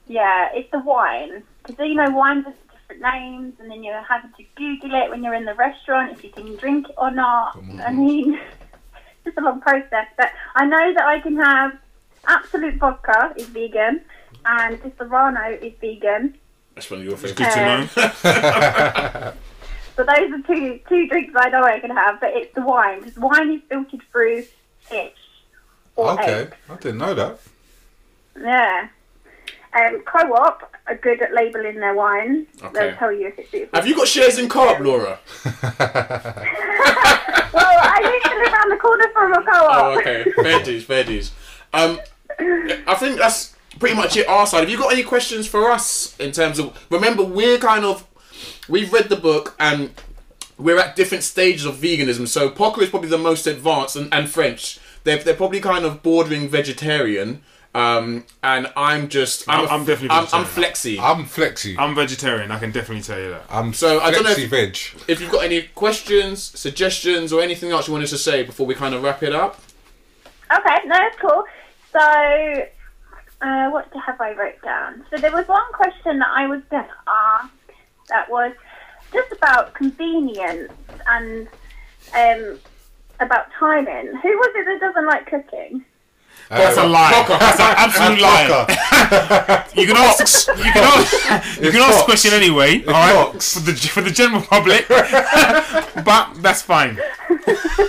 Yeah, 0.07 0.48
it's 0.54 0.70
the 0.70 0.78
wine. 0.78 1.42
Because, 1.62 1.87
you 1.87 1.94
know, 1.94 2.11
wines 2.11 2.46
have 2.46 2.54
different 2.72 3.02
names, 3.02 3.54
and 3.61 3.70
then 3.70 3.83
you're 3.83 4.00
having 4.00 4.33
to 4.38 4.44
Google 4.57 4.94
it 4.94 5.11
when 5.11 5.22
you're 5.22 5.35
in 5.35 5.44
the 5.44 5.54
restaurant 5.54 6.12
if 6.12 6.24
you 6.24 6.30
can 6.30 6.57
drink 6.57 6.88
it 6.88 6.94
or 6.96 7.11
not. 7.11 7.59
I 7.85 7.92
mean, 7.92 8.40
it's 9.26 9.37
a 9.37 9.40
long 9.42 9.61
process. 9.61 10.07
But 10.16 10.30
I 10.54 10.64
know 10.64 10.94
that 10.94 11.04
I 11.04 11.20
can 11.20 11.37
have 11.37 11.78
Absolut 12.26 12.74
Vodka 12.76 13.32
is 13.37 13.46
vegan, 13.46 14.00
and 14.46 14.80
Disaronno 14.82 15.60
is 15.62 15.72
vegan. 15.80 16.37
That's 16.74 16.90
one 16.90 17.00
of 17.00 17.06
your 17.06 17.16
favorites. 17.16 17.38
good 17.38 17.52
to 17.52 17.60
know. 18.22 19.32
So 19.96 20.02
those 20.02 20.28
are 20.32 20.42
two 20.44 20.80
two 20.88 21.06
drinks 21.06 21.32
I 21.37 21.50
know 21.50 21.62
I 21.62 21.78
can 21.78 21.90
have, 21.90 22.18
but 22.20 22.30
it's 22.34 22.52
the 22.56 22.62
wine. 22.62 22.98
Because 22.98 23.16
wine 23.16 23.48
is 23.52 23.60
filtered 23.68 24.02
through 24.10 24.42
fish 24.80 25.12
or 25.94 26.10
Okay, 26.14 26.32
eggs. 26.42 26.56
I 26.68 26.74
didn't 26.74 26.98
know 26.98 27.14
that. 27.14 27.38
Yeah. 28.37 28.88
Um, 29.72 30.02
Co-op 30.02 30.68
are 30.88 30.96
good 30.96 31.22
at 31.22 31.32
labelling 31.32 31.78
their 31.78 31.94
wines. 31.94 32.48
Okay. 32.60 32.72
They'll 32.72 32.96
tell 32.96 33.12
you 33.12 33.28
if 33.28 33.38
it's 33.38 33.50
beautiful. 33.52 33.78
Have 33.78 33.87
you 33.87 33.94
got 33.94 34.08
shares 34.08 34.37
in 34.38 34.48
Co-op, 34.48 34.80
Laura? 34.80 35.20
well, 35.44 35.54
I 37.54 38.00
used 38.14 38.24
to 38.26 38.34
live 38.37 38.52
around 38.52 38.70
the 38.70 38.76
corner 38.76 39.08
from 39.12 39.32
a 39.32 39.42
co-op. 39.44 39.84
Oh, 39.84 39.98
okay. 40.00 40.24
Fair 40.42 40.62
dues, 40.64 40.84
fair 40.84 41.04
dues. 41.04 41.30
Um, 41.72 42.00
I 42.38 42.94
think 42.98 43.18
that's 43.18 43.54
pretty 43.78 43.94
much 43.96 44.16
it. 44.16 44.28
Our 44.28 44.46
side. 44.46 44.60
Have 44.60 44.70
you 44.70 44.78
got 44.78 44.92
any 44.92 45.02
questions 45.02 45.46
for 45.46 45.70
us 45.70 46.16
in 46.18 46.32
terms 46.32 46.58
of? 46.58 46.78
Remember, 46.90 47.22
we're 47.24 47.58
kind 47.58 47.84
of 47.84 48.06
we've 48.68 48.92
read 48.92 49.08
the 49.08 49.16
book 49.16 49.54
and 49.58 49.90
we're 50.58 50.78
at 50.78 50.96
different 50.96 51.24
stages 51.24 51.64
of 51.66 51.76
veganism. 51.76 52.28
So 52.28 52.48
Pocker 52.50 52.82
is 52.82 52.90
probably 52.90 53.08
the 53.08 53.18
most 53.18 53.46
advanced, 53.46 53.96
and, 53.96 54.12
and 54.12 54.28
French. 54.28 54.78
They're 55.04 55.18
they're 55.18 55.34
probably 55.34 55.60
kind 55.60 55.84
of 55.84 56.02
bordering 56.02 56.48
vegetarian. 56.48 57.42
Um, 57.76 58.24
and 58.44 58.70
I'm 58.76 59.08
just 59.08 59.48
I'm, 59.48 59.58
I'm- 59.60 59.66
a- 59.68 59.70
I'm 59.72 59.84
definitely 59.84 60.10
I'm, 60.10 60.18
I'm 60.32 60.44
vegetarian. 60.44 60.46
flexy. 60.54 61.00
I'm 61.00 61.24
flexy. 61.24 61.76
I'm 61.76 61.94
vegetarian. 61.96 62.52
I 62.52 62.58
can 62.60 62.70
definitely 62.70 63.02
tell 63.02 63.18
you 63.18 63.30
that. 63.30 63.42
I'm 63.50 63.72
So, 63.74 63.98
I 63.98 64.12
don't 64.12 64.22
know 64.22 64.30
flexi 64.32 64.44
if- 64.44 64.50
veg. 64.50 64.78
if 65.08 65.20
you've 65.20 65.32
got 65.32 65.44
any 65.44 65.62
questions, 65.74 66.40
suggestions, 66.56 67.32
or 67.32 67.42
anything 67.42 67.72
else 67.72 67.88
you 67.88 67.92
wanted 67.92 68.06
to 68.10 68.18
say 68.18 68.44
before 68.44 68.64
we 68.64 68.76
kind 68.76 68.94
of 68.94 69.02
wrap 69.02 69.24
it 69.24 69.32
up. 69.34 69.60
Okay, 70.56 70.76
no, 70.86 70.94
that's 70.94 71.16
cool. 71.20 71.42
So, 71.94 72.66
uh, 73.40 73.70
what 73.70 73.88
have 74.04 74.20
I 74.20 74.33
wrote 74.35 74.61
down? 74.62 75.04
So 75.11 75.16
there 75.16 75.33
was 75.33 75.46
one 75.48 75.72
question 75.72 76.18
that 76.18 76.28
I 76.30 76.46
was 76.48 76.61
going 76.70 76.85
to 76.85 76.90
ask 77.09 77.50
that 78.09 78.28
was 78.28 78.52
just 79.12 79.33
about 79.33 79.74
convenience 79.74 80.72
and 81.07 81.46
um, 82.14 82.59
about 83.20 83.46
timing. 83.59 84.07
Who 84.09 84.28
was 84.28 84.50
it 84.57 84.64
that 84.66 84.80
doesn't 84.80 85.07
like 85.07 85.26
cooking? 85.26 85.85
That's 86.50 86.76
a 86.76 86.83
Uh, 86.83 86.88
lie. 86.88 87.24
That's 87.28 87.61
an 87.61 87.74
absolute 87.85 88.20
lie. 88.20 89.64
You 89.74 89.87
can 89.87 89.96
ask. 89.96 90.48
You 90.48 90.54
can 90.72 90.85
ask. 90.85 91.61
You 91.62 91.70
can 91.70 91.80
ask 91.80 91.98
the 91.98 92.04
question 92.04 92.33
anyway. 92.35 92.76
It's 92.78 92.88
all 92.88 92.94
right, 92.94 93.33
Fox. 93.33 93.54
for 93.54 93.61
the 93.61 93.72
for 93.72 94.00
the 94.02 94.11
general 94.11 94.42
public. 94.42 94.87
but 94.88 96.35
that's 96.42 96.62
fine. 96.62 96.98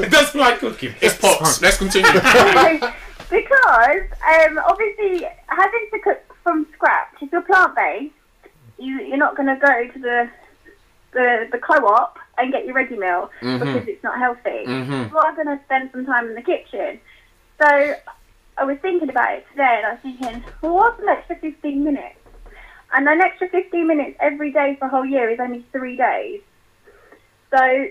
It 0.06 0.12
doesn't 0.12 0.40
like 0.40 0.60
cooking. 0.60 0.94
It's 1.02 1.18
pots. 1.18 1.62
Let's 1.62 1.78
continue. 1.78 2.10
Because 3.30 4.02
um, 4.28 4.60
obviously 4.68 5.28
having 5.48 5.88
to 5.92 6.00
cook 6.00 6.36
from 6.44 6.68
scratch 6.74 7.08
if 7.22 7.32
you're 7.32 7.42
plant 7.42 7.76
based, 7.76 8.14
you 8.78 8.96
you're 9.02 9.18
not 9.18 9.36
going 9.36 9.48
to 9.48 9.56
go 9.60 9.88
to 9.94 10.00
the 10.00 10.30
the 11.14 11.48
the 11.52 11.58
co-op 11.58 12.20
and 12.38 12.52
get 12.52 12.66
your 12.66 12.76
ready 12.76 12.98
meal 12.98 13.30
because 13.60 13.88
it's 13.88 14.04
not 14.04 14.20
healthy. 14.20 14.66
Mhm. 14.66 15.10
You 15.10 15.18
are 15.18 15.34
going 15.36 15.48
to 15.48 15.60
spend 15.66 15.92
some 15.92 16.06
time 16.06 16.28
in 16.28 16.36
the 16.36 16.42
kitchen. 16.42 17.00
So 17.62 17.96
I 18.58 18.64
was 18.66 18.78
thinking 18.82 19.10
about 19.10 19.34
it 19.34 19.46
today, 19.52 19.76
and 19.82 19.86
I 19.86 19.92
was 19.92 20.00
thinking, 20.02 20.44
well, 20.62 20.76
what's 20.76 21.00
an 21.02 21.08
extra 21.10 21.38
15 21.38 21.84
minutes? 21.84 22.20
And 22.94 23.08
an 23.08 23.22
extra 23.22 23.48
15 23.50 23.88
minutes 23.88 24.18
every 24.20 24.52
day 24.52 24.76
for 24.80 24.86
a 24.86 24.90
whole 24.90 25.06
year 25.06 25.30
is 25.30 25.40
only 25.40 25.66
three 25.72 25.96
days. 25.98 26.42
So 27.52 27.88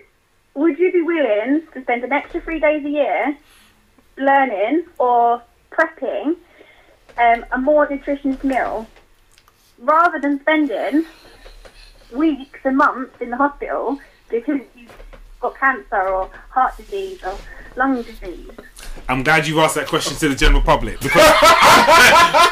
would 0.55 0.79
you 0.79 0.93
be 0.93 1.03
willing 1.03 1.63
to 1.73 1.83
spend 1.83 2.05
an 2.05 2.13
extra 2.13 2.41
three 2.43 2.61
days 2.61 2.85
a 2.85 2.89
year 2.91 3.37
learning 4.17 4.85
or 4.99 5.43
prepping 5.71 6.37
um, 7.19 7.45
a 7.53 7.59
more 7.59 7.89
nutritious 7.89 8.43
meal 8.45 8.87
rather 9.79 10.21
than 10.21 10.41
spending 10.41 11.05
weeks 12.13 12.61
and 12.65 12.77
months 12.77 13.21
in 13.21 13.31
the 13.31 13.37
hospital 13.37 13.99
because 14.31 14.61
you've 14.77 14.93
got 15.41 15.57
cancer 15.57 16.01
or 16.01 16.31
heart 16.51 16.77
disease 16.77 17.23
or 17.25 17.37
lung 17.77 18.03
disease? 18.03 18.51
I'm 19.09 19.23
glad 19.23 19.47
you 19.47 19.61
asked 19.61 19.75
that 19.75 19.89
question 19.89 20.17
to 20.17 20.29
the 20.29 20.35
general 20.35 20.63
public 20.63 21.01
because 21.01 21.15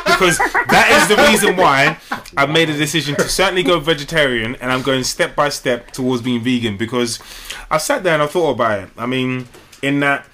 because 0.04 0.38
that 0.38 0.88
is 0.90 1.08
the 1.08 1.22
reason 1.22 1.56
why 1.56 1.98
I've 2.36 2.50
made 2.50 2.68
a 2.68 2.76
decision 2.76 3.14
to 3.16 3.28
certainly 3.28 3.62
go 3.62 3.78
vegetarian 3.80 4.56
and 4.56 4.70
I'm 4.70 4.82
going 4.82 5.04
step 5.04 5.34
by 5.34 5.48
step 5.48 5.92
towards 5.92 6.22
being 6.22 6.42
vegan 6.42 6.76
because 6.76 7.20
I've 7.70 7.82
sat 7.82 8.02
there 8.02 8.14
and 8.14 8.22
I've 8.22 8.30
thought 8.30 8.50
about 8.50 8.80
it. 8.80 8.90
I 8.98 9.06
mean, 9.06 9.48
in 9.82 10.00
that, 10.00 10.26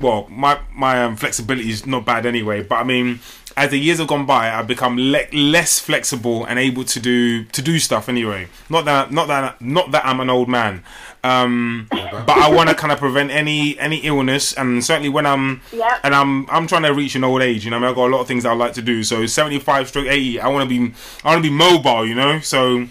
well, 0.00 0.26
my 0.30 0.58
my 0.74 1.02
um, 1.04 1.16
flexibility 1.16 1.70
is 1.70 1.86
not 1.86 2.04
bad 2.04 2.26
anyway, 2.26 2.62
but 2.62 2.76
I 2.76 2.84
mean, 2.84 3.20
as 3.56 3.70
the 3.70 3.78
years 3.78 3.98
have 3.98 4.08
gone 4.08 4.26
by, 4.26 4.50
I've 4.50 4.66
become 4.66 4.96
le- 4.96 5.26
less 5.32 5.78
flexible 5.78 6.44
and 6.44 6.58
able 6.58 6.84
to 6.84 7.00
do 7.00 7.44
to 7.44 7.62
do 7.62 7.78
stuff 7.78 8.08
anyway. 8.08 8.48
Not 8.68 8.84
that 8.86 9.12
not 9.12 9.28
that 9.28 9.60
not 9.60 9.90
that 9.92 10.04
I'm 10.06 10.20
an 10.20 10.30
old 10.30 10.48
man, 10.48 10.82
um, 11.24 11.86
but 11.90 12.30
I 12.30 12.50
want 12.50 12.68
to 12.70 12.74
kind 12.74 12.92
of 12.92 12.98
prevent 12.98 13.30
any 13.30 13.78
any 13.78 13.98
illness, 13.98 14.52
and 14.54 14.84
certainly 14.84 15.08
when 15.10 15.26
I'm 15.26 15.60
Yep. 15.72 16.00
and 16.04 16.14
I'm 16.14 16.48
I'm 16.50 16.66
trying 16.66 16.82
to 16.84 16.94
reach 16.94 17.14
an 17.14 17.24
old 17.24 17.42
age. 17.42 17.64
You 17.64 17.70
know, 17.70 17.76
I 17.76 17.80
mean, 17.80 17.88
I've 17.90 17.96
got 17.96 18.06
a 18.06 18.12
lot 18.14 18.20
of 18.20 18.28
things 18.28 18.44
I 18.46 18.54
like 18.54 18.72
to 18.74 18.82
do. 18.82 19.02
So 19.04 19.26
75 19.26 19.88
stroke 19.88 20.06
80, 20.06 20.40
I 20.40 20.48
want 20.48 20.68
to 20.68 20.88
be 20.88 20.94
I 21.24 21.28
want 21.32 21.44
to 21.44 21.50
be 21.50 21.54
mobile. 21.54 22.06
You 22.06 22.14
know, 22.14 22.40
so. 22.40 22.86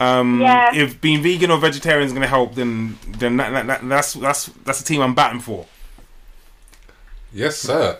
Um, 0.00 0.40
Yeah. 0.40 0.74
If 0.74 1.00
being 1.00 1.22
vegan 1.22 1.52
or 1.52 1.58
vegetarian 1.58 2.04
is 2.06 2.12
going 2.12 2.22
to 2.22 2.28
help, 2.28 2.56
then 2.56 2.98
then 3.06 3.36
that, 3.36 3.50
that, 3.52 3.66
that, 3.68 3.88
that's 3.88 4.14
that's 4.14 4.46
that's 4.64 4.80
the 4.80 4.84
team 4.84 5.00
I'm 5.00 5.14
batting 5.14 5.38
for. 5.40 5.66
Yes, 7.32 7.56
sir. 7.56 7.98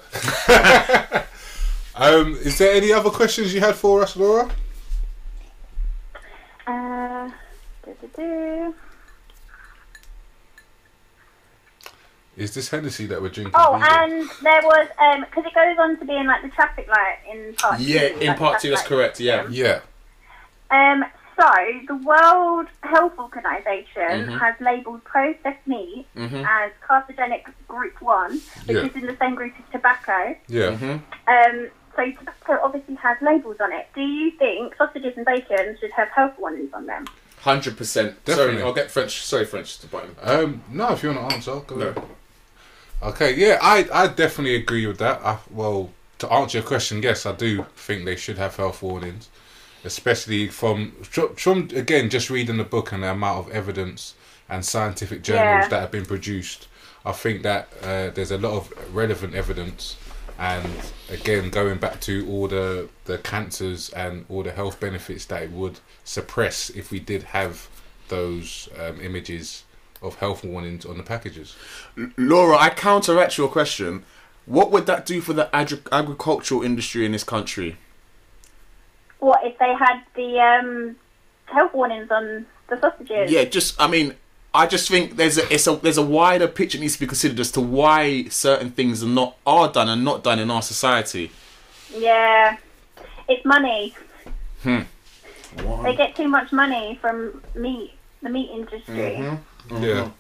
um, 1.95 2.37
is 2.37 2.59
there 2.59 2.75
any 2.75 2.93
other 2.93 3.11
questions 3.11 3.55
you 3.55 3.61
had 3.61 3.75
for 3.75 4.03
us, 4.03 4.17
Laura? 4.17 4.51
Uh. 6.67 7.31
Is 12.37 12.55
this 12.55 12.71
Hennessy 12.71 13.07
that 13.07 13.21
we're 13.21 13.29
drinking? 13.29 13.55
Oh, 13.57 13.75
vegan? 13.79 13.89
and 13.91 14.31
there 14.43 14.63
was 14.63 14.89
um 14.99 15.21
because 15.21 15.45
it 15.45 15.55
goes 15.55 15.77
on 15.79 15.99
to 15.99 16.05
being 16.05 16.27
like 16.27 16.43
the 16.43 16.49
traffic 16.49 16.89
light 16.89 17.19
in 17.31 17.55
part 17.55 17.79
Yeah, 17.79 18.09
two. 18.09 18.19
in 18.21 18.27
like 18.29 18.39
part 18.39 18.61
two, 18.61 18.71
that's 18.71 18.83
light 18.83 18.89
correct. 18.89 19.21
Yeah. 19.21 19.47
yeah. 19.51 19.81
Um, 20.71 21.05
so 21.43 21.81
the 21.89 21.97
World 21.97 22.67
Health 22.83 23.19
Organization 23.19 24.27
Mhm. 24.29 24.39
has 24.39 24.55
labelled 24.61 25.03
processed 25.05 25.67
meat 25.67 26.07
Mhm. 26.17 26.47
as 26.47 26.71
carcinogenic 26.89 27.45
group 27.69 28.01
one, 28.01 28.33
which 28.67 28.77
Yeah. 28.77 28.85
is 28.85 28.95
in 28.95 29.07
the 29.07 29.17
same 29.17 29.35
group 29.35 29.53
as 29.59 29.65
tobacco. 29.73 30.37
Yeah. 30.49 30.71
Mhm. 30.71 31.01
Um, 31.27 31.71
so 31.97 32.11
tobacco 32.13 32.61
obviously 32.63 32.95
has 32.97 33.17
labels 33.21 33.57
on 33.61 33.73
it. 33.73 33.89
Do 33.95 34.01
you 34.03 34.31
think 34.33 34.77
sausages 34.77 35.17
and 35.17 35.27
bacon 35.27 35.77
should 35.81 35.91
have 35.93 36.09
health 36.11 36.39
warnings 36.39 36.73
on 36.73 36.87
them? 36.87 37.07
Hundred 37.41 37.77
percent. 37.77 38.25
Definitely. 38.25 38.55
Sorry, 38.59 38.63
I'll 38.67 38.73
get 38.73 38.91
French. 38.91 39.25
Sorry, 39.25 39.45
French 39.45 39.79
to 39.81 39.87
button. 39.89 40.15
Um, 40.23 40.63
no, 40.69 40.93
if 40.93 41.03
you 41.03 41.11
want 41.13 41.29
to 41.29 41.35
answer, 41.35 41.57
go 41.67 41.75
No. 41.75 41.89
ahead. 41.89 42.03
Okay, 43.03 43.33
yeah, 43.35 43.59
I, 43.61 43.89
I 43.93 44.07
definitely 44.07 44.55
agree 44.55 44.87
with 44.87 44.99
that. 44.99 45.21
I, 45.25 45.39
well, 45.51 45.91
to 46.21 46.33
answer 46.33 46.59
your 46.59 46.67
question, 46.67 47.03
yes, 47.03 47.27
I 47.27 47.33
do 47.33 47.67
think 47.75 48.05
they 48.05 48.15
should 48.15 48.39
have 48.39 48.55
health 48.55 48.81
warnings, 48.81 49.29
especially 49.85 50.49
from 50.49 50.93
from 51.03 51.69
again 51.75 52.09
just 52.11 52.31
reading 52.31 52.57
the 52.57 52.65
book 52.65 52.93
and 52.93 53.03
the 53.03 53.11
amount 53.11 53.47
of 53.47 53.53
evidence 53.53 54.15
and 54.49 54.65
scientific 54.65 55.23
journals 55.23 55.65
Yeah. 55.65 55.69
that 55.69 55.81
have 55.81 55.91
been 55.91 56.05
produced. 56.07 56.69
I 57.05 57.13
think 57.13 57.43
that 57.43 57.69
uh, 57.83 58.11
there's 58.11 58.31
a 58.31 58.39
lot 58.39 58.53
of 58.53 58.95
relevant 58.95 59.35
evidence, 59.35 59.97
and 60.39 60.69
again, 61.11 61.51
going 61.51 61.79
back 61.79 62.01
to 62.03 62.29
all 62.31 62.47
the 62.49 62.89
the 63.07 63.19
cancers 63.19 63.91
and 63.91 64.25
all 64.29 64.43
the 64.43 64.53
health 64.53 64.79
benefits 64.79 65.25
that 65.27 65.43
it 65.43 65.51
would 65.51 65.81
suppress 66.05 66.71
if 66.71 66.91
we 66.91 67.01
did 67.01 67.23
have 67.25 67.69
those 68.09 68.69
um, 68.79 69.01
images 69.01 69.65
of 70.01 70.17
health 70.17 70.45
warnings 70.45 70.85
on 70.85 70.97
the 70.97 71.03
packages. 71.03 71.57
Laura, 72.17 72.57
I 72.59 72.71
counteract 72.71 73.39
your 73.39 73.49
question. 73.49 74.05
What 74.47 74.71
would 74.73 74.87
that 74.87 75.07
do 75.07 75.21
for 75.21 75.33
the 75.33 75.49
agri- 75.55 75.81
agricultural 75.93 76.63
industry 76.63 77.07
in 77.07 77.13
this 77.13 77.23
country? 77.25 77.77
What 79.23 79.45
if 79.45 79.57
they 79.59 79.73
had 79.73 80.03
the 80.17 80.41
um, 80.41 80.97
health 81.45 81.73
warnings 81.75 82.11
on 82.11 82.45
the 82.69 82.81
sausages? 82.81 83.31
Yeah, 83.31 83.45
just 83.45 83.81
I 83.81 83.87
mean, 83.87 84.15
I 84.53 84.67
just 84.67 84.91
think 84.91 85.15
there's 85.15 85.39
a 85.39 85.55
it's 85.55 85.69
a 85.69 85.77
there's 85.77 85.97
a 85.97 86.03
wider 86.03 86.49
picture 86.49 86.77
needs 86.77 86.95
to 86.95 87.01
be 87.01 87.07
considered 87.07 87.39
as 87.39 87.53
to 87.53 87.61
why 87.61 88.25
certain 88.31 88.73
things 88.73 89.01
are 89.01 89.07
not 89.07 89.37
are 89.47 89.71
done 89.71 89.89
and 89.89 90.05
not 90.05 90.25
done 90.25 90.41
in 90.41 90.51
our 90.51 90.61
society. 90.61 91.31
Yeah. 91.97 92.57
It's 93.29 93.45
money. 93.45 93.95
Hmm. 94.65 94.81
They 95.85 95.95
get 95.95 96.17
too 96.17 96.27
much 96.27 96.51
money 96.51 96.99
from 97.01 97.43
meat, 97.55 97.93
the 98.23 98.29
meat 98.29 98.51
industry. 98.51 98.95
Mm-hmm. 98.95 99.85
Yeah, 99.85 100.11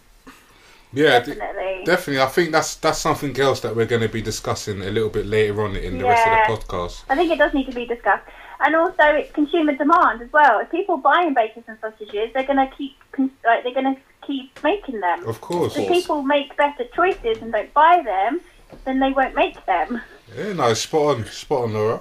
yeah, 0.92 1.18
d- 1.18 1.34
Definitely. 1.34 1.84
definitely. 1.86 2.22
I 2.22 2.26
think 2.26 2.52
that's 2.52 2.76
that's 2.76 2.98
something 2.98 3.36
else 3.40 3.58
that 3.62 3.74
we're 3.74 3.86
going 3.86 4.02
to 4.02 4.08
be 4.08 4.22
discussing 4.22 4.80
a 4.82 4.90
little 4.90 5.08
bit 5.08 5.26
later 5.26 5.64
on 5.64 5.74
in 5.74 5.98
the 5.98 6.04
rest 6.04 6.24
of 6.28 6.32
the 6.32 6.62
podcast. 6.62 7.02
I 7.08 7.16
think 7.16 7.32
it 7.32 7.38
does 7.38 7.52
need 7.52 7.66
to 7.66 7.74
be 7.74 7.84
discussed. 7.86 8.28
And 8.64 8.76
also, 8.76 9.04
it's 9.04 9.32
consumer 9.32 9.74
demand 9.74 10.22
as 10.22 10.32
well. 10.32 10.60
If 10.60 10.70
people 10.70 10.96
buying 10.96 11.34
bacon 11.34 11.64
and 11.66 11.78
sausages, 11.80 12.30
they're 12.32 12.44
going 12.44 12.58
to 12.58 12.70
keep 12.76 12.96
like 13.44 13.64
they're 13.64 13.74
going 13.74 13.94
to 13.94 14.00
keep 14.26 14.62
making 14.62 15.00
them. 15.00 15.26
Of 15.26 15.40
course. 15.40 15.76
If 15.76 15.88
people 15.88 16.22
make 16.22 16.56
better 16.56 16.84
choices 16.94 17.42
and 17.42 17.52
don't 17.52 17.72
buy 17.74 18.02
them, 18.04 18.40
then 18.84 19.00
they 19.00 19.10
won't 19.10 19.34
make 19.34 19.64
them. 19.66 20.00
Yeah, 20.36 20.52
no, 20.52 20.72
spot 20.74 21.16
on, 21.16 21.24
spot 21.26 21.64
on, 21.64 21.72
Laura. 21.74 22.00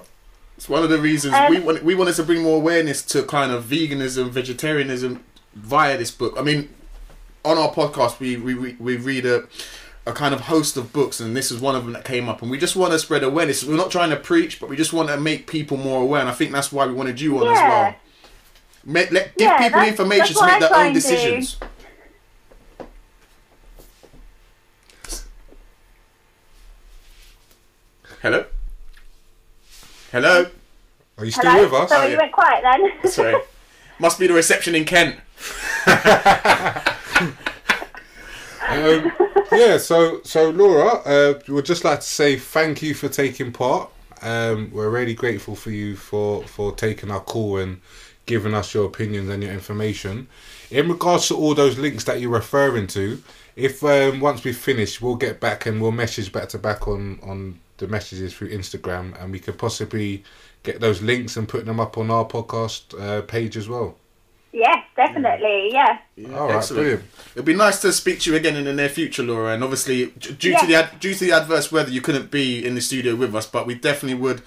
It's 0.56 0.68
one 0.68 0.82
of 0.84 0.90
the 0.90 0.98
reasons 0.98 1.34
Um, 1.34 1.50
we 1.50 1.60
want 1.60 1.82
we 1.82 1.94
wanted 1.94 2.14
to 2.14 2.22
bring 2.22 2.42
more 2.42 2.56
awareness 2.56 3.02
to 3.06 3.24
kind 3.24 3.50
of 3.50 3.64
veganism, 3.64 4.30
vegetarianism 4.30 5.24
via 5.54 5.98
this 5.98 6.10
book. 6.10 6.34
I 6.38 6.42
mean, 6.42 6.68
on 7.44 7.58
our 7.58 7.72
podcast, 7.72 8.20
we 8.20 8.36
we 8.36 8.54
we, 8.54 8.76
we 8.78 8.96
read 8.96 9.26
a 9.26 9.44
a 10.04 10.12
kind 10.12 10.34
of 10.34 10.42
host 10.42 10.76
of 10.76 10.92
books, 10.92 11.20
and 11.20 11.36
this 11.36 11.50
is 11.52 11.60
one 11.60 11.76
of 11.76 11.84
them 11.84 11.92
that 11.92 12.04
came 12.04 12.28
up. 12.28 12.42
And 12.42 12.50
we 12.50 12.58
just 12.58 12.74
want 12.74 12.92
to 12.92 12.98
spread 12.98 13.22
awareness. 13.22 13.62
We're 13.64 13.76
not 13.76 13.90
trying 13.90 14.10
to 14.10 14.16
preach, 14.16 14.58
but 14.60 14.68
we 14.68 14.76
just 14.76 14.92
want 14.92 15.08
to 15.10 15.16
make 15.16 15.46
people 15.46 15.76
more 15.76 16.02
aware. 16.02 16.20
And 16.20 16.28
I 16.28 16.32
think 16.32 16.50
that's 16.52 16.72
why 16.72 16.86
we 16.86 16.92
wanted 16.92 17.20
you 17.20 17.38
on 17.38 17.48
as 17.52 17.58
well. 17.58 17.94
Make, 18.84 19.12
let, 19.12 19.36
give 19.36 19.46
Yeah, 19.48 19.58
people 19.58 19.70
that's- 19.78 19.90
information 19.92 20.34
that's 20.34 20.40
to 20.40 20.46
make 20.46 20.60
their 20.60 20.74
own 20.74 20.86
and 20.86 20.94
do. 20.94 21.00
decisions. 21.00 21.56
Hello. 28.20 28.44
Hello. 30.12 30.46
Are 31.18 31.24
you 31.24 31.30
still 31.30 31.50
Hello? 31.50 31.64
with 31.64 31.72
us? 31.72 31.90
So 31.90 32.00
Oh, 32.02 32.06
you 32.06 32.16
went 32.16 32.32
quiet 32.32 32.62
then. 32.62 33.10
Sorry. 33.10 33.34
Must 33.98 34.18
be 34.18 34.26
the 34.26 34.34
reception 34.34 34.74
in 34.74 34.84
Kent. 34.84 35.16
Um, 38.68 39.12
yeah, 39.52 39.78
so 39.78 40.22
so 40.22 40.50
Laura, 40.50 40.94
uh, 41.04 41.40
we'd 41.48 41.64
just 41.64 41.84
like 41.84 42.00
to 42.00 42.06
say 42.06 42.36
thank 42.36 42.82
you 42.82 42.94
for 42.94 43.08
taking 43.08 43.52
part. 43.52 43.90
Um, 44.22 44.70
we're 44.72 44.88
really 44.88 45.14
grateful 45.14 45.56
for 45.56 45.70
you 45.70 45.96
for 45.96 46.42
for 46.44 46.72
taking 46.72 47.10
our 47.10 47.20
call 47.20 47.58
and 47.58 47.80
giving 48.26 48.54
us 48.54 48.72
your 48.72 48.86
opinions 48.86 49.28
and 49.28 49.42
your 49.42 49.52
information. 49.52 50.28
In 50.70 50.88
regards 50.88 51.28
to 51.28 51.36
all 51.36 51.54
those 51.54 51.76
links 51.76 52.04
that 52.04 52.20
you're 52.20 52.30
referring 52.30 52.86
to, 52.88 53.22
if 53.56 53.82
um, 53.84 54.20
once 54.20 54.44
we 54.44 54.52
finish, 54.52 55.00
we'll 55.00 55.16
get 55.16 55.40
back 55.40 55.66
and 55.66 55.82
we'll 55.82 55.92
message 55.92 56.32
back 56.32 56.48
to 56.50 56.58
back 56.58 56.88
on 56.88 57.18
on 57.22 57.58
the 57.78 57.88
messages 57.88 58.32
through 58.32 58.50
Instagram, 58.50 59.20
and 59.20 59.32
we 59.32 59.38
could 59.38 59.58
possibly 59.58 60.22
get 60.62 60.80
those 60.80 61.02
links 61.02 61.36
and 61.36 61.48
put 61.48 61.66
them 61.66 61.80
up 61.80 61.98
on 61.98 62.10
our 62.10 62.24
podcast 62.24 62.98
uh, 63.00 63.22
page 63.22 63.56
as 63.56 63.68
well. 63.68 63.96
yes, 64.52 64.84
definitely. 64.96 65.70
Yeah. 65.72 65.98
All 66.34 66.48
right, 66.48 66.68
brilliant. 66.68 67.04
It'd 67.34 67.44
be 67.44 67.54
nice 67.54 67.80
to 67.82 67.92
speak 67.92 68.20
to 68.20 68.30
you 68.30 68.36
again 68.36 68.56
in 68.56 68.64
the 68.64 68.72
near 68.72 68.88
future, 68.88 69.22
Laura. 69.22 69.54
And 69.54 69.62
obviously, 69.64 70.06
due 70.06 70.50
Yeah. 70.50 70.58
to 70.60 70.66
the 70.66 70.74
ad- 70.74 71.00
due 71.00 71.14
to 71.14 71.24
the 71.24 71.32
adverse 71.32 71.70
weather, 71.72 71.90
you 71.90 72.00
couldn't 72.00 72.30
be 72.30 72.64
in 72.64 72.74
the 72.74 72.80
studio 72.80 73.14
with 73.14 73.34
us. 73.34 73.46
But 73.46 73.66
we 73.66 73.74
definitely 73.74 74.20
would 74.20 74.42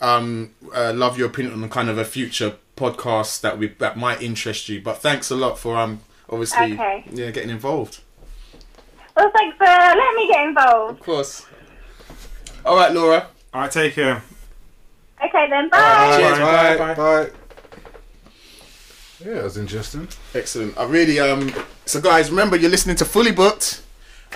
um, 0.00 0.50
uh, 0.74 0.92
love 0.94 1.16
your 1.18 1.28
opinion 1.28 1.62
on 1.62 1.68
kind 1.70 1.88
of 1.88 1.98
a 1.98 2.04
future 2.04 2.56
podcast 2.76 3.40
that 3.42 3.56
we 3.58 3.68
that 3.78 3.96
might 3.96 4.20
interest 4.20 4.68
you. 4.68 4.80
But 4.80 4.98
thanks 4.98 5.30
a 5.30 5.36
lot 5.36 5.58
for 5.58 5.76
um 5.76 6.00
obviously 6.28 6.72
Okay. 6.74 7.04
yeah 7.12 7.30
getting 7.30 7.50
involved. 7.50 8.00
Well, 9.16 9.30
thanks 9.32 9.56
for 9.56 9.64
letting 9.64 10.16
me 10.16 10.28
get 10.28 10.44
involved. 10.48 10.98
Of 10.98 11.04
course. 11.06 11.46
All 12.66 12.76
right, 12.76 12.92
Laura. 12.92 13.28
All 13.52 13.60
right, 13.60 13.70
take 13.70 13.94
care. 13.94 14.22
Okay, 15.22 15.28
Okay 15.28 15.48
then, 15.48 15.68
bye. 15.68 15.78
Bye, 15.78 16.16
Cheers, 16.18 16.38
bye, 16.38 16.76
bye, 16.76 16.94
bye. 16.94 17.30
Yeah, 19.24 19.38
it 19.38 19.44
was 19.44 19.56
interesting. 19.56 20.06
Excellent. 20.34 20.76
I 20.76 20.84
really 20.84 21.18
um. 21.18 21.52
So 21.86 22.00
guys, 22.00 22.30
remember 22.30 22.56
you're 22.56 22.70
listening 22.70 22.96
to 22.96 23.04
Fully 23.04 23.32
Booked. 23.32 23.80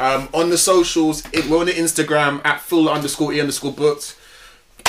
Um, 0.01 0.29
on 0.33 0.49
the 0.49 0.57
socials, 0.57 1.25
it, 1.33 1.47
we're 1.47 1.59
on 1.59 1.67
the 1.67 1.73
Instagram 1.73 2.41
at 2.45 2.61
full 2.61 2.89
underscore 2.89 3.33
e 3.33 3.41
underscore 3.41 3.73
booked. 3.73 4.17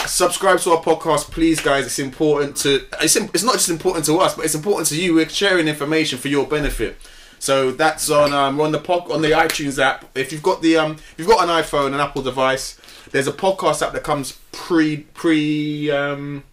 Subscribe 0.06 0.60
to 0.60 0.72
our 0.72 0.84
podcast, 0.84 1.32
please, 1.32 1.60
guys. 1.60 1.86
It's 1.86 2.00
important 2.00 2.56
to. 2.58 2.86
It's 3.02 3.16
it's 3.16 3.44
not 3.44 3.54
just 3.56 3.70
important 3.70 4.06
to 4.06 4.20
us, 4.20 4.36
but 4.36 4.46
it's 4.46 4.56
important 4.56 4.88
to 4.90 5.02
you. 5.02 5.16
We're 5.16 5.28
sharing 5.28 5.68
information 5.68 6.18
for 6.18 6.30
your 6.30 6.48
benefit. 6.48 6.96
So 7.40 7.72
that's 7.72 8.10
on 8.10 8.32
um 8.34 8.58
we're 8.58 8.66
on 8.66 8.72
the 8.72 8.80
pod, 8.80 9.12
on 9.12 9.22
the 9.22 9.32
iTunes 9.32 9.84
app. 9.84 10.06
If 10.16 10.32
you've 10.32 10.44
got 10.44 10.62
the 10.62 10.78
um 10.78 10.94
if 10.94 11.16
you've 11.18 11.28
got 11.28 11.44
an 11.44 11.50
iPhone, 11.50 11.88
an 11.88 12.00
Apple 12.00 12.22
device, 12.22 12.80
there's 13.12 13.28
a 13.28 13.34
podcast 13.34 13.86
app 13.86 13.94
that 13.94 14.04
comes 14.04 14.38
pre 14.52 14.98
pre 14.98 15.92
um 15.92 16.44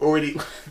already 0.00 0.32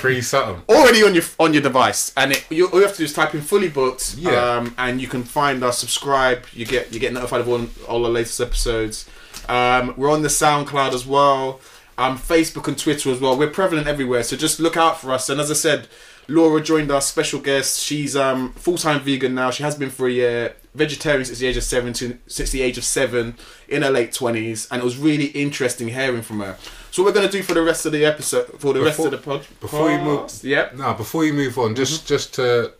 Free 0.00 0.20
something. 0.20 0.62
already 0.68 1.02
on 1.02 1.14
your 1.14 1.24
on 1.38 1.52
your 1.52 1.62
device, 1.62 2.12
and 2.16 2.32
it, 2.32 2.44
you, 2.50 2.66
all 2.68 2.78
you 2.78 2.82
have 2.86 2.92
to 2.92 2.98
do 2.98 3.04
is 3.04 3.12
type 3.12 3.34
in 3.34 3.40
"fully 3.40 3.68
booked," 3.68 4.16
Yeah. 4.18 4.56
um, 4.56 4.74
and 4.78 5.00
you 5.00 5.08
can 5.08 5.22
find 5.24 5.62
us. 5.64 5.78
Subscribe. 5.78 6.44
You 6.52 6.66
get 6.66 6.92
you 6.92 7.00
get 7.00 7.12
notified 7.12 7.40
of 7.40 7.48
all 7.48 7.66
all 7.88 8.02
the 8.02 8.08
latest 8.08 8.40
episodes. 8.40 9.08
Um, 9.48 9.94
we're 9.96 10.10
on 10.10 10.22
the 10.22 10.28
SoundCloud 10.28 10.92
as 10.94 11.04
well, 11.06 11.60
um, 11.98 12.16
Facebook 12.18 12.66
and 12.68 12.78
Twitter 12.78 13.10
as 13.10 13.20
well. 13.20 13.36
We're 13.38 13.50
prevalent 13.50 13.86
everywhere, 13.86 14.22
so 14.22 14.36
just 14.36 14.58
look 14.60 14.76
out 14.76 15.00
for 15.00 15.12
us. 15.12 15.28
And 15.28 15.38
as 15.40 15.50
I 15.50 15.54
said, 15.54 15.86
Laura 16.28 16.62
joined 16.62 16.90
us, 16.90 17.06
special 17.06 17.40
guest. 17.40 17.80
She's 17.80 18.16
um, 18.16 18.52
full 18.54 18.78
time 18.78 19.00
vegan 19.00 19.34
now. 19.34 19.50
She 19.50 19.62
has 19.62 19.74
been 19.74 19.90
for 19.90 20.06
a 20.06 20.12
year. 20.12 20.56
Vegetarian 20.74 21.24
since 21.24 21.38
the 21.38 21.46
age 21.46 21.56
of 21.56 21.62
seven 21.62 21.92
to 21.92 22.18
since 22.26 22.50
the 22.50 22.60
age 22.60 22.76
of 22.78 22.84
seven 22.84 23.36
in 23.68 23.82
her 23.82 23.90
late 23.90 24.12
twenties, 24.12 24.66
and 24.72 24.82
it 24.82 24.84
was 24.84 24.96
really 24.98 25.26
interesting 25.26 25.86
hearing 25.88 26.22
from 26.22 26.40
her. 26.40 26.56
So 26.94 27.02
what 27.02 27.08
we're 27.12 27.20
gonna 27.22 27.32
do 27.32 27.42
for 27.42 27.54
the 27.54 27.62
rest 27.62 27.86
of 27.86 27.92
the 27.92 28.04
episode, 28.04 28.46
for 28.60 28.72
the 28.72 28.80
rest 28.80 29.00
of 29.00 29.10
the 29.10 29.18
pod, 29.18 29.44
before 29.58 29.90
you 29.90 29.98
move- 29.98 30.30
yep. 30.44 30.76
Now, 30.76 30.94
before 30.94 31.24
you 31.24 31.32
move 31.32 31.58
on, 31.58 31.74
just 31.74 32.02
Mm-hmm. 32.02 32.06
just 32.06 32.34
to 32.34 32.72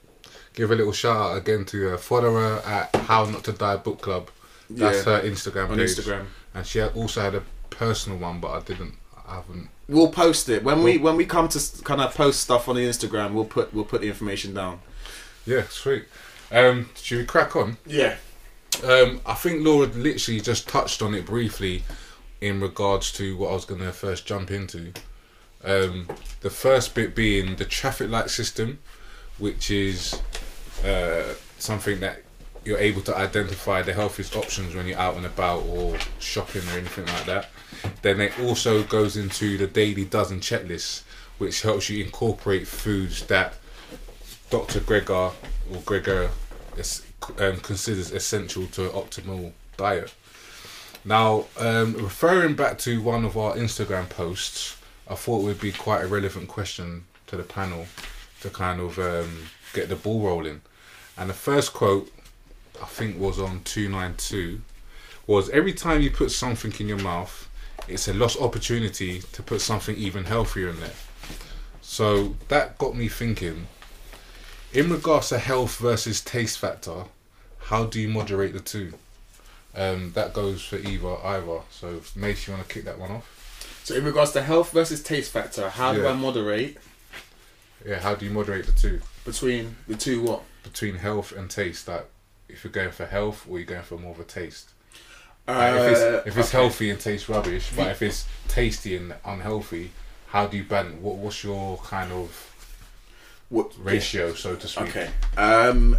give 0.55 0.71
a 0.71 0.77
little 0.77 0.93
shout 0.93 1.17
out 1.17 1.37
again 1.37 1.65
to 1.65 1.95
uh, 1.95 1.97
follow 1.97 2.33
her 2.35 2.63
at 2.65 2.95
How 2.95 3.25
Not 3.25 3.43
to 3.43 3.53
Die 3.53 3.77
Book 3.79 4.01
Club. 4.01 4.31
That's 4.71 4.99
Yeah. 5.05 5.19
her 5.19 5.29
Instagram 5.29 5.71
On 5.71 5.79
page. 5.79 5.91
Instagram. 5.97 6.27
and 6.55 6.65
she 6.65 6.81
also 6.81 7.23
had 7.23 7.35
a 7.35 7.43
personal 7.71 8.17
one, 8.19 8.39
but 8.39 8.53
I 8.53 8.61
didn't. 8.61 8.95
I 9.27 9.35
haven't. 9.35 9.69
We'll 9.89 10.11
post 10.13 10.49
it 10.49 10.63
when 10.63 10.85
we 10.85 10.97
when 10.99 11.17
we 11.17 11.27
come 11.27 11.49
to 11.49 11.61
kind 11.83 12.01
of 12.01 12.15
post 12.15 12.39
stuff 12.39 12.69
on 12.69 12.77
the 12.77 12.87
Instagram. 12.89 13.33
We'll 13.33 13.47
put 13.47 13.75
we'll 13.75 13.85
put 13.85 14.01
the 14.01 14.07
information 14.07 14.55
down. 14.55 14.79
Yeah, 15.45 15.65
sweet. 15.69 16.05
Um, 16.53 16.91
should 17.03 17.19
we 17.19 17.25
crack 17.25 17.57
on? 17.57 17.79
Yeah. 17.85 18.15
Um, 18.85 19.21
I 19.27 19.35
think 19.35 19.65
Laura 19.67 19.89
literally 19.89 20.41
just 20.41 20.69
touched 20.69 21.03
on 21.03 21.17
it 21.17 21.27
briefly 21.27 21.83
in 22.45 22.61
regards 22.61 23.11
to 23.11 23.37
what 23.39 23.49
I 23.49 23.55
was 23.55 23.65
going 23.65 23.81
to 23.81 23.91
first 23.91 24.27
jump 24.27 24.51
into. 24.51 24.93
Um, 25.65 26.09
the 26.41 26.51
first 26.51 26.95
bit 26.95 27.15
being 27.15 27.57
the 27.57 27.65
traffic 27.65 28.11
light 28.11 28.29
system, 28.29 28.81
which 29.39 29.71
is 29.71 30.21
uh, 30.85 31.33
something 31.59 32.01
that 32.01 32.23
you're 32.63 32.79
able 32.79 33.01
to 33.03 33.17
identify 33.17 33.81
the 33.81 33.95
healthiest 33.95 34.37
options 34.37 34.75
when 34.75 34.87
you're 34.87 34.99
out 34.99 35.17
and 35.17 35.25
about 35.25 35.63
or 35.65 35.97
shopping 36.19 36.63
or 36.69 36.79
anything 36.79 37.07
like 37.07 37.25
that. 37.25 37.49
Then 38.03 38.21
it 38.21 38.39
also 38.41 38.83
goes 38.83 39.17
into 39.17 39.57
the 39.57 39.67
daily 39.67 40.05
dozen 40.05 40.41
checklist, 40.41 41.03
which 41.39 41.63
helps 41.63 41.89
you 41.89 42.05
incorporate 42.05 42.67
foods 42.67 43.25
that 43.27 43.55
Dr. 44.51 44.81
Greger 44.81 45.33
or 45.73 45.81
Gregor 45.87 46.31
um, 47.39 47.57
considers 47.61 48.13
essential 48.13 48.67
to 48.67 48.85
an 48.85 48.91
optimal 48.91 49.53
diet. 49.79 50.13
Now, 51.05 51.47
um, 51.59 51.95
referring 51.95 52.55
back 52.55 52.79
to 52.79 53.03
one 53.03 53.25
of 53.25 53.37
our 53.37 53.55
Instagram 53.55 54.09
posts, 54.09 54.77
I 55.09 55.15
thought 55.15 55.41
it 55.41 55.45
would 55.45 55.61
be 55.61 55.73
quite 55.73 56.03
a 56.03 56.07
relevant 56.07 56.49
question 56.49 57.05
to 57.27 57.37
the 57.37 57.43
panel 57.43 57.87
to 58.41 58.51
kind 58.51 58.81
of 58.81 58.99
um, 58.99 59.49
get 59.73 59.89
the 59.89 59.97
ball 59.97 60.23
rolling. 60.23 60.63
And 61.17 61.29
the 61.29 61.35
first 61.35 61.75
quote, 61.75 62.11
I 62.83 62.87
think, 62.87 63.19
was 63.19 63.39
on 63.39 63.63
292, 63.65 64.63
was 65.27 65.51
every 65.51 65.73
time 65.73 66.01
you 66.01 66.11
put 66.11 66.31
something 66.31 66.73
in 66.79 66.89
your 66.89 66.99
mouth, 66.99 67.49
it's 67.87 68.09
a 68.09 68.15
lost 68.15 68.41
opportunity 68.41 69.21
to 69.33 69.43
put 69.43 69.61
something 69.61 69.97
even 69.97 70.25
healthier 70.25 70.71
in 70.71 70.81
there. 70.81 70.95
So 71.83 72.37
that 72.49 72.79
got 72.79 72.97
me 72.97 73.09
thinking 73.09 73.67
in 74.75 74.91
regards 74.91 75.29
to 75.29 75.39
health 75.39 75.77
versus 75.77 76.21
taste 76.21 76.59
factor, 76.59 77.05
how 77.67 77.85
do 77.85 78.01
you 78.01 78.09
moderate 78.09 78.53
the 78.53 78.61
two? 78.61 78.95
Um, 79.77 80.13
that 80.13 80.33
goes 80.33 80.63
for 80.63 80.77
either 80.77 81.17
either. 81.25 81.61
So 81.71 82.01
Mace, 82.15 82.47
you 82.47 82.55
want 82.55 82.67
to 82.69 82.73
kick 82.75 82.85
that 82.85 82.99
one 82.99 83.11
off? 83.11 83.81
So 83.85 83.95
in 83.95 84.05
regards 84.05 84.33
to 84.33 84.43
health 84.43 84.71
versus 84.73 85.03
taste 85.03 85.33
factor, 85.33 85.69
how 85.69 85.93
do 85.93 86.07
I 86.07 86.13
moderate 86.15 86.79
Yeah, 87.85 87.99
how 87.99 88.15
do 88.15 88.25
you 88.25 88.31
moderate 88.33 88.67
the 88.67 88.73
two 88.73 89.01
between 89.25 89.77
the 89.89 89.97
two? 89.97 90.23
What? 90.23 90.43
between 90.63 90.95
health 90.97 91.33
and 91.33 91.51
taste? 91.51 91.87
Like, 91.89 92.07
if 92.49 92.65
you're 92.65 92.73
going 92.73 92.91
for 92.91 93.05
health 93.05 93.47
or 93.49 93.59
you're 93.59 93.67
going 93.67 93.83
for 93.83 93.99
more 93.99 94.13
of 94.13 94.21
a 94.21 94.25
taste. 94.25 94.71
Uh, 95.47 95.53
Like, 95.53 95.75
if 95.75 95.91
it's, 95.93 96.27
if 96.29 96.39
it's 96.39 96.49
okay. 96.49 96.59
healthy 96.59 96.91
and 96.91 96.99
tastes 97.01 97.29
rubbish, 97.29 97.71
but 97.77 97.89
if 97.89 98.01
it's 98.01 98.27
tasty 98.49 98.97
and 98.97 99.15
unhealthy, 99.27 99.91
how 100.29 100.47
do 100.47 100.57
you 100.57 100.65
balance? 100.65 100.97
What 101.03 101.17
what's 101.17 101.45
your 101.45 101.77
kind 101.79 102.13
of 102.13 102.31
What 103.51 103.73
ratio, 103.79 104.33
so 104.35 104.57
to 104.57 104.67
speak? 104.69 104.89
Okay. 104.97 105.11
Um, 105.37 105.99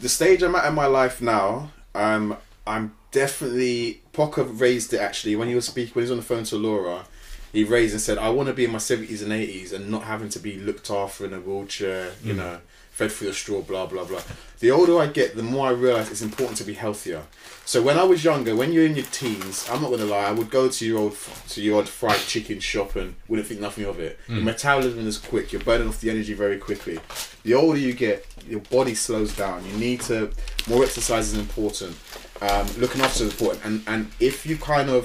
the 0.00 0.08
stage 0.08 0.42
I'm 0.42 0.54
at 0.56 0.66
in 0.66 0.74
my 0.74 0.86
life 0.86 1.22
now, 1.22 1.70
um, 1.94 2.36
I'm 2.66 2.94
definitely. 3.10 4.02
Pocker 4.12 4.44
raised 4.44 4.92
it 4.92 5.00
actually 5.00 5.36
when 5.36 5.48
he 5.48 5.54
was 5.54 5.66
speaking 5.66 5.94
when 5.94 6.04
he 6.04 6.10
was 6.10 6.12
on 6.12 6.18
the 6.18 6.22
phone 6.22 6.44
to 6.44 6.56
Laura. 6.56 7.04
He 7.52 7.62
raised 7.62 7.92
and 7.92 8.00
said, 8.00 8.18
"I 8.18 8.30
want 8.30 8.48
to 8.48 8.52
be 8.52 8.64
in 8.64 8.72
my 8.72 8.78
seventies 8.78 9.22
and 9.22 9.32
eighties 9.32 9.72
and 9.72 9.90
not 9.90 10.04
having 10.04 10.28
to 10.30 10.38
be 10.38 10.58
looked 10.58 10.90
after 10.90 11.24
in 11.24 11.32
a 11.32 11.40
wheelchair, 11.40 12.12
you 12.22 12.34
mm. 12.34 12.38
know, 12.38 12.58
fed 12.90 13.12
through 13.12 13.28
a 13.28 13.32
straw, 13.32 13.60
blah 13.60 13.86
blah 13.86 14.04
blah." 14.04 14.22
The 14.58 14.70
older 14.70 14.98
I 14.98 15.06
get, 15.06 15.36
the 15.36 15.42
more 15.42 15.68
I 15.68 15.70
realize 15.70 16.10
it's 16.10 16.22
important 16.22 16.58
to 16.58 16.64
be 16.64 16.74
healthier. 16.74 17.22
So 17.64 17.80
when 17.80 17.96
I 17.96 18.02
was 18.04 18.24
younger, 18.24 18.56
when 18.56 18.72
you're 18.72 18.86
in 18.86 18.96
your 18.96 19.04
teens, 19.06 19.68
I'm 19.70 19.82
not 19.82 19.90
gonna 19.90 20.04
lie, 20.04 20.24
I 20.24 20.32
would 20.32 20.50
go 20.50 20.68
to 20.68 20.86
your 20.86 20.98
old 20.98 21.16
to 21.50 21.62
your 21.62 21.76
old 21.76 21.88
fried 21.88 22.20
chicken 22.20 22.58
shop 22.58 22.96
and 22.96 23.14
wouldn't 23.28 23.46
think 23.46 23.60
nothing 23.60 23.84
of 23.84 24.00
it. 24.00 24.18
Mm. 24.26 24.34
Your 24.34 24.44
metabolism 24.44 25.06
is 25.06 25.18
quick. 25.18 25.52
You're 25.52 25.62
burning 25.62 25.86
off 25.86 26.00
the 26.00 26.10
energy 26.10 26.34
very 26.34 26.58
quickly. 26.58 26.98
The 27.44 27.54
older 27.54 27.78
you 27.78 27.92
get, 27.92 28.26
your 28.48 28.60
body 28.60 28.94
slows 28.94 29.34
down. 29.36 29.64
You 29.64 29.76
need 29.76 30.00
to 30.02 30.32
more 30.66 30.82
exercise 30.82 31.32
is 31.32 31.38
important. 31.38 31.96
Um, 32.44 32.66
looking 32.78 33.00
after 33.00 33.24
the 33.24 33.30
important, 33.30 33.64
and 33.64 33.82
and 33.86 34.10
if 34.20 34.44
you 34.44 34.56
kind 34.58 34.90
of 34.90 35.02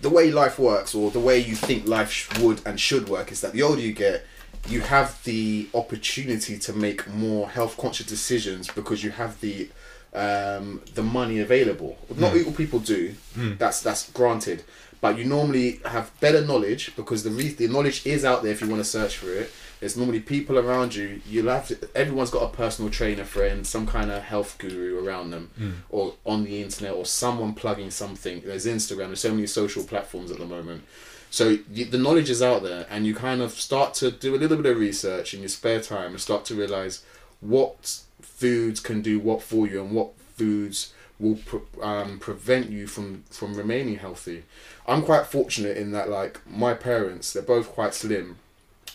the 0.00 0.08
way 0.10 0.30
life 0.30 0.58
works 0.58 0.94
or 0.94 1.10
the 1.10 1.20
way 1.20 1.38
you 1.38 1.54
think 1.54 1.86
life 1.86 2.10
sh- 2.10 2.38
would 2.40 2.60
and 2.66 2.78
should 2.78 3.08
work 3.08 3.32
is 3.32 3.40
that 3.40 3.52
the 3.52 3.62
older 3.62 3.80
you 3.80 3.92
get 3.92 4.24
you 4.68 4.80
have 4.80 5.22
the 5.24 5.68
opportunity 5.74 6.58
to 6.58 6.72
make 6.72 7.06
more 7.08 7.48
health 7.50 7.76
conscious 7.76 8.06
decisions 8.06 8.68
because 8.68 9.04
you 9.04 9.10
have 9.10 9.40
the 9.40 9.68
um, 10.14 10.80
the 10.94 11.02
money 11.02 11.40
available. 11.40 11.98
Not 12.16 12.32
all 12.46 12.52
people 12.52 12.78
do. 12.78 13.14
That's 13.58 13.82
that's 13.82 14.10
granted. 14.12 14.62
But 15.00 15.18
you 15.18 15.24
normally 15.24 15.80
have 15.84 16.10
better 16.20 16.42
knowledge 16.46 16.96
because 16.96 17.24
the 17.24 17.30
re- 17.30 17.48
the 17.48 17.68
knowledge 17.68 18.06
is 18.06 18.24
out 18.24 18.42
there 18.42 18.52
if 18.52 18.62
you 18.62 18.68
want 18.68 18.80
to 18.80 18.88
search 18.88 19.18
for 19.18 19.30
it 19.30 19.50
there's 19.84 19.98
normally 19.98 20.18
people 20.18 20.58
around 20.58 20.94
you 20.94 21.20
you'll 21.28 21.50
have 21.50 21.68
to, 21.68 21.76
everyone's 21.94 22.30
got 22.30 22.42
a 22.42 22.48
personal 22.56 22.90
trainer 22.90 23.22
friend 23.22 23.66
some 23.66 23.86
kind 23.86 24.10
of 24.10 24.22
health 24.22 24.56
guru 24.56 25.04
around 25.06 25.28
them 25.28 25.50
or 25.90 26.14
on 26.24 26.42
the 26.42 26.62
internet 26.62 26.94
or 26.94 27.04
someone 27.04 27.52
plugging 27.52 27.90
something. 27.90 28.40
There's 28.40 28.64
instagram 28.64 29.08
there's 29.08 29.20
so 29.20 29.32
many 29.34 29.46
social 29.46 29.84
platforms 29.84 30.30
at 30.30 30.38
the 30.38 30.46
moment. 30.46 30.84
So 31.28 31.56
the 31.70 31.98
knowledge 31.98 32.30
is 32.30 32.40
out 32.40 32.62
there 32.62 32.86
and 32.88 33.04
you 33.04 33.14
kind 33.14 33.42
of 33.42 33.50
start 33.50 33.92
to 33.94 34.10
do 34.10 34.34
a 34.34 34.38
little 34.38 34.56
bit 34.56 34.72
of 34.72 34.78
research 34.78 35.34
in 35.34 35.40
your 35.40 35.50
spare 35.50 35.82
time 35.82 36.12
and 36.12 36.20
start 36.20 36.46
to 36.46 36.54
realize 36.54 37.04
what 37.42 38.00
foods 38.22 38.80
can 38.80 39.02
do 39.02 39.20
what 39.20 39.42
for 39.42 39.66
you 39.66 39.82
and 39.82 39.92
what 39.92 40.18
foods 40.34 40.94
will 41.18 41.36
pre- 41.36 41.60
um, 41.82 42.18
prevent 42.18 42.70
you 42.70 42.86
from 42.86 43.24
from 43.28 43.54
remaining 43.54 43.96
healthy. 43.96 44.44
I'm 44.86 45.02
quite 45.02 45.26
fortunate 45.26 45.76
in 45.76 45.92
that 45.92 46.08
like 46.08 46.40
my 46.48 46.72
parents 46.72 47.34
they're 47.34 47.42
both 47.42 47.68
quite 47.68 47.92
slim 47.92 48.38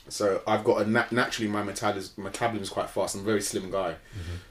so 0.10 0.42
I've 0.48 0.64
got 0.64 0.82
a 0.82 0.90
nat- 0.90 1.12
naturally 1.12 1.50
my 1.50 1.64
metabolism 1.64 2.24
metabolism 2.24 2.64
is 2.64 2.70
quite 2.70 2.90
fast. 2.90 3.16
I'm 3.16 3.22
a 3.22 3.24
very 3.24 3.42
slim 3.42 3.70
guy, 3.72 3.96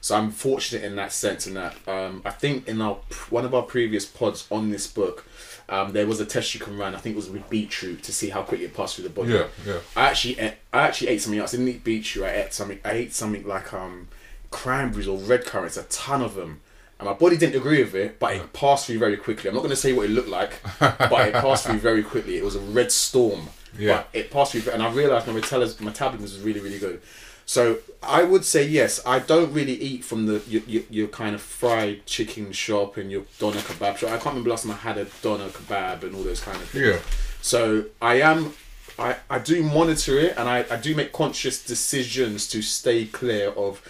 so 0.01 0.15
I'm 0.15 0.31
fortunate 0.31 0.83
in 0.83 0.95
that 0.95 1.11
sense. 1.11 1.47
In 1.47 1.53
that 1.55 1.75
um, 1.87 2.21
I 2.25 2.31
think 2.31 2.67
in 2.67 2.81
our 2.81 2.97
one 3.29 3.45
of 3.45 3.53
our 3.53 3.63
previous 3.63 4.05
pods 4.05 4.47
on 4.49 4.69
this 4.69 4.87
book, 4.87 5.25
um, 5.67 5.93
there 5.93 6.07
was 6.07 6.19
a 6.19 6.25
test 6.25 6.53
you 6.53 6.59
can 6.59 6.77
run. 6.77 6.95
I 6.95 6.97
think 6.99 7.13
it 7.13 7.17
was 7.17 7.29
with 7.29 7.49
beetroot 7.49 8.03
to 8.03 8.11
see 8.13 8.29
how 8.29 8.41
quickly 8.43 8.65
it 8.65 8.73
passed 8.73 8.95
through 8.95 9.03
the 9.03 9.09
body. 9.11 9.33
Yeah, 9.33 9.47
yeah. 9.65 9.79
I 9.95 10.09
actually 10.09 10.39
ate, 10.39 10.55
I 10.73 10.81
actually 10.81 11.09
ate 11.09 11.21
something 11.21 11.39
else. 11.39 11.53
I 11.53 11.57
didn't 11.57 11.73
eat 11.73 11.83
beetroot. 11.83 12.25
I 12.25 12.31
ate 12.41 12.53
something. 12.53 12.79
I 12.83 12.91
ate 12.91 13.13
something 13.13 13.45
like 13.47 13.73
um 13.73 14.07
cranberries 14.51 15.07
or 15.07 15.17
red 15.17 15.45
currants. 15.45 15.77
A 15.77 15.83
ton 15.83 16.21
of 16.21 16.35
them. 16.35 16.61
And 16.99 17.07
my 17.07 17.13
body 17.13 17.37
didn't 17.37 17.55
agree 17.55 17.81
with 17.81 17.95
it, 17.95 18.19
but 18.19 18.35
it 18.35 18.51
passed 18.51 18.87
through 18.87 18.99
very 18.99 19.15
quickly. 19.15 19.49
I'm 19.49 19.55
not 19.55 19.61
going 19.61 19.69
to 19.69 19.75
say 19.77 19.93
what 19.93 20.05
it 20.05 20.11
looked 20.11 20.27
like, 20.27 20.61
but 20.79 21.27
it 21.29 21.33
passed 21.33 21.65
through 21.65 21.79
very 21.79 22.03
quickly. 22.03 22.37
It 22.37 22.43
was 22.43 22.55
a 22.55 22.59
red 22.59 22.91
storm. 22.91 23.47
Yeah. 23.77 23.97
But 23.97 24.19
it 24.19 24.31
passed 24.31 24.51
through, 24.51 24.69
and 24.71 24.83
I 24.83 24.91
realized 24.91 25.25
my 25.25 25.33
metabolism, 25.33 25.85
metabolism 25.85 26.25
is 26.25 26.43
really, 26.43 26.59
really 26.59 26.79
good. 26.79 27.01
So 27.45 27.79
I 28.03 28.23
would 28.23 28.45
say 28.45 28.67
yes. 28.67 29.01
I 29.07 29.17
don't 29.17 29.51
really 29.51 29.73
eat 29.73 30.05
from 30.05 30.27
the 30.27 30.43
your, 30.47 30.61
your, 30.67 30.83
your 30.89 31.07
kind 31.07 31.33
of 31.33 31.41
fried 31.41 32.05
chicken 32.05 32.51
shop 32.51 32.97
and 32.97 33.09
your 33.09 33.23
doner 33.39 33.57
kebab 33.57 33.97
shop. 33.97 34.09
I 34.11 34.17
can't 34.17 34.27
remember 34.27 34.51
last 34.51 34.65
time 34.65 34.73
I 34.73 34.75
had 34.75 34.99
a 34.99 35.05
doner 35.23 35.49
kebab 35.49 36.03
and 36.03 36.13
all 36.13 36.21
those 36.21 36.41
kind 36.41 36.57
of 36.57 36.69
things. 36.69 36.85
Yeah. 36.85 36.99
So 37.41 37.85
I 38.03 38.21
am, 38.21 38.53
I, 38.99 39.15
I 39.31 39.39
do 39.39 39.63
monitor 39.63 40.19
it 40.19 40.35
and 40.37 40.47
I, 40.47 40.63
I 40.69 40.75
do 40.75 40.93
make 40.93 41.11
conscious 41.11 41.63
decisions 41.63 42.47
to 42.49 42.61
stay 42.61 43.05
clear 43.05 43.49
of 43.49 43.81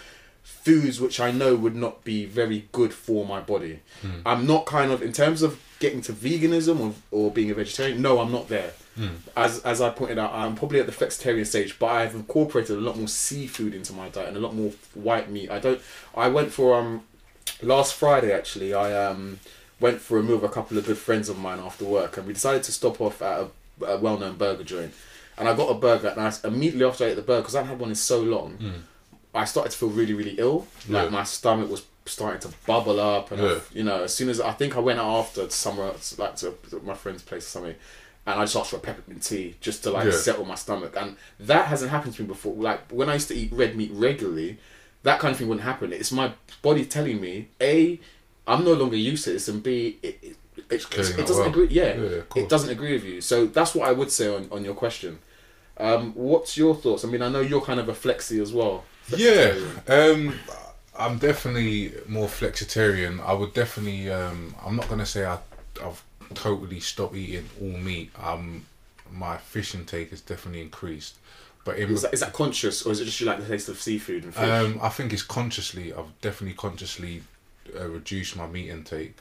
foods 0.63 0.99
which 0.99 1.19
I 1.19 1.31
know 1.31 1.55
would 1.55 1.75
not 1.75 2.03
be 2.03 2.25
very 2.25 2.67
good 2.71 2.93
for 2.93 3.25
my 3.25 3.39
body. 3.39 3.79
I'm 4.25 4.45
not 4.45 4.65
kind 4.65 4.91
of 4.91 5.01
in 5.01 5.13
terms 5.13 5.41
of 5.41 5.59
getting 5.79 6.01
to 6.01 6.13
veganism 6.13 6.79
or, 6.79 6.93
or 7.11 7.31
being 7.31 7.49
a 7.51 7.53
vegetarian. 7.53 8.01
No, 8.01 8.19
I'm 8.19 8.31
not 8.31 8.47
there. 8.49 8.73
As 9.37 9.59
as 9.63 9.79
I 9.79 9.89
pointed 9.91 10.17
out, 10.19 10.33
I'm 10.33 10.55
probably 10.55 10.79
at 10.81 10.85
the 10.85 10.91
flexitarian 10.91 11.45
stage, 11.45 11.79
but 11.79 11.87
I've 11.87 12.15
incorporated 12.15 12.75
a 12.77 12.81
lot 12.81 12.97
more 12.97 13.07
seafood 13.07 13.73
into 13.73 13.93
my 13.93 14.09
diet 14.09 14.27
and 14.29 14.37
a 14.37 14.41
lot 14.41 14.53
more 14.53 14.71
white 14.93 15.29
meat. 15.29 15.49
I 15.49 15.59
don't. 15.59 15.79
I 16.15 16.27
went 16.27 16.51
for 16.51 16.77
um 16.77 17.03
last 17.61 17.93
Friday 17.93 18.33
actually. 18.33 18.73
I 18.73 18.87
um 19.05 19.39
went 19.79 20.01
for 20.01 20.17
a 20.19 20.23
meal 20.23 20.35
with 20.35 20.51
a 20.51 20.53
couple 20.53 20.77
of 20.77 20.85
good 20.85 20.97
friends 20.97 21.29
of 21.29 21.37
mine 21.39 21.59
after 21.59 21.85
work, 21.85 22.17
and 22.17 22.27
we 22.27 22.33
decided 22.33 22.63
to 22.63 22.71
stop 22.73 22.99
off 22.99 23.21
at 23.21 23.35
a, 23.43 23.85
a 23.85 23.97
well-known 23.97 24.35
burger 24.35 24.65
joint. 24.65 24.93
And 25.37 25.47
I 25.47 25.55
got 25.55 25.69
a 25.71 25.75
burger, 25.75 26.09
and 26.09 26.19
I, 26.19 26.33
immediately 26.43 26.83
after 26.85 27.05
I 27.05 27.07
ate 27.11 27.15
the 27.15 27.21
burger, 27.21 27.43
because 27.43 27.55
I 27.55 27.59
hadn't 27.59 27.69
had 27.75 27.79
one 27.79 27.89
in 27.91 27.95
so 27.95 28.19
long, 28.19 28.57
I 29.33 29.45
started 29.45 29.71
to 29.71 29.77
feel 29.77 29.89
really, 29.89 30.13
really 30.13 30.35
ill. 30.37 30.67
Like 30.87 31.05
Yeah. 31.05 31.09
my 31.09 31.23
stomach 31.23 31.69
was 31.69 31.83
starting 32.05 32.41
to 32.41 32.55
bubble 32.65 32.99
up, 32.99 33.31
and 33.31 33.39
I- 33.41 33.45
Yeah. 33.45 33.59
you 33.73 33.83
know, 33.83 34.03
as 34.03 34.13
soon 34.15 34.29
as 34.29 34.41
I 34.41 34.51
think 34.53 34.75
I 34.75 34.79
went 34.79 34.99
out 34.99 35.19
after 35.19 35.49
somewhere, 35.49 35.91
like 36.17 36.35
to, 36.37 36.53
my 36.83 36.95
friend's 36.95 37.21
place 37.21 37.43
or 37.45 37.49
something, 37.49 37.75
and 38.25 38.39
I 38.39 38.43
just 38.43 38.55
asked 38.55 38.71
for 38.71 38.77
a 38.77 38.79
peppermint 38.79 39.23
tea 39.23 39.55
just 39.61 39.83
to 39.83 39.91
like 39.91 40.05
Yeah. 40.05 40.11
settle 40.11 40.45
my 40.45 40.55
stomach, 40.55 40.95
and 40.97 41.15
that 41.39 41.67
hasn't 41.67 41.91
happened 41.91 42.15
to 42.15 42.23
me 42.23 42.27
before. 42.27 42.55
Like 42.55 42.91
when 42.91 43.09
I 43.09 43.13
used 43.13 43.27
to 43.27 43.35
eat 43.35 43.51
red 43.51 43.75
meat 43.75 43.91
regularly, 43.93 44.57
that 45.03 45.19
kind 45.19 45.31
of 45.31 45.37
thing 45.37 45.47
wouldn't 45.47 45.65
happen. 45.65 45.93
It's 45.93 46.11
my 46.11 46.33
body 46.63 46.83
telling 46.85 47.21
me 47.21 47.49
a, 47.61 47.99
I'm 48.47 48.63
no 48.65 48.73
longer 48.73 48.95
used 48.97 49.23
to 49.25 49.31
this, 49.33 49.47
and 49.47 49.61
b, 49.61 49.99
it, 50.01 50.17
it, 50.23 50.35
it, 50.71 50.89
doesn't 50.89 51.27
well. 51.37 51.47
agree. 51.47 51.67
Yeah, 51.69 51.95
Yeah, 51.95 52.21
it 52.35 52.49
doesn't 52.49 52.69
agree 52.71 52.93
with 52.93 53.03
you. 53.03 53.21
So 53.21 53.45
that's 53.45 53.75
what 53.75 53.87
I 53.87 53.91
would 53.91 54.11
say 54.11 54.27
on, 54.33 54.47
on 54.51 54.65
your 54.65 54.73
question. 54.73 55.19
Um, 55.77 56.11
what's 56.15 56.57
your 56.57 56.75
thoughts? 56.75 57.05
I 57.05 57.07
mean, 57.07 57.21
I 57.21 57.29
know 57.29 57.39
you're 57.39 57.61
kind 57.61 57.79
of 57.79 57.87
a 57.87 57.93
flexi 57.93 58.41
as 58.41 58.51
well. 58.51 58.83
Yeah, 59.15 59.55
um, 59.87 60.35
I'm 60.97 61.17
definitely 61.17 61.93
more 62.07 62.27
flexitarian. 62.27 63.19
I 63.25 63.33
would 63.33 63.53
definitely. 63.53 64.09
Um, 64.11 64.55
I'm 64.65 64.75
not 64.75 64.87
gonna 64.89 65.05
say 65.05 65.25
I, 65.25 65.37
I've 65.83 66.03
totally 66.33 66.79
stopped 66.79 67.15
eating 67.15 67.49
all 67.61 67.77
meat. 67.77 68.11
Um, 68.21 68.65
my 69.11 69.37
fish 69.37 69.73
intake 69.73 70.11
has 70.11 70.21
definitely 70.21 70.61
increased, 70.61 71.15
but 71.65 71.77
in 71.79 71.89
Is 71.91 72.03
that, 72.03 72.13
is 72.13 72.19
that 72.19 72.33
conscious, 72.33 72.85
or 72.85 72.91
is 72.91 72.99
it 72.99 73.05
just 73.05 73.19
you 73.19 73.25
like 73.25 73.39
the 73.39 73.47
taste 73.47 73.69
of 73.69 73.79
seafood 73.81 74.23
and 74.25 74.33
fish? 74.35 74.43
um, 74.43 74.79
I 74.81 74.89
think 74.89 75.13
it's 75.13 75.23
consciously. 75.23 75.91
I've 75.93 76.19
definitely 76.21 76.55
consciously 76.55 77.23
uh, 77.75 77.87
reduced 77.87 78.35
my 78.35 78.45
meat 78.47 78.69
intake 78.69 79.17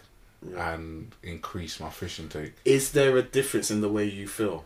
and 0.56 1.10
increased 1.22 1.80
my 1.80 1.90
fish 1.90 2.20
intake. 2.20 2.52
is 2.64 2.92
there 2.92 3.16
a 3.16 3.22
difference 3.22 3.70
in 3.70 3.80
the 3.80 3.88
way 3.88 4.04
you 4.04 4.28
feel, 4.28 4.64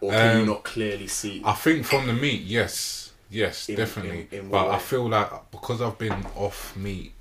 or 0.00 0.10
can 0.12 0.36
you 0.36 0.42
Um, 0.42 0.48
not 0.48 0.64
clearly 0.64 1.06
see? 1.06 1.42
I 1.44 1.52
think 1.52 1.86
from 1.86 2.06
the 2.06 2.12
meat, 2.12 2.42
yes, 2.42 3.05
yes, 3.30 3.68
In- 3.68 3.76
definitely. 3.76 4.28
in- 4.32 4.38
in 4.44 4.48
but 4.50 4.66
what 4.66 4.74
I 4.74 4.78
feel 4.78 5.08
like 5.08 5.30
because 5.50 5.80
I've 5.82 5.98
been 5.98 6.26
off 6.34 6.76
meat 6.76 7.12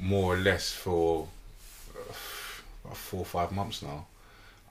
more 0.00 0.34
or 0.34 0.38
less 0.38 0.72
for 0.72 1.28
uh, 2.10 2.94
four 2.94 3.20
or 3.20 3.26
five 3.26 3.52
months 3.52 3.82
now, 3.82 4.06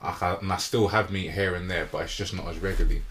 I 0.00 0.10
ha- 0.10 0.38
and 0.40 0.52
I 0.52 0.56
still 0.56 0.88
have 0.88 1.10
meat 1.10 1.30
here 1.30 1.54
and 1.54 1.70
there, 1.70 1.86
but 1.90 1.98
it's 2.04 2.16
just 2.16 2.34
not 2.34 2.46
as 2.48 2.58
regularly. 2.58 3.02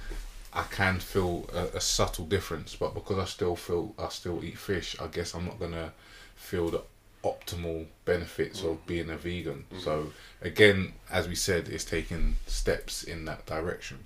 I 0.53 0.63
can 0.63 0.99
feel 0.99 1.47
a, 1.53 1.77
a 1.77 1.81
subtle 1.81 2.25
difference, 2.25 2.75
but 2.75 2.93
because 2.93 3.17
I 3.19 3.25
still 3.25 3.55
feel 3.55 3.93
I 3.99 4.09
still 4.09 4.43
eat 4.43 4.57
fish, 4.57 4.95
I 4.99 5.07
guess 5.07 5.33
I'm 5.35 5.45
not 5.45 5.59
gonna 5.59 5.93
feel 6.35 6.69
the 6.69 6.81
optimal 7.23 7.85
benefits 8.05 8.63
of 8.63 8.85
being 8.87 9.09
a 9.09 9.17
vegan. 9.17 9.65
So 9.83 10.13
again, 10.41 10.93
as 11.11 11.27
we 11.27 11.35
said, 11.35 11.67
it's 11.67 11.83
taking 11.83 12.37
steps 12.47 13.03
in 13.03 13.25
that 13.25 13.45
direction. 13.45 14.05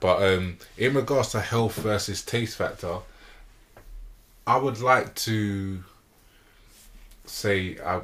But 0.00 0.22
um, 0.22 0.58
in 0.76 0.94
regards 0.94 1.30
to 1.30 1.40
health 1.40 1.76
versus 1.76 2.22
taste 2.22 2.56
factor, 2.56 2.98
I 4.46 4.56
would 4.58 4.80
like 4.80 5.14
to 5.16 5.82
say 7.24 7.78
I, 7.84 8.00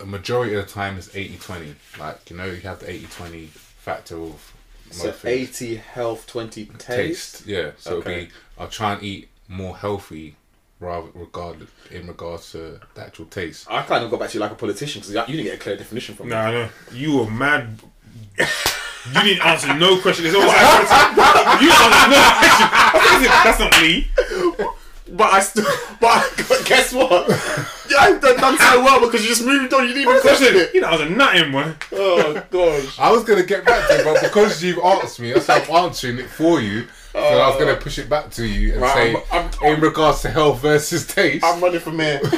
a 0.00 0.06
majority 0.06 0.54
of 0.54 0.66
the 0.66 0.72
time 0.72 0.98
is 0.98 1.08
80-20. 1.08 1.74
Like, 1.98 2.30
you 2.30 2.36
know, 2.36 2.46
you 2.46 2.60
have 2.62 2.80
the 2.80 2.86
80-20 2.86 3.46
factor 3.48 4.16
of 4.20 4.52
so 4.90 5.10
things. 5.10 5.24
eighty 5.60 5.76
health, 5.76 6.26
twenty 6.26 6.66
taste. 6.66 6.86
taste. 7.38 7.46
Yeah, 7.46 7.70
so 7.78 7.96
Okay. 7.96 8.12
it'll 8.12 8.24
be 8.26 8.32
I'll 8.58 8.68
try 8.68 8.92
and 8.92 9.02
eat 9.02 9.28
more 9.48 9.76
healthy 9.76 10.36
rather 10.78 11.08
regard 11.14 11.66
in 11.90 12.06
regards 12.06 12.52
to 12.52 12.78
the 12.94 13.00
actual 13.02 13.24
taste. 13.24 13.66
I 13.68 13.82
kind 13.82 14.04
of 14.04 14.10
got 14.10 14.20
back 14.20 14.30
to 14.30 14.34
you 14.34 14.40
like 14.40 14.52
a 14.52 14.56
politician 14.56 15.00
because 15.00 15.14
you 15.28 15.36
didn't 15.36 15.44
get 15.46 15.54
a 15.54 15.58
clear 15.58 15.76
definition 15.76 16.14
from 16.14 16.26
me. 16.26 16.30
No, 16.34 16.50
no, 16.52 16.68
you 16.92 17.16
were 17.18 17.30
mad. 17.30 17.80
You 19.12 19.20
didn't 19.22 19.44
answer 19.46 19.74
no 19.74 20.00
question. 20.00 20.24
It's 20.26 20.34
always 20.34 20.48
like, 20.48 21.60
you 21.60 21.70
answered 21.70 22.10
no 22.10 22.20
question. 22.40 22.68
I 22.94 23.18
think 23.20 23.32
That's 23.44 23.60
not 23.60 23.72
me. 23.82 24.08
But 25.06 25.34
I 25.34 25.40
still, 25.40 25.64
but 26.00 26.08
I, 26.08 26.62
guess 26.64 26.90
what? 26.92 27.28
Yeah, 27.90 27.98
I've 28.00 28.20
done, 28.22 28.36
done 28.38 28.56
so 28.58 28.82
well 28.82 29.00
because 29.00 29.20
you 29.22 29.28
just 29.28 29.44
moved 29.44 29.72
on. 29.74 29.82
You 29.86 29.92
didn't 29.92 30.08
even 30.08 30.20
question 30.22 30.56
it. 30.56 30.74
You 30.74 30.80
know, 30.80 30.88
I 30.88 30.92
was 30.92 31.00
a 31.02 31.10
nutting 31.10 31.52
one. 31.52 31.76
Oh 31.92 32.42
gosh. 32.50 32.98
I 32.98 33.12
was 33.12 33.22
gonna 33.22 33.42
get 33.44 33.66
back 33.66 33.86
to 33.88 33.98
it, 34.00 34.04
but 34.04 34.22
because 34.22 34.62
you've 34.64 34.78
asked 34.82 35.20
me, 35.20 35.34
that's 35.34 35.46
why 35.46 35.60
I'm 35.80 35.84
answering 35.86 36.18
it 36.18 36.30
for 36.30 36.58
you. 36.60 36.86
So 37.12 37.20
I 37.20 37.48
was 37.48 37.58
gonna 37.58 37.76
push 37.76 37.98
it 37.98 38.08
back 38.08 38.30
to 38.32 38.46
you 38.46 38.72
and 38.72 38.80
Right, 38.82 38.94
say, 38.94 39.14
I'm- 39.30 39.50
I'm- 39.62 39.74
in 39.74 39.80
regards 39.82 40.22
to 40.22 40.30
health 40.30 40.60
versus 40.62 41.06
taste. 41.06 41.44
I'm 41.44 41.60
running 41.62 41.80
for 41.80 41.92
mayor. 41.92 42.20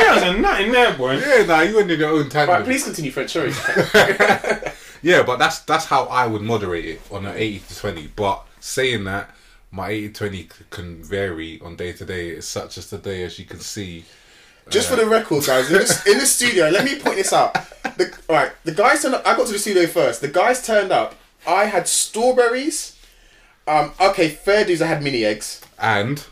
Yeah, 0.00 0.12
I 0.12 0.14
was 0.14 0.22
a 0.34 0.38
nutting 0.40 0.72
there, 0.72 0.92
boy. 0.94 1.18
yeah, 1.18 1.44
nah, 1.44 1.60
you 1.60 1.76
went 1.76 1.90
in 1.90 2.00
your 2.00 2.10
own 2.10 2.28
tandem. 2.28 2.56
right, 2.56 2.64
please 2.64 2.82
continue, 2.82 3.12
French. 3.12 3.30
Sorry. 3.30 3.52
Yeah, 5.02 5.22
but 5.22 5.38
that's 5.38 5.60
that's 5.60 5.86
how 5.86 6.04
I 6.04 6.26
would 6.26 6.42
moderate 6.42 6.84
it 6.84 7.00
on 7.10 7.26
an 7.26 7.36
80 7.36 7.60
to 7.68 7.78
20. 7.78 8.06
But 8.16 8.46
saying 8.60 9.04
that, 9.04 9.30
my 9.70 9.90
80 9.90 10.08
to 10.08 10.14
20 10.28 10.48
can 10.70 11.02
vary 11.02 11.60
on 11.64 11.76
day 11.76 11.92
to 11.92 12.04
day. 12.04 12.30
It's 12.30 12.46
such 12.46 12.78
as 12.78 12.90
today, 12.90 13.22
as 13.24 13.38
you 13.38 13.44
can 13.44 13.60
see. 13.60 14.04
Just 14.68 14.88
for 14.88 14.96
the 14.96 15.06
record, 15.06 15.44
guys, 15.46 15.68
in 15.70 15.78
this, 15.78 16.06
in 16.06 16.18
the 16.18 16.26
studio, 16.26 16.68
let 16.68 16.84
me 16.84 16.96
point 16.98 17.16
this 17.16 17.32
out. 17.32 17.54
The, 17.96 18.16
all 18.28 18.36
right, 18.36 18.52
the 18.64 18.72
guys 18.72 19.02
turned 19.02 19.14
up. 19.16 19.26
I 19.26 19.36
got 19.36 19.46
to 19.46 19.52
the 19.52 19.58
studio 19.58 19.86
first. 19.86 20.20
The 20.20 20.28
guys 20.28 20.64
turned 20.64 20.92
up. 20.92 21.16
I 21.46 21.64
had 21.64 21.88
strawberries. 21.88 22.96
Um, 23.66 23.92
okay, 24.00 24.28
fair 24.28 24.64
dues. 24.64 24.80
I 24.80 24.86
had 24.86 25.02
mini 25.02 25.24
eggs. 25.24 25.60
And, 25.78 26.24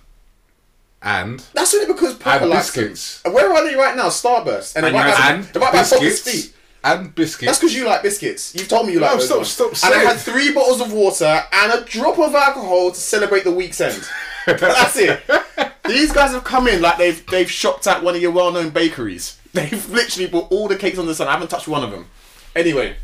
and, 1.02 1.40
That's 1.52 1.74
only 1.74 1.92
because 1.92 2.14
Papa 2.14 2.44
and 2.44 2.50
likes 2.50 2.72
them. 2.72 2.84
biscuits. 2.84 3.22
And 3.24 3.34
Where 3.34 3.52
are 3.52 3.64
they 3.64 3.74
right 3.74 3.96
now? 3.96 4.08
Starburst. 4.08 4.76
And, 4.76 4.84
And 4.86 4.94
And 4.94 5.52
biscuits. 5.72 6.52
Feet. 6.82 6.90
And 6.98 7.14
biscuits. 7.14 7.46
That's 7.46 7.58
because 7.60 7.74
you 7.74 7.84
like 7.86 8.02
biscuits. 8.02 8.54
You've 8.54 8.68
told 8.68 8.86
me 8.86 8.92
you 8.94 9.00
like 9.00 9.12
No, 9.12 9.16
those 9.18 9.50
stop- 9.50 9.66
ones. 9.68 9.78
stop 9.78 9.90
And 9.92 10.00
I 10.00 10.04
had 10.12 10.18
three 10.20 10.52
bottles 10.52 10.80
of 10.80 10.92
water 10.92 11.42
and 11.52 11.72
a 11.72 11.84
drop 11.84 12.18
of 12.18 12.34
alcohol 12.34 12.90
to 12.90 12.96
celebrate 13.00 13.44
the 13.44 13.52
week's 13.52 13.80
end. 13.80 14.08
That's 14.46 14.96
it. 14.96 15.20
These 15.86 16.12
guys 16.12 16.30
have 16.32 16.44
come 16.44 16.68
in 16.68 16.80
like 16.82 16.96
they've 16.98 17.24
they've 17.26 17.50
shopped 17.50 17.86
at 17.86 18.02
one 18.02 18.14
of 18.14 18.22
your 18.22 18.30
well-known 18.30 18.70
bakeries. 18.70 19.36
They've 19.54 19.88
literally 19.90 20.28
bought 20.28 20.52
all 20.52 20.68
the 20.68 20.76
cakes 20.76 20.98
on 20.98 21.06
the 21.06 21.14
sun. 21.14 21.26
I 21.28 21.32
haven't 21.32 21.48
touched 21.48 21.66
one 21.68 21.82
of 21.82 21.90
them. 21.90 22.06
Anyway, 22.54 22.96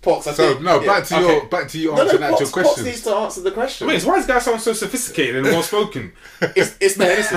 Pox. 0.00 0.26
I 0.28 0.32
So 0.32 0.52
think, 0.54 0.62
no, 0.64 0.80
yeah, 0.80 0.86
back 0.86 1.04
to 1.06 1.16
okay. 1.16 1.26
your 1.26 1.46
back 1.46 1.68
to 1.68 1.78
you 1.78 1.88
No, 1.90 1.96
no, 1.96 2.02
answering 2.04 2.22
Pox, 2.22 2.42
actual 2.42 2.62
Pox 2.62 2.82
needs 2.82 3.00
to 3.02 3.10
answer 3.14 3.40
the 3.42 3.50
question. 3.50 3.88
Wait, 3.88 4.00
so 4.00 4.08
why 4.08 4.16
does 4.18 4.26
guy 4.26 4.38
sound 4.38 4.60
so 4.60 4.72
sophisticated 4.72 5.36
and 5.36 5.46
well 5.46 5.62
spoken? 5.64 6.12
It's, 6.40 6.76
it's 6.80 6.94
the 6.94 7.04
Hennessy. 7.04 7.36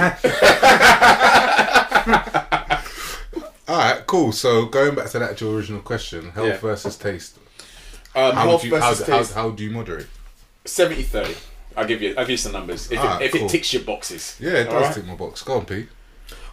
All 3.69 3.77
right, 3.77 4.05
cool. 4.07 4.31
So 4.31 4.65
going 4.65 4.95
back 4.95 5.11
to 5.11 5.19
the 5.19 5.29
actual 5.29 5.55
original 5.55 5.81
question, 5.81 6.31
health 6.31 6.47
Yeah. 6.47 6.57
versus 6.57 6.97
taste. 6.97 7.37
Um, 8.15 8.33
How 8.33 8.41
health 8.47 8.63
would 8.63 8.71
you 8.71 8.79
how, 8.79 8.89
versus 8.89 9.05
how, 9.07 9.17
taste. 9.19 9.33
how 9.35 9.49
do 9.51 9.63
you 9.63 9.69
moderate? 9.69 10.07
70 10.65 11.03
30. 11.03 11.35
I'll 11.77 11.85
give 11.85 12.01
you. 12.01 12.09
I'll 12.17 12.23
give 12.23 12.31
you 12.31 12.37
some 12.37 12.53
numbers 12.53 12.91
if, 12.91 12.99
it, 12.99 13.21
if 13.21 13.31
cool. 13.31 13.45
it 13.45 13.49
ticks 13.49 13.71
your 13.71 13.83
boxes. 13.83 14.35
Yeah, 14.39 14.53
it 14.53 14.63
does 14.65 14.73
Alright? 14.73 14.95
tick 14.95 15.05
my 15.05 15.13
box. 15.13 15.43
Go 15.43 15.57
on, 15.57 15.65
P. 15.67 15.85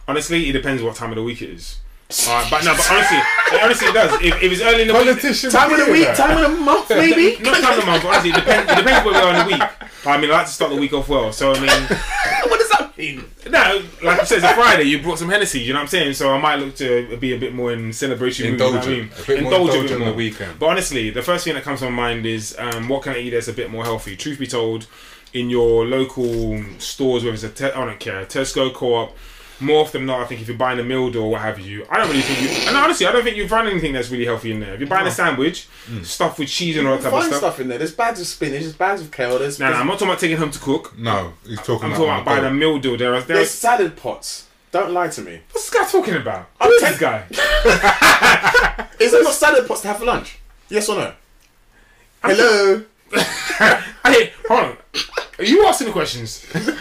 Honestly, 0.07 0.47
it 0.47 0.53
depends 0.53 0.83
what 0.83 0.95
time 0.95 1.09
of 1.09 1.15
the 1.15 1.23
week 1.23 1.41
it 1.41 1.49
is. 1.49 1.79
Alright, 2.27 2.51
but 2.51 2.63
no, 2.63 2.75
but 2.75 2.91
honestly, 2.91 3.17
it, 3.17 3.63
honestly, 3.63 3.87
it 3.87 3.93
does. 3.95 4.13
If, 4.21 4.43
if 4.43 4.51
it's 4.51 4.61
early 4.61 4.83
in 4.83 4.87
the 4.89 4.93
week, 4.93 5.03
Politician. 5.05 5.49
Time 5.49 5.71
of 5.71 5.85
the 5.87 5.91
week, 5.91 6.13
time 6.13 6.37
of 6.37 6.51
the 6.51 6.63
month, 6.63 6.89
maybe. 6.91 7.41
not 7.43 7.59
time 7.61 7.73
of 7.73 7.79
the 7.79 7.85
month. 7.87 8.03
but 8.03 8.09
Honestly, 8.09 8.29
it 8.29 8.35
depends. 8.35 8.71
It 8.71 8.75
depends 8.75 9.05
where 9.05 9.13
we 9.15 9.19
are 9.19 9.33
in 9.33 9.47
the 9.47 9.53
week. 9.57 9.69
I 10.05 10.17
mean, 10.21 10.29
I 10.29 10.33
like 10.35 10.45
to 10.45 10.51
start 10.53 10.71
the 10.71 10.79
week 10.79 10.93
off 10.93 11.09
well. 11.09 11.33
So 11.33 11.51
I 11.51 11.55
mean, 11.59 11.67
what 12.97 13.43
does 13.43 13.43
that 13.43 13.73
mean? 13.73 13.81
no, 14.01 14.07
like 14.09 14.19
I 14.19 14.23
said, 14.23 14.37
it's 14.39 14.45
a 14.47 14.53
Friday. 14.53 14.83
You 14.83 15.01
brought 15.01 15.19
some 15.19 15.29
Hennessy. 15.29 15.59
You 15.59 15.73
know 15.73 15.79
what 15.79 15.83
I'm 15.83 15.87
saying? 15.89 16.13
So 16.13 16.33
I 16.33 16.39
might 16.39 16.55
look 16.57 16.75
to 16.77 17.17
be 17.17 17.33
a 17.33 17.37
bit 17.39 17.53
more 17.53 17.71
in 17.71 17.93
celebration. 17.93 18.51
mood, 18.51 18.59
you 18.59 18.71
know 18.71 18.79
I 18.79 18.85
mean? 18.87 19.09
A 19.17 19.23
bit 19.23 19.43
more 19.43 19.53
Indulgent 19.53 19.75
indulgent 19.75 20.01
on 20.01 20.07
the 20.07 20.13
weekend. 20.13 20.59
But 20.59 20.67
honestly, 20.67 21.09
the 21.09 21.21
first 21.21 21.43
thing 21.43 21.53
that 21.55 21.63
comes 21.63 21.79
to 21.79 21.89
my 21.89 21.91
mind 21.91 22.25
is 22.25 22.55
um, 22.57 22.89
what 22.89 23.03
can 23.03 23.13
I 23.13 23.19
eat 23.19 23.31
that's 23.31 23.47
a 23.47 23.53
bit 23.53 23.69
more 23.69 23.83
healthy? 23.83 24.15
Truth 24.15 24.39
be 24.39 24.47
told, 24.47 24.87
in 25.33 25.49
your 25.49 25.85
local 25.85 26.63
stores, 26.79 27.23
whether 27.23 27.33
it's 27.33 27.43
a 27.43 27.49
te- 27.49 27.65
I 27.65 27.85
don't 27.85 27.99
care, 27.99 28.25
Tesco, 28.25 28.73
Co-op, 28.73 29.15
more 29.59 29.81
often 29.81 30.01
than 30.01 30.07
not, 30.07 30.21
I 30.21 30.25
think 30.25 30.41
if 30.41 30.47
you're 30.47 30.57
buying 30.57 30.79
a 30.79 30.83
meal 30.83 31.15
or 31.17 31.31
what 31.31 31.41
have 31.41 31.59
you, 31.59 31.85
I 31.89 31.97
don't 31.97 32.09
really 32.09 32.21
think 32.21 32.41
you. 32.41 32.67
And 32.67 32.77
honestly, 32.77 33.05
I 33.05 33.11
don't 33.11 33.23
think 33.23 33.37
you 33.37 33.47
find 33.47 33.67
anything 33.67 33.93
that's 33.93 34.09
really 34.09 34.25
healthy 34.25 34.51
in 34.51 34.59
there. 34.59 34.73
If 34.73 34.79
you're 34.79 34.89
buying 34.89 35.07
a 35.07 35.11
sandwich, 35.11 35.67
mm. 35.87 36.05
stuff 36.05 36.39
with 36.39 36.49
cheese 36.49 36.77
and 36.77 36.87
all 36.87 36.97
that 36.97 37.03
type 37.03 37.13
of 37.13 37.23
stuff. 37.23 37.37
stuff 37.37 37.59
in 37.59 37.67
there. 37.67 37.77
There's 37.77 37.93
bags 37.93 38.21
of 38.21 38.27
spinach. 38.27 38.61
There's 38.61 38.75
bags 38.75 39.01
of 39.01 39.11
kale. 39.11 39.39
There's, 39.39 39.59
Nah, 39.59 39.71
nah, 39.71 39.79
I'm 39.79 39.87
not 39.87 39.93
talking 39.93 40.09
about 40.09 40.19
taking 40.19 40.37
home 40.37 40.51
to 40.51 40.59
cook. 40.59 40.97
No, 40.97 41.33
he's 41.45 41.59
talking 41.59 41.85
I'm 41.85 41.91
about, 41.91 41.97
talking 41.97 42.09
about 42.09 42.25
buying 42.25 42.43
the 42.43 42.49
a 42.49 42.53
meal 42.53 42.79
deal. 42.79 42.97
There, 42.97 43.11
there's 43.11 43.25
there's 43.25 43.51
salad 43.51 43.95
pots. 43.95 44.47
Don't 44.71 44.91
lie 44.91 45.07
to 45.07 45.21
me. 45.21 45.41
what's 45.51 45.69
this 45.69 45.81
guy 45.81 45.89
talking 45.89 46.15
about? 46.15 46.47
I'm 46.59 46.69
Who's 46.69 46.81
this 46.81 46.99
guy? 46.99 47.23
Is 48.99 49.11
there 49.11 49.23
not 49.23 49.33
salad 49.33 49.67
pots 49.67 49.81
to 49.81 49.87
have 49.87 49.97
for 49.97 50.05
lunch? 50.05 50.39
Yes 50.69 50.89
or 50.89 50.97
no? 50.97 51.13
Hello. 52.23 52.83
Hey, 54.07 54.31
hold 54.47 54.63
on. 54.63 54.77
Are 55.39 55.43
you 55.43 55.65
asking 55.67 55.87
the 55.87 55.93
questions? 55.93 56.45
Listen, 56.53 56.73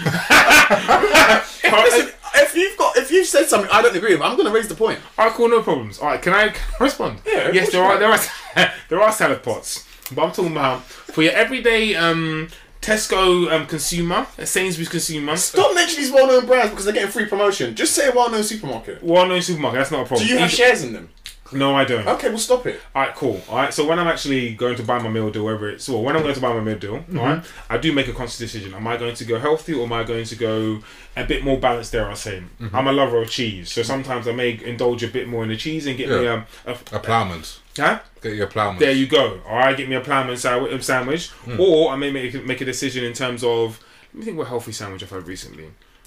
if 2.39 2.55
you've 2.55 2.76
got 2.78 2.97
if 2.97 3.11
you've 3.11 3.26
said 3.26 3.47
something 3.47 3.70
I 3.72 3.82
don't 3.82 3.97
agree 3.97 4.14
with, 4.14 4.22
I'm 4.22 4.37
going 4.37 4.47
to 4.49 4.53
raise 4.55 4.68
the 4.68 4.74
point. 4.74 4.99
Alright, 5.18 5.34
cool, 5.34 5.49
no 5.49 5.62
problems. 5.62 5.99
Alright, 6.01 6.22
can 6.22 6.32
I, 6.32 6.49
can 6.49 6.62
I 6.80 6.84
respond? 6.84 7.20
Yeah, 7.26 7.51
Yes, 7.53 7.70
there 7.72 7.82
you 7.82 7.89
are 7.89 7.99
there 7.99 8.11
are 8.12 8.72
there 8.89 9.01
are 9.03 9.12
salad 9.12 9.43
pots, 9.43 9.87
but 10.12 10.24
I'm 10.24 10.32
talking 10.32 10.53
about 10.53 10.82
for 10.84 11.22
your 11.22 11.32
everyday 11.32 11.95
um, 11.95 12.49
Tesco 12.80 13.51
um, 13.53 13.66
consumer, 13.66 14.26
a 14.39 14.47
Sainsbury's 14.47 14.89
consumer, 14.89 15.37
Stop 15.37 15.74
mentioning 15.74 16.05
these 16.05 16.12
well-known 16.12 16.47
brands 16.47 16.70
because 16.70 16.84
they're 16.84 16.95
getting 16.95 17.11
free 17.11 17.26
promotion. 17.26 17.74
Just 17.74 17.95
say 17.95 18.09
a 18.09 18.12
well-known 18.12 18.45
supermarket. 18.45 19.03
well 19.03 19.26
known 19.26 19.43
supermarket. 19.43 19.78
That's 19.80 19.91
not 19.91 20.03
a 20.03 20.07
problem. 20.07 20.26
Do 20.26 20.32
you 20.32 20.39
have 20.39 20.51
shares 20.51 20.84
in 20.84 20.93
them? 20.93 21.09
No, 21.53 21.74
I 21.74 21.84
don't. 21.84 22.07
Okay, 22.07 22.28
we'll 22.28 22.38
stop 22.38 22.66
it. 22.66 22.80
Alright, 22.94 23.14
cool. 23.14 23.40
Alright, 23.49 23.72
so 23.74 23.86
when 23.86 23.99
I'm 23.99 24.07
actually 24.09 24.55
going 24.55 24.76
to 24.76 24.82
buy 24.82 24.99
my 24.99 25.09
meal 25.09 25.30
deal, 25.30 25.44
whether 25.44 25.68
it's 25.68 25.88
well, 25.88 26.03
when 26.03 26.16
I'm 26.16 26.22
going 26.22 26.34
to 26.34 26.40
buy 26.40 26.53
my 26.53 26.61
meal 26.61 26.78
deal, 26.78 26.99
Mm-hmm. 26.99 27.18
alright, 27.18 27.44
I 27.70 27.78
do 27.78 27.92
make 27.92 28.09
a 28.09 28.12
conscious 28.12 28.38
decision. 28.38 28.74
Am 28.74 28.86
I 28.86 28.97
going 28.97 29.14
to 29.14 29.24
go 29.24 29.38
healthy 29.38 29.74
or 29.74 29.84
am 29.84 29.92
I 29.92 30.05
going 30.05 30.24
to 30.24 30.36
go 30.36 30.80
a 31.16 31.24
bit 31.24 31.44
more 31.44 31.59
balanced? 31.59 31.92
There, 31.92 32.09
I 32.09 32.14
say. 32.14 32.42
Mm-hmm. 32.61 32.74
I'm 32.74 32.86
a 32.88 32.92
lover 32.92 33.22
of 33.22 33.30
cheese, 33.30 33.70
so 33.70 33.82
sometimes 33.82 34.26
I 34.28 34.32
may 34.32 34.61
indulge 34.64 35.03
a 35.03 35.09
bit 35.09 35.28
more 35.28 35.42
in 35.42 35.49
the 35.51 35.57
cheese 35.57 35.86
and 35.86 35.97
get 35.97 36.09
me 36.09 36.24
Yeah. 36.24 36.32
um, 36.32 36.44
a, 36.66 36.97
A 36.97 37.01
ploughman's. 37.01 37.61
huh? 37.76 38.01
Get 38.22 38.34
your 38.34 38.47
ploughman's. 38.49 38.80
There 38.80 38.92
you 38.92 39.07
go. 39.07 39.40
All 39.47 39.57
right, 39.59 39.76
get 39.76 39.88
me 39.88 39.94
a 39.97 40.05
sandwich, 40.05 40.44
um, 40.72 40.82
sandwich. 40.82 41.30
or 41.59 41.90
I 41.92 41.97
may 41.97 42.11
make 42.11 42.44
make 42.44 42.61
a 42.61 42.64
decision 42.64 43.05
in 43.05 43.12
terms 43.12 43.44
of. 43.44 43.80
Let 44.12 44.20
me 44.20 44.24
think 44.24 44.38
what 44.38 44.49
healthy 44.49 44.72
sandwich 44.72 45.03
I've 45.03 45.11
had 45.11 45.26
recently. 45.28 45.66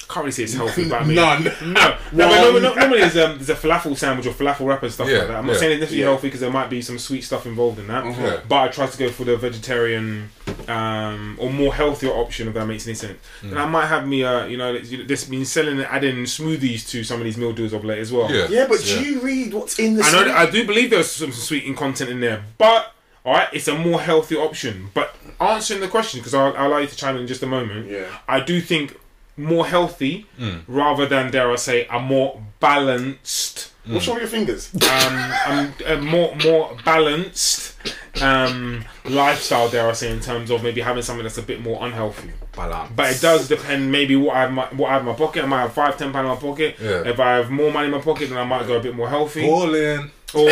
Can't 0.10 0.24
really 0.24 0.32
say 0.32 0.44
it's 0.44 0.56
healthy, 0.56 0.90
but 0.90 1.04
I 1.04 1.06
mean, 1.06 1.16
None. 1.18 1.44
No, 1.44 1.52
no, 1.68 1.74
but 1.74 1.94
One. 2.14 2.30
normally, 2.30 2.62
normally 2.76 3.00
there's, 3.02 3.18
um, 3.18 3.38
there's 3.38 3.50
a 3.52 3.56
falafel 3.56 3.96
sandwich 3.96 4.26
or 4.26 4.32
falafel 4.32 4.66
wrap 4.66 4.82
and 4.82 4.92
stuff 4.92 5.08
Yeah, 5.08 5.20
like 5.20 5.28
that. 5.28 5.38
I'm 5.38 5.46
not 5.46 5.54
yeah. 5.54 5.60
saying 5.60 5.72
it's 5.74 5.80
necessarily 5.82 6.02
Yeah. 6.02 6.10
healthy 6.10 6.28
because 6.28 6.40
there 6.40 6.50
might 6.52 6.68
be 6.72 6.82
some 6.82 6.98
sweet 6.98 7.22
stuff 7.24 7.46
involved 7.46 7.78
in 7.78 7.86
that. 7.90 8.04
Yeah. 8.06 8.40
But 8.50 8.56
I 8.56 8.68
try 8.70 8.88
to 8.88 8.98
go 8.98 9.12
for 9.12 9.24
the 9.26 9.38
vegetarian 9.38 10.32
um, 10.68 11.38
or 11.40 11.52
more 11.52 11.76
healthier 11.76 12.10
option 12.12 12.48
if 12.48 12.56
that 12.56 12.66
makes 12.66 12.88
any 12.88 12.96
sense. 12.96 13.20
Mm. 13.44 13.50
And 13.52 13.60
I 13.60 13.66
might 13.68 13.86
have 13.86 14.08
me, 14.08 14.24
uh, 14.24 14.46
you 14.48 14.58
know, 14.58 14.80
this 14.80 15.26
been 15.26 15.46
selling 15.46 15.78
and 15.78 15.86
adding 15.88 16.24
smoothies 16.24 16.90
to 16.90 17.04
some 17.04 17.20
of 17.20 17.26
these 17.26 17.38
meal 17.38 17.54
deals 17.54 17.74
of 17.74 17.86
late 17.86 18.00
as 18.00 18.12
well. 18.12 18.32
Yeah. 18.34 18.48
Yeah, 18.50 18.66
but 18.68 18.84
Yeah. 18.84 18.96
do 19.00 19.04
you 19.06 19.20
read 19.20 19.54
what's 19.54 19.78
in 19.78 19.94
the? 19.96 20.04
I 20.04 20.12
know. 20.12 20.24
That, 20.26 20.36
I 20.36 20.50
do 20.50 20.66
believe 20.66 20.90
there's 20.90 21.12
some 21.12 21.32
sweetening 21.32 21.76
content 21.76 22.10
in 22.10 22.20
there, 22.20 22.46
but 22.58 22.94
all 23.24 23.34
right, 23.34 23.48
it's 23.54 23.68
a 23.68 23.76
more 23.78 24.02
healthy 24.02 24.36
option. 24.36 24.90
But 24.96 25.16
answering 25.40 25.82
the 25.82 25.88
question, 25.88 26.20
because 26.20 26.34
I'll, 26.34 26.56
I'll 26.58 26.68
allow 26.70 26.78
you 26.80 26.88
to 26.88 26.96
chime 26.96 27.16
in 27.16 27.22
in 27.22 27.28
just 27.28 27.44
a 27.44 27.48
moment. 27.48 27.92
Yeah. 27.92 28.06
I 28.28 28.40
do 28.40 28.60
think 28.60 28.98
more 29.40 29.66
healthy 29.66 30.26
rather 30.68 31.06
than 31.06 31.32
dare 31.32 31.52
I 31.52 31.56
say 31.56 31.88
a 31.88 32.00
more 32.00 32.42
balanced. 32.60 33.72
What's 33.86 34.08
wrong 34.08 34.20
with 34.20 34.24
your 34.24 34.30
fingers? 34.30 34.74
Um, 34.76 35.34
um, 35.48 35.74
a 35.88 35.98
more 36.02 36.36
more 36.44 36.78
balanced 36.86 37.76
um, 38.22 38.84
lifestyle, 39.06 39.70
dare 39.70 39.88
I 39.90 39.94
say, 39.94 40.12
in 40.12 40.20
terms 40.20 40.52
of 40.52 40.62
maybe 40.64 40.82
having 40.82 41.02
something 41.02 41.24
that's 41.24 41.38
a 41.38 41.44
bit 41.44 41.62
more 41.62 41.84
unhealthy. 41.86 42.32
Balance. 42.56 42.92
But 42.96 43.16
it 43.16 43.22
does 43.22 43.48
depend. 43.48 43.92
Maybe 43.92 44.16
what 44.16 44.36
I 44.36 44.42
have 44.42 44.52
my, 44.52 44.66
what 44.68 44.90
I 44.90 44.94
have 44.94 45.02
in 45.02 45.08
my 45.08 45.14
pocket. 45.14 45.44
I 45.44 45.48
might 45.48 45.62
have 45.62 45.74
five, 45.74 45.98
ten 45.98 46.12
pound 46.12 46.28
in 46.28 46.34
my 46.34 46.40
pocket. 46.40 46.76
Yeah. 46.80 47.08
If 47.08 47.20
I 47.20 47.36
have 47.38 47.50
more 47.50 47.72
money 47.72 47.86
in 47.86 47.92
my 47.92 48.02
pocket, 48.02 48.30
then 48.30 48.38
I 48.38 48.44
might 48.44 48.68
go 48.68 48.78
a 48.78 48.82
bit 48.82 48.96
more 48.96 49.10
healthy. 49.10 49.46
Balling. 49.48 50.12
Or 50.34 50.52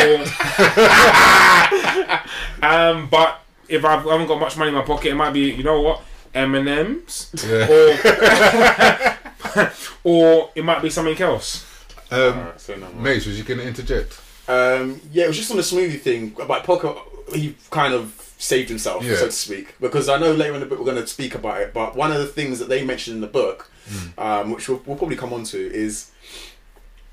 um, 2.62 3.08
but 3.08 3.40
if 3.68 3.84
I've, 3.84 4.04
I 4.06 4.12
haven't 4.12 4.26
got 4.26 4.40
much 4.40 4.56
money 4.56 4.70
in 4.70 4.74
my 4.74 4.82
pocket, 4.82 5.10
it 5.10 5.14
might 5.14 5.32
be 5.32 5.52
you 5.52 5.62
know 5.62 5.80
what 5.80 6.02
M 6.34 6.54
and 6.54 6.68
M's, 6.68 7.30
or 7.44 7.94
or 10.04 10.50
it 10.54 10.64
might 10.64 10.82
be 10.82 10.90
something 10.90 11.20
else. 11.20 11.64
Um, 12.10 12.20
Alright, 12.20 12.60
so. 12.60 12.76
Mace, 12.98 13.26
was 13.26 13.38
you 13.38 13.44
going 13.44 13.60
to 13.60 13.66
interject? 13.66 14.20
Um, 14.48 15.00
yeah, 15.12 15.24
it 15.24 15.28
was 15.28 15.36
just 15.36 15.50
on 15.50 15.56
the 15.58 15.62
smoothie 15.62 16.00
thing. 16.00 16.34
About 16.40 16.64
Poker, 16.64 16.94
he 17.34 17.54
kind 17.70 17.92
of 17.92 18.14
saved 18.38 18.68
himself, 18.68 19.04
Yeah. 19.04 19.16
so 19.16 19.26
to 19.26 19.32
speak, 19.32 19.74
because 19.80 20.08
I 20.08 20.18
know 20.18 20.32
later 20.32 20.54
in 20.54 20.60
the 20.60 20.66
book 20.66 20.78
we're 20.78 20.84
going 20.86 20.96
to 20.96 21.06
speak 21.06 21.34
about 21.34 21.60
it. 21.60 21.74
But 21.74 21.96
one 21.96 22.12
of 22.12 22.18
the 22.18 22.26
things 22.26 22.58
that 22.60 22.68
they 22.68 22.84
mentioned 22.84 23.16
in 23.16 23.20
the 23.20 23.26
book, 23.26 23.70
um, 24.16 24.52
which 24.52 24.68
we'll, 24.68 24.80
we'll 24.86 24.96
probably 24.96 25.16
come 25.16 25.32
on 25.34 25.44
to, 25.44 25.58
is 25.58 26.10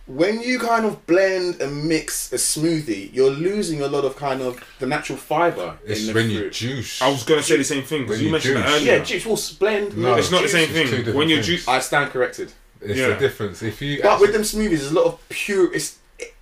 when 0.07 0.39
you 0.41 0.59
kind 0.59 0.85
of 0.85 1.05
blend 1.07 1.59
and 1.61 1.85
mix 1.87 2.31
a 2.31 2.35
smoothie, 2.35 3.11
you're 3.13 3.31
losing 3.31 3.81
a 3.81 3.87
lot 3.87 4.05
of 4.05 4.15
kind 4.15 4.41
of 4.41 4.63
the 4.79 4.85
natural 4.85 5.17
fiber 5.17 5.77
It's 5.85 6.01
in 6.01 6.07
the 6.07 6.13
when 6.13 6.25
fruit. 6.29 6.43
you 6.43 6.49
juice. 6.51 7.01
I 7.01 7.09
was 7.09 7.23
gonna 7.23 7.41
say 7.43 7.57
the 7.57 7.63
same 7.63 7.83
thing 7.83 8.01
because 8.03 8.17
When 8.17 8.19
you 8.21 8.25
you 8.27 8.31
mentioned 8.31 8.55
that 8.57 8.67
juice. 8.67 8.75
earlier. 8.81 8.97
Yeah, 8.97 9.03
juice 9.03 9.25
will 9.25 9.39
blend. 9.59 9.97
No, 9.97 10.15
it's 10.15 10.31
not 10.31 10.43
the 10.43 10.49
same 10.49 10.69
thing. 10.69 11.13
When 11.15 11.29
you 11.29 11.41
juice, 11.41 11.67
I 11.67 11.79
stand 11.79 12.11
corrected. 12.11 12.51
It's 12.81 12.99
Yeah. 12.99 13.07
the 13.09 13.15
difference. 13.15 13.63
If 13.63 13.81
you 13.81 14.01
But 14.01 14.11
actually- 14.13 14.27
with 14.27 14.33
them 14.35 14.43
smoothies, 14.43 14.77
there's 14.79 14.91
a 14.91 14.93
lot 14.93 15.05
of 15.05 15.29
pure. 15.29 15.73
It's 15.73 15.95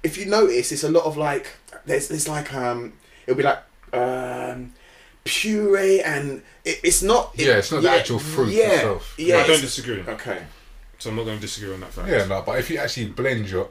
if 0.04 0.18
you 0.18 0.26
notice, 0.26 0.72
it's 0.74 0.84
a 0.84 0.90
lot 0.92 1.06
of 1.06 1.16
like 1.18 1.48
there's 1.86 2.10
there's 2.10 2.28
like 2.28 2.54
um 2.54 2.94
it'll 3.26 3.38
be 3.38 3.44
like 3.44 3.60
um 3.94 4.74
puree 5.24 6.02
and 6.02 6.42
it, 6.66 6.80
it's 6.84 7.02
not. 7.02 7.32
it- 7.38 7.46
Yeah, 7.48 7.58
it's 7.60 7.72
not 7.72 7.82
the 7.82 7.90
actual 7.92 8.20
fruit 8.20 8.52
Yeah, 8.54 8.72
itself. 8.74 9.14
yeah. 9.18 9.38
I 9.38 9.48
don't 9.48 9.62
disagree. 9.62 10.04
Okay. 10.06 10.40
So 11.04 11.10
I'm 11.10 11.18
not 11.18 11.26
going 11.26 11.36
to 11.38 11.42
disagree 11.42 11.74
on 11.74 11.82
that 11.82 11.92
fact. 11.92 12.08
Yeah, 12.08 12.24
no, 12.28 12.42
but 12.46 12.58
if 12.60 12.70
you 12.70 12.78
actually 12.78 13.08
blend 13.08 13.50
your 13.50 13.68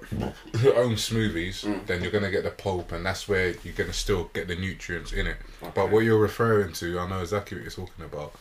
your 0.63 0.77
own 0.77 0.97
smoothies, 0.97 1.65
Mm. 1.65 1.87
then 1.87 2.03
you're 2.03 2.11
gonna 2.13 2.31
get 2.31 2.45
the 2.45 2.51
pulp, 2.51 2.93
and 2.93 3.07
that's 3.07 3.27
where 3.27 3.55
you're 3.65 3.73
gonna 3.75 3.95
still 3.95 4.25
get 4.35 4.49
the 4.49 4.55
nutrients 4.55 5.13
in 5.15 5.27
it. 5.27 5.39
But 5.75 5.91
what 5.91 6.01
you're 6.01 6.19
referring 6.19 6.75
to, 6.75 6.99
I 6.99 7.09
know 7.09 7.21
exactly 7.23 7.57
what 7.57 7.63
you're 7.63 7.87
talking 7.87 8.05
about, 8.05 8.35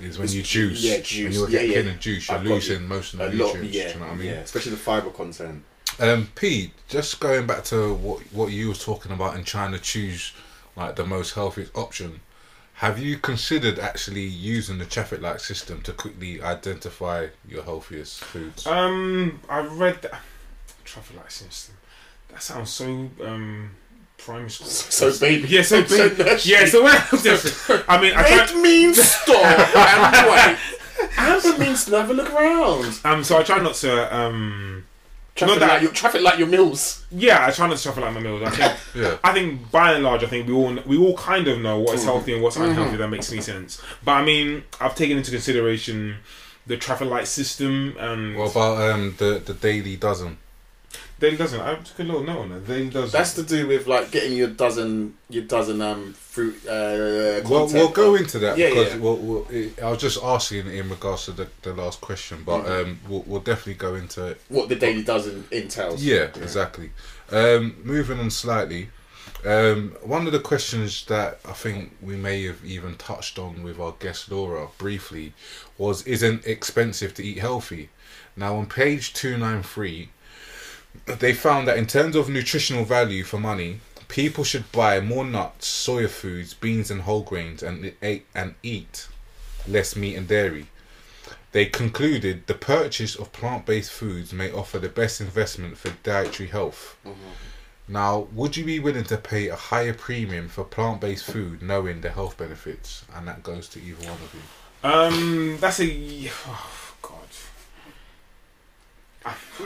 is 0.00 0.16
when 0.16 0.24
It's 0.24 0.34
you 0.34 0.42
ju- 0.42 0.70
juice. 0.70 0.80
yeah, 0.82 1.24
When 1.24 1.32
you're 1.34 1.50
Yeah, 1.50 1.66
getting 1.66 1.86
yeah. 1.88 1.92
a 1.92 1.96
juice, 1.98 2.26
you're 2.30 2.38
losing 2.38 2.82
you. 2.82 2.88
most 2.88 3.12
of 3.12 3.20
A 3.20 3.28
the 3.28 3.36
lot, 3.36 3.54
nutrients. 3.54 3.76
yeah, 3.76 3.88
you 3.88 3.94
know 3.96 4.06
what 4.06 4.12
I 4.12 4.14
mean? 4.16 4.26
yeah, 4.28 4.32
especially 4.48 4.70
the 4.70 4.78
fiber 4.78 5.10
content. 5.10 5.62
Um, 6.00 6.28
Pete, 6.34 6.72
just 6.88 7.20
going 7.20 7.46
back 7.46 7.64
to 7.64 7.92
what 7.92 8.20
what 8.32 8.50
you 8.50 8.68
were 8.68 8.74
talking 8.74 9.12
about 9.12 9.34
and 9.36 9.44
trying 9.44 9.72
to 9.72 9.78
choose 9.78 10.32
like 10.74 10.96
the 10.96 11.04
most 11.04 11.34
healthiest 11.34 11.76
option. 11.76 12.20
Have 12.78 13.00
you 13.00 13.18
considered 13.18 13.80
actually 13.80 14.22
using 14.24 14.78
the 14.78 14.84
traffic 14.84 15.20
light 15.20 15.40
system 15.40 15.82
to 15.82 15.92
quickly 15.92 16.40
identify 16.40 17.26
your 17.48 17.64
healthiest 17.64 18.20
foods? 18.22 18.66
Um, 18.68 19.40
I 19.48 19.60
read 19.66 20.00
that 20.02 20.20
traffic 20.84 21.16
light 21.16 21.32
system. 21.32 21.74
That 22.28 22.40
sounds 22.40 22.70
so 22.70 22.86
um 23.24 23.70
primary 24.16 24.50
school. 24.50 24.68
So 25.12 25.18
baby, 25.18 25.48
yeah, 25.48 25.62
so, 25.62 25.82
so 25.86 26.08
baby. 26.08 26.22
nursery. 26.30 26.52
yeah, 26.52 26.66
so 26.66 26.84
when 26.84 26.94
I 26.96 27.06
was 27.10 27.22
just, 27.24 27.70
I 27.88 28.00
mean, 28.00 28.12
I 28.14 28.22
tried, 28.22 28.50
It 28.50 28.62
means 28.62 29.02
stop 29.02 29.44
and 29.76 30.30
wait. 30.30 30.58
Amber 31.16 31.58
means 31.58 31.84
to 31.86 31.96
have 31.98 32.10
a 32.10 32.14
look 32.14 32.32
around. 32.32 33.00
um, 33.04 33.24
so 33.24 33.38
I 33.38 33.42
try 33.42 33.58
not 33.58 33.74
to 33.76 34.16
um, 34.16 34.84
Traffic 35.38 35.60
that- 35.60 35.68
light, 35.68 35.82
your 35.82 35.92
traffic 35.92 36.22
light, 36.22 36.38
your 36.38 36.48
meals. 36.48 37.04
yeah, 37.10 37.46
I 37.46 37.50
try 37.50 37.66
not 37.68 37.76
to 37.76 37.82
traffic 37.82 38.02
light 38.02 38.12
my 38.14 38.20
meals. 38.20 38.42
I 38.42 38.50
think, 38.50 38.80
yeah. 39.04 39.16
I 39.24 39.32
think 39.32 39.70
by 39.70 39.92
and 39.92 40.04
large, 40.04 40.22
I 40.24 40.26
think 40.26 40.46
we 40.48 40.54
all 40.54 40.76
we 40.86 40.98
all 40.98 41.16
kind 41.16 41.46
of 41.48 41.60
know 41.60 41.78
what 41.78 41.94
is 41.94 42.00
Mm-hmm. 42.00 42.08
healthy 42.10 42.32
and 42.34 42.42
what's 42.42 42.56
unhealthy. 42.56 42.96
That 42.96 43.08
makes 43.08 43.30
any 43.32 43.40
sense. 43.40 43.80
But 44.04 44.12
I 44.12 44.24
mean, 44.24 44.64
I've 44.80 44.94
taken 44.94 45.16
into 45.16 45.30
consideration 45.30 46.16
the 46.66 46.76
traffic 46.76 47.08
light 47.08 47.26
system 47.28 47.94
and 47.98 48.36
What 48.36 48.50
about 48.50 48.90
um 48.90 49.14
the 49.18 49.40
the 49.44 49.54
daily 49.54 49.96
dozen? 49.96 50.38
Daily 51.20 51.36
dozen. 51.36 51.60
I 51.60 51.74
took 51.74 51.98
a 51.98 52.02
little 52.04 52.22
note 52.22 52.38
on 52.38 52.48
that. 52.50 52.66
doesn't. 52.92 53.10
That's 53.10 53.34
to 53.34 53.42
do 53.42 53.66
with 53.66 53.88
like 53.88 54.12
getting 54.12 54.36
your 54.36 54.48
dozen, 54.48 55.14
your 55.28 55.42
dozen 55.44 55.82
um 55.82 56.12
fruit. 56.12 56.56
Uh, 56.64 57.40
Well, 57.48 57.66
we'll 57.66 57.88
go 57.88 58.14
into 58.14 58.38
that 58.38 58.56
Yeah, 58.56 58.68
because 58.68 58.94
yeah. 58.94 59.00
We'll, 59.00 59.16
we'll, 59.16 59.46
it, 59.50 59.82
I 59.82 59.90
was 59.90 60.00
just 60.00 60.22
asking 60.22 60.68
in 60.68 60.88
regards 60.88 61.24
to 61.24 61.32
the, 61.32 61.48
the 61.62 61.72
last 61.74 62.00
question, 62.00 62.44
but 62.46 62.62
Mm-hmm. 62.64 62.90
um, 62.90 63.00
we'll, 63.08 63.24
we'll 63.26 63.40
definitely 63.40 63.74
go 63.74 63.96
into 63.96 64.28
it. 64.28 64.40
what 64.48 64.68
the 64.68 64.76
daily 64.76 65.02
dozen 65.02 65.44
entails. 65.50 66.04
Yeah, 66.04 66.30
exactly. 66.36 66.90
Um, 67.32 67.76
moving 67.82 68.20
on 68.20 68.30
slightly, 68.30 68.90
um, 69.44 69.96
one 70.02 70.26
of 70.26 70.32
the 70.32 70.40
questions 70.40 71.04
that 71.06 71.40
I 71.44 71.52
think 71.52 71.96
we 72.00 72.16
may 72.16 72.44
have 72.46 72.64
even 72.64 72.94
touched 72.96 73.38
on 73.38 73.62
with 73.64 73.78
our 73.80 73.94
guest 73.98 74.30
Laura 74.30 74.68
briefly 74.78 75.32
was: 75.76 76.06
Isn't 76.06 76.46
expensive 76.46 77.12
to 77.14 77.24
eat 77.24 77.38
healthy? 77.38 77.88
Now, 78.36 78.56
on 78.56 78.66
page 78.66 79.12
two 79.14 79.36
nine 79.36 79.62
three, 79.62 80.10
they 81.06 81.32
found 81.32 81.68
that 81.68 81.78
in 81.78 81.86
terms 81.86 82.16
of 82.16 82.28
nutritional 82.28 82.84
value 82.84 83.24
for 83.24 83.38
money, 83.38 83.80
people 84.08 84.44
should 84.44 84.70
buy 84.72 85.00
more 85.00 85.24
nuts, 85.24 85.68
soya 85.86 86.08
foods, 86.08 86.54
beans, 86.54 86.90
and 86.90 87.02
whole 87.02 87.22
grains, 87.22 87.62
and 87.62 87.92
eat 88.02 88.26
and 88.34 88.54
eat 88.62 89.08
less 89.66 89.94
meat 89.96 90.16
and 90.16 90.28
dairy. 90.28 90.66
They 91.52 91.66
concluded 91.66 92.46
the 92.46 92.54
purchase 92.54 93.16
of 93.16 93.32
plant 93.32 93.64
based 93.66 93.90
foods 93.90 94.32
may 94.32 94.50
offer 94.52 94.78
the 94.78 94.88
best 94.88 95.20
investment 95.20 95.78
for 95.78 95.90
dietary 96.02 96.48
health. 96.48 96.96
Now, 97.90 98.28
would 98.32 98.56
you 98.56 98.64
be 98.66 98.78
willing 98.80 99.04
to 99.04 99.16
pay 99.16 99.48
a 99.48 99.56
higher 99.56 99.94
premium 99.94 100.48
for 100.48 100.64
plant 100.64 101.00
based 101.00 101.24
food 101.24 101.62
knowing 101.62 102.02
the 102.02 102.10
health 102.10 102.36
benefits? 102.36 103.04
And 103.14 103.26
that 103.28 103.42
goes 103.42 103.66
to 103.70 103.80
either 103.82 104.04
one 104.06 104.18
of 104.20 104.34
you. 104.34 104.40
Um, 104.90 105.56
that's 105.58 105.80
a 105.80 106.30
God. 106.46 106.58
I- 106.58 106.87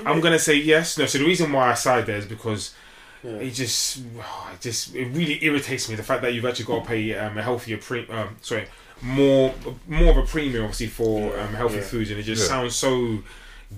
I'm 0.07 0.21
gonna 0.21 0.39
say 0.39 0.57
yes. 0.57 0.99
No. 0.99 1.07
So 1.07 1.19
the 1.19 1.25
reason 1.25 1.53
why 1.53 1.71
I 1.71 1.75
side 1.75 2.07
there 2.07 2.17
is 2.19 2.27
because 2.27 2.75
Yeah. 3.25 3.33
it 3.37 3.51
just, 3.51 4.01
oh, 4.19 4.51
it 4.55 4.61
just, 4.61 4.95
it 4.95 5.07
really 5.09 5.43
irritates 5.45 5.89
me 5.89 5.95
the 5.97 6.03
fact 6.03 6.23
that 6.23 6.35
you've 6.35 6.45
actually 6.45 6.65
got 6.67 6.83
to 6.83 6.89
pay 6.89 7.15
um, 7.17 7.39
a 7.39 7.43
healthier 7.43 7.79
pre, 7.79 8.07
um, 8.09 8.37
sorry, 8.43 8.67
more, 9.01 9.55
more 9.89 10.11
of 10.11 10.17
a 10.17 10.23
premium 10.23 10.65
obviously 10.65 10.87
for 10.89 11.21
Yeah, 11.35 11.43
um, 11.45 11.55
healthy 11.55 11.77
yeah. 11.77 11.83
foods, 11.83 12.11
and 12.11 12.19
it 12.21 12.25
just 12.25 12.43
Yeah. 12.43 12.49
sounds 12.49 12.75
so 12.77 13.19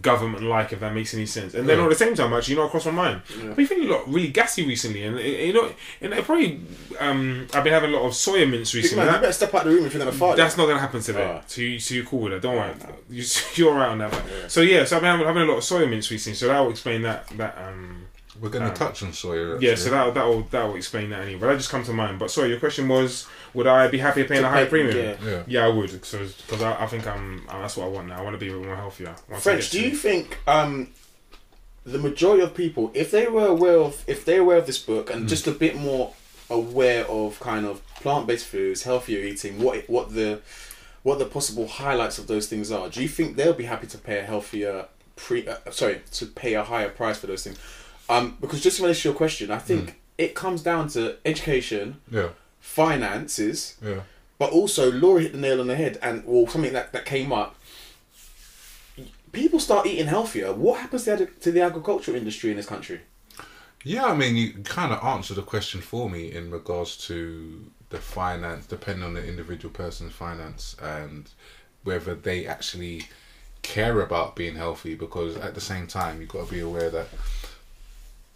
government 0.03 0.45
like, 0.45 0.73
if 0.73 0.81
that 0.81 0.95
makes 0.95 1.15
any 1.15 1.27
sense. 1.27 1.55
And 1.55 1.69
then 1.69 1.79
Yeah. 1.79 1.85
at 1.85 1.89
the 1.91 1.95
same 1.95 2.15
time, 2.15 2.33
actually, 2.33 2.55
you 2.55 2.61
know, 2.61 2.67
across 2.67 2.87
my 2.87 2.93
mind, 2.93 3.23
I've 3.43 3.57
been 3.57 3.67
feeling 3.67 3.89
a 3.89 3.93
lot 3.93 4.09
really 4.09 4.29
gassy 4.29 4.67
recently, 4.67 5.03
and 5.05 5.19
you 5.19 5.53
know, 5.53 5.71
and 6.01 6.13
it 6.13 6.25
probably 6.25 6.61
um, 7.01 7.47
I've 7.55 7.65
been 7.65 7.73
having 7.73 7.93
a 7.93 7.97
lot 7.97 8.07
of 8.07 8.13
soya 8.13 8.49
mints 8.51 8.75
recently. 8.75 9.05
man, 9.05 9.15
you 9.15 9.21
better 9.21 9.33
step 9.33 9.55
out 9.55 9.65
the 9.65 9.71
room 9.71 9.87
if 9.87 9.93
you're 9.95 10.05
gonna 10.05 10.17
fart. 10.17 10.37
that's 10.37 10.57
not 10.57 10.67
gonna 10.67 10.81
happen 10.81 11.01
today. 11.01 11.35
Ah. 11.39 11.43
So 11.47 11.61
you, 11.61 11.79
so 11.79 11.95
you're 11.95 12.05
cool 12.05 12.21
with 12.21 12.33
it. 12.35 12.43
Don't 12.43 12.57
worry. 12.57 12.73
You, 13.11 13.25
you're 13.55 13.71
alright 13.73 13.89
on 13.91 13.99
that. 13.99 14.13
man. 14.13 14.49
So 14.49 14.61
yeah, 14.61 14.85
so 14.85 14.97
I've 14.97 15.03
been 15.03 15.11
having, 15.11 15.27
having 15.27 15.43
a 15.43 15.47
lot 15.47 15.59
of 15.59 15.63
soya 15.65 15.89
mints 15.89 16.11
recently. 16.11 16.37
So 16.37 16.49
that 16.49 16.59
will 16.61 16.71
explain 16.71 17.03
that. 17.03 17.27
That 17.37 17.57
um, 17.59 18.07
We're 18.41 18.49
going 18.51 18.69
to 18.69 18.75
touch 18.75 19.03
on 19.03 19.11
soya. 19.11 19.61
yeah. 19.61 19.75
So 19.77 19.91
that 19.91 20.15
that 20.15 20.25
will 20.27 20.43
that 20.51 20.65
will 20.65 20.77
explain 20.77 21.11
that 21.11 21.21
anyway. 21.23 21.41
But 21.41 21.47
that 21.49 21.57
just 21.59 21.71
come 21.71 21.85
to 21.85 21.93
mind. 21.93 22.19
But 22.19 22.31
sorry, 22.31 22.49
your 22.51 22.59
question 22.59 22.89
was, 22.89 23.27
would 23.55 23.67
I 23.67 23.87
be 23.89 23.99
happy 23.99 24.25
paying 24.25 24.43
To 24.43 24.49
a 24.49 24.51
higher 24.51 24.65
pay- 24.65 24.71
premium? 24.71 25.17
yeah. 25.25 25.43
Yeah. 25.47 25.67
I 25.67 25.69
would. 25.69 26.05
So 26.05 26.19
because 26.47 26.63
I, 26.63 26.83
I 26.83 26.87
think 26.87 27.07
I'm 27.07 27.47
uh, 27.49 27.61
that's 27.61 27.77
what 27.77 27.85
I 27.87 27.89
want 27.89 28.09
now. 28.09 28.19
I 28.19 28.23
want 28.23 28.39
to 28.39 28.45
be 28.45 28.53
more 28.53 28.75
healthier. 28.77 29.15
French, 29.39 29.71
do 29.71 29.81
to- 29.81 29.89
you 29.89 29.95
think 29.97 30.39
um, 30.49 30.89
the 31.87 31.99
majority 31.99 32.43
of 32.43 32.55
people, 32.55 32.91
if 32.95 33.11
they 33.11 33.27
were 33.29 33.47
aware 33.47 33.79
of, 33.79 34.03
if 34.07 34.25
they're 34.25 34.41
aware 34.41 34.57
of 34.59 34.67
this 34.67 34.79
book 34.79 35.11
and 35.11 35.29
just 35.29 35.47
a 35.47 35.53
bit 35.53 35.77
more 35.77 36.13
aware 36.51 37.07
of 37.07 37.39
kind 37.41 37.65
of 37.67 37.81
plant-based 37.97 38.47
foods, 38.47 38.83
healthier 38.83 39.21
eating, 39.25 39.61
what 39.63 39.79
it- 39.79 39.89
what 39.91 40.13
the 40.15 40.41
what 41.03 41.19
the 41.19 41.27
possible 41.27 41.69
highlights 41.69 42.19
of 42.19 42.27
those 42.27 42.47
things 42.49 42.73
are, 42.73 42.89
do 42.89 43.03
you 43.03 43.09
think 43.09 43.37
they'll 43.37 43.53
be 43.53 43.65
happy 43.65 43.87
to 43.87 43.99
pay 43.99 44.19
a 44.21 44.23
healthier 44.25 44.87
pre? 45.17 45.47
Uh, 45.47 45.57
sorry, 45.71 46.01
to 46.13 46.25
pay 46.27 46.55
a 46.55 46.65
higher 46.65 46.89
price 46.89 47.19
for 47.19 47.27
those 47.27 47.45
things? 47.45 47.59
Um, 48.09 48.37
because 48.41 48.61
just 48.63 48.79
in 48.79 48.85
relation 48.85 49.03
to 49.03 49.09
your 49.11 49.17
question, 49.17 49.51
I 49.51 49.59
think 49.59 49.91
Hmm. 49.91 49.97
it 50.19 50.35
comes 50.35 50.63
down 50.63 50.89
to 50.91 51.17
education, 51.25 52.01
Yeah. 52.11 52.29
finances, 52.61 53.77
Yeah. 53.83 54.01
but 54.39 54.51
also 54.51 54.91
Laura 54.93 55.23
hit 55.23 55.33
the 55.33 55.39
nail 55.39 55.61
on 55.61 55.67
the 55.69 55.77
head, 55.77 55.99
and 56.03 56.23
well, 56.27 56.47
something 56.47 56.73
that, 56.73 56.93
that 56.93 57.05
came 57.07 57.33
up. 57.33 57.57
People 59.33 59.59
start 59.59 59.87
eating 59.87 60.07
healthier. 60.07 60.53
What 60.53 60.81
happens 60.81 61.05
to 61.05 61.17
the, 61.17 61.27
to 61.27 61.51
the 61.51 61.61
agricultural 61.63 62.17
industry 62.17 62.51
in 62.51 62.57
this 62.57 62.67
country? 62.67 63.01
Yeah, 63.83 64.05
I 64.07 64.15
mean, 64.17 64.37
you 64.37 64.53
kind 64.65 64.93
of 64.93 65.03
answered 65.05 65.35
the 65.37 65.43
question 65.43 65.81
for 65.81 66.09
me 66.09 66.31
in 66.33 66.51
regards 66.51 66.97
to 67.09 67.71
the 67.91 67.99
finance, 67.99 68.67
depending 68.67 69.05
on 69.05 69.15
the 69.15 69.25
individual 69.27 69.73
person's 69.75 70.13
finance 70.13 70.77
and 70.81 71.29
whether 71.83 72.15
they 72.15 72.47
actually 72.47 73.09
care 73.63 74.01
about 74.01 74.37
being 74.37 74.55
healthy. 74.57 74.95
Because 74.95 75.37
at 75.37 75.55
the 75.55 75.61
same 75.61 75.87
time, 75.87 76.21
you've 76.21 76.31
got 76.31 76.47
to 76.47 76.53
be 76.53 76.61
aware 76.61 76.89
that 76.91 77.09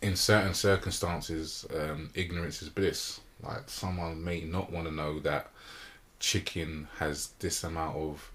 in 0.02 0.16
certain 0.16 0.54
circumstances, 0.54 1.66
um, 1.74 2.10
ignorance 2.14 2.62
is 2.62 2.68
bliss. 2.68 3.20
Like 3.42 3.68
someone 3.68 4.22
may 4.22 4.42
not 4.42 4.72
want 4.72 4.86
to 4.86 4.94
know 4.94 5.18
that 5.20 5.50
chicken 6.18 6.88
has 6.98 7.28
this 7.38 7.62
amount 7.64 7.96
of 7.96 8.30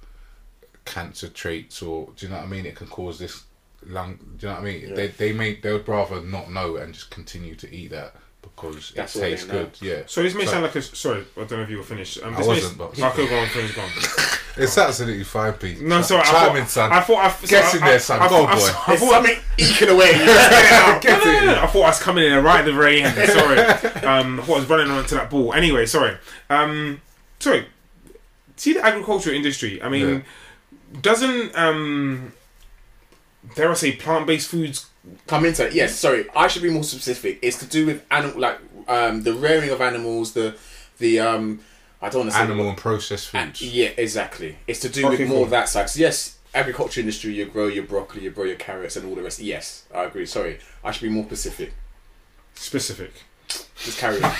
cancer 0.85 1.29
traits, 1.29 1.81
or 1.81 2.09
do 2.15 2.25
you 2.25 2.31
know 2.31 2.37
what 2.37 2.45
I 2.45 2.49
mean? 2.49 2.65
It 2.65 2.75
can 2.75 2.87
cause 2.87 3.19
this 3.19 3.43
lung. 3.85 4.17
Do 4.37 4.47
you 4.47 4.53
know 4.53 4.59
what 4.59 4.67
I 4.67 4.71
mean? 4.71 4.93
They 4.93 5.07
they 5.07 5.33
may 5.33 5.55
they 5.55 5.73
would 5.73 5.87
rather 5.87 6.21
not 6.21 6.51
know 6.51 6.77
and 6.77 6.93
just 6.93 7.09
continue 7.09 7.55
to 7.55 7.73
eat 7.73 7.91
that 7.91 8.15
because 8.43 8.91
That's 8.95 9.15
it 9.15 9.19
all 9.23 9.29
tastes 9.29 9.45
good. 9.45 9.71
Yeah. 9.81 10.01
So 10.05 10.21
this 10.21 10.35
may 10.35 10.45
So- 10.45 10.51
sound 10.51 10.63
like 10.63 10.75
a 10.75 10.81
sorry. 10.81 11.23
I 11.35 11.39
don't 11.45 11.51
know 11.51 11.61
if 11.63 11.69
you 11.69 11.77
were 11.77 11.83
finished. 11.83 12.21
Um, 12.21 12.35
I 12.35 12.37
this 12.37 12.47
may- 12.47 12.53
wasn't, 12.53 12.77
but- 12.77 13.01
I 13.01 13.09
could 13.09 13.29
go 13.29 13.39
on. 13.39 13.47
Finish, 13.47 13.75
go 13.75 13.81
on. 13.81 13.89
It's 14.55 14.77
absolutely 14.77 15.23
fine, 15.23 15.53
Pete. 15.53 15.81
No, 15.81 16.03
sorry. 16.03 16.21
I 16.21 16.25
Chime 16.25 16.33
thought, 16.49 16.57
in, 16.57 16.67
son. 16.67 16.91
I 16.91 17.01
thought. 17.01 17.25
I, 17.25 17.29
sorry, 17.31 17.47
Get 17.47 17.73
in 17.73 17.79
there, 17.81 17.97
son. 17.99 18.19
I, 18.21 18.29
Go 18.29 18.35
I, 18.35 18.39
on, 18.41 18.45
I, 18.49 18.53
boy. 18.53 18.59
I, 18.61 18.83
There's 18.85 18.99
thought, 18.99 19.09
something 19.25 19.37
eking 19.57 19.89
away. 19.89 20.11
Get 21.01 21.03
No, 21.03 21.17
no, 21.25 21.39
no, 21.39 21.45
no. 21.55 21.61
I 21.63 21.65
thought 21.65 21.81
I 21.81 21.87
was 21.87 21.99
coming 21.99 22.23
in 22.25 22.43
right 22.43 22.59
at 22.59 22.65
the 22.65 22.73
very 22.73 23.01
end. 23.01 23.15
Sorry. 23.31 23.57
um, 24.05 24.39
I 24.39 24.43
thought 24.43 24.55
I 24.57 24.59
was 24.59 24.69
running 24.69 24.91
onto 24.91 25.15
that 25.15 25.31
ball. 25.31 25.53
Anyway, 25.55 25.87
sorry. 25.87 26.17
Um, 26.51 27.01
sorry. 27.39 27.65
See 28.55 28.73
the 28.73 28.85
agricultural 28.85 29.35
industry. 29.35 29.81
I 29.81 29.89
mean, 29.89 30.23
doesn't 31.01 31.57
um, 31.57 32.33
dare 33.55 33.71
I 33.71 33.73
say 33.73 33.93
plant-based 33.93 34.47
foods? 34.49 34.85
Come 35.27 35.45
into 35.45 35.67
it. 35.67 35.73
Yes, 35.73 35.95
sorry. 35.95 36.25
I 36.35 36.47
should 36.47 36.63
be 36.63 36.69
more 36.69 36.83
specific. 36.83 37.39
It's 37.41 37.59
to 37.59 37.65
do 37.65 37.85
with 37.85 38.05
animal, 38.09 38.39
like 38.39 38.59
um, 38.87 39.23
the 39.23 39.33
rearing 39.33 39.69
of 39.69 39.81
animals, 39.81 40.33
the 40.33 40.55
the 40.97 41.19
um, 41.19 41.59
I 42.01 42.09
don't 42.09 42.21
want 42.21 42.31
to 42.31 42.37
say 42.37 42.43
Animal 42.43 42.69
and 42.69 42.77
processed 42.77 43.29
foods. 43.29 43.61
Yeah, 43.61 43.89
exactly. 43.97 44.57
It's 44.67 44.79
to 44.81 44.89
do 44.89 45.05
Okay, 45.07 45.17
with 45.17 45.27
more 45.27 45.37
cool. 45.37 45.43
of 45.45 45.49
that 45.51 45.69
side. 45.69 45.89
So 45.89 45.99
yes, 45.99 46.37
agriculture 46.53 46.99
industry, 47.01 47.33
you 47.33 47.45
grow 47.45 47.67
your 47.67 47.83
broccoli, 47.85 48.23
you 48.23 48.29
grow 48.31 48.45
your 48.45 48.55
carrots, 48.55 48.95
and 48.95 49.07
all 49.07 49.15
the 49.15 49.23
rest. 49.23 49.39
Yes, 49.39 49.85
I 49.93 50.03
agree. 50.05 50.25
Sorry, 50.25 50.59
I 50.83 50.91
should 50.91 51.03
be 51.03 51.09
more 51.09 51.25
specific. 51.25 51.73
Specific. 52.55 53.11
Just 53.75 53.97
carry 53.97 54.21
on. 54.23 54.31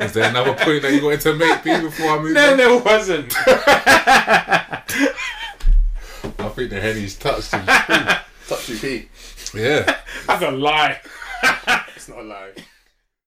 Is 0.00 0.12
there 0.14 0.30
another 0.30 0.54
point 0.54 0.80
that 0.82 0.92
you 0.94 1.04
wanted 1.04 1.20
to 1.22 1.34
make, 1.34 1.62
Pete, 1.62 1.82
before 1.82 2.12
I 2.12 2.18
move 2.22 2.32
No, 2.32 2.52
on? 2.52 2.56
there 2.56 2.78
wasn't. 2.78 3.34
I 6.50 6.52
think 6.52 6.70
the 6.70 6.80
Henny's 6.80 7.16
touched 7.16 7.52
him. 7.52 7.64
Touch 8.48 8.68
you, 8.68 8.76
Pete. 8.76 9.08
yeah. 9.54 10.00
That's 10.26 10.42
a 10.42 10.50
lie. 10.50 11.00
It's 11.94 12.08
not 12.08 12.18
a 12.18 12.22
lie. 12.22 12.50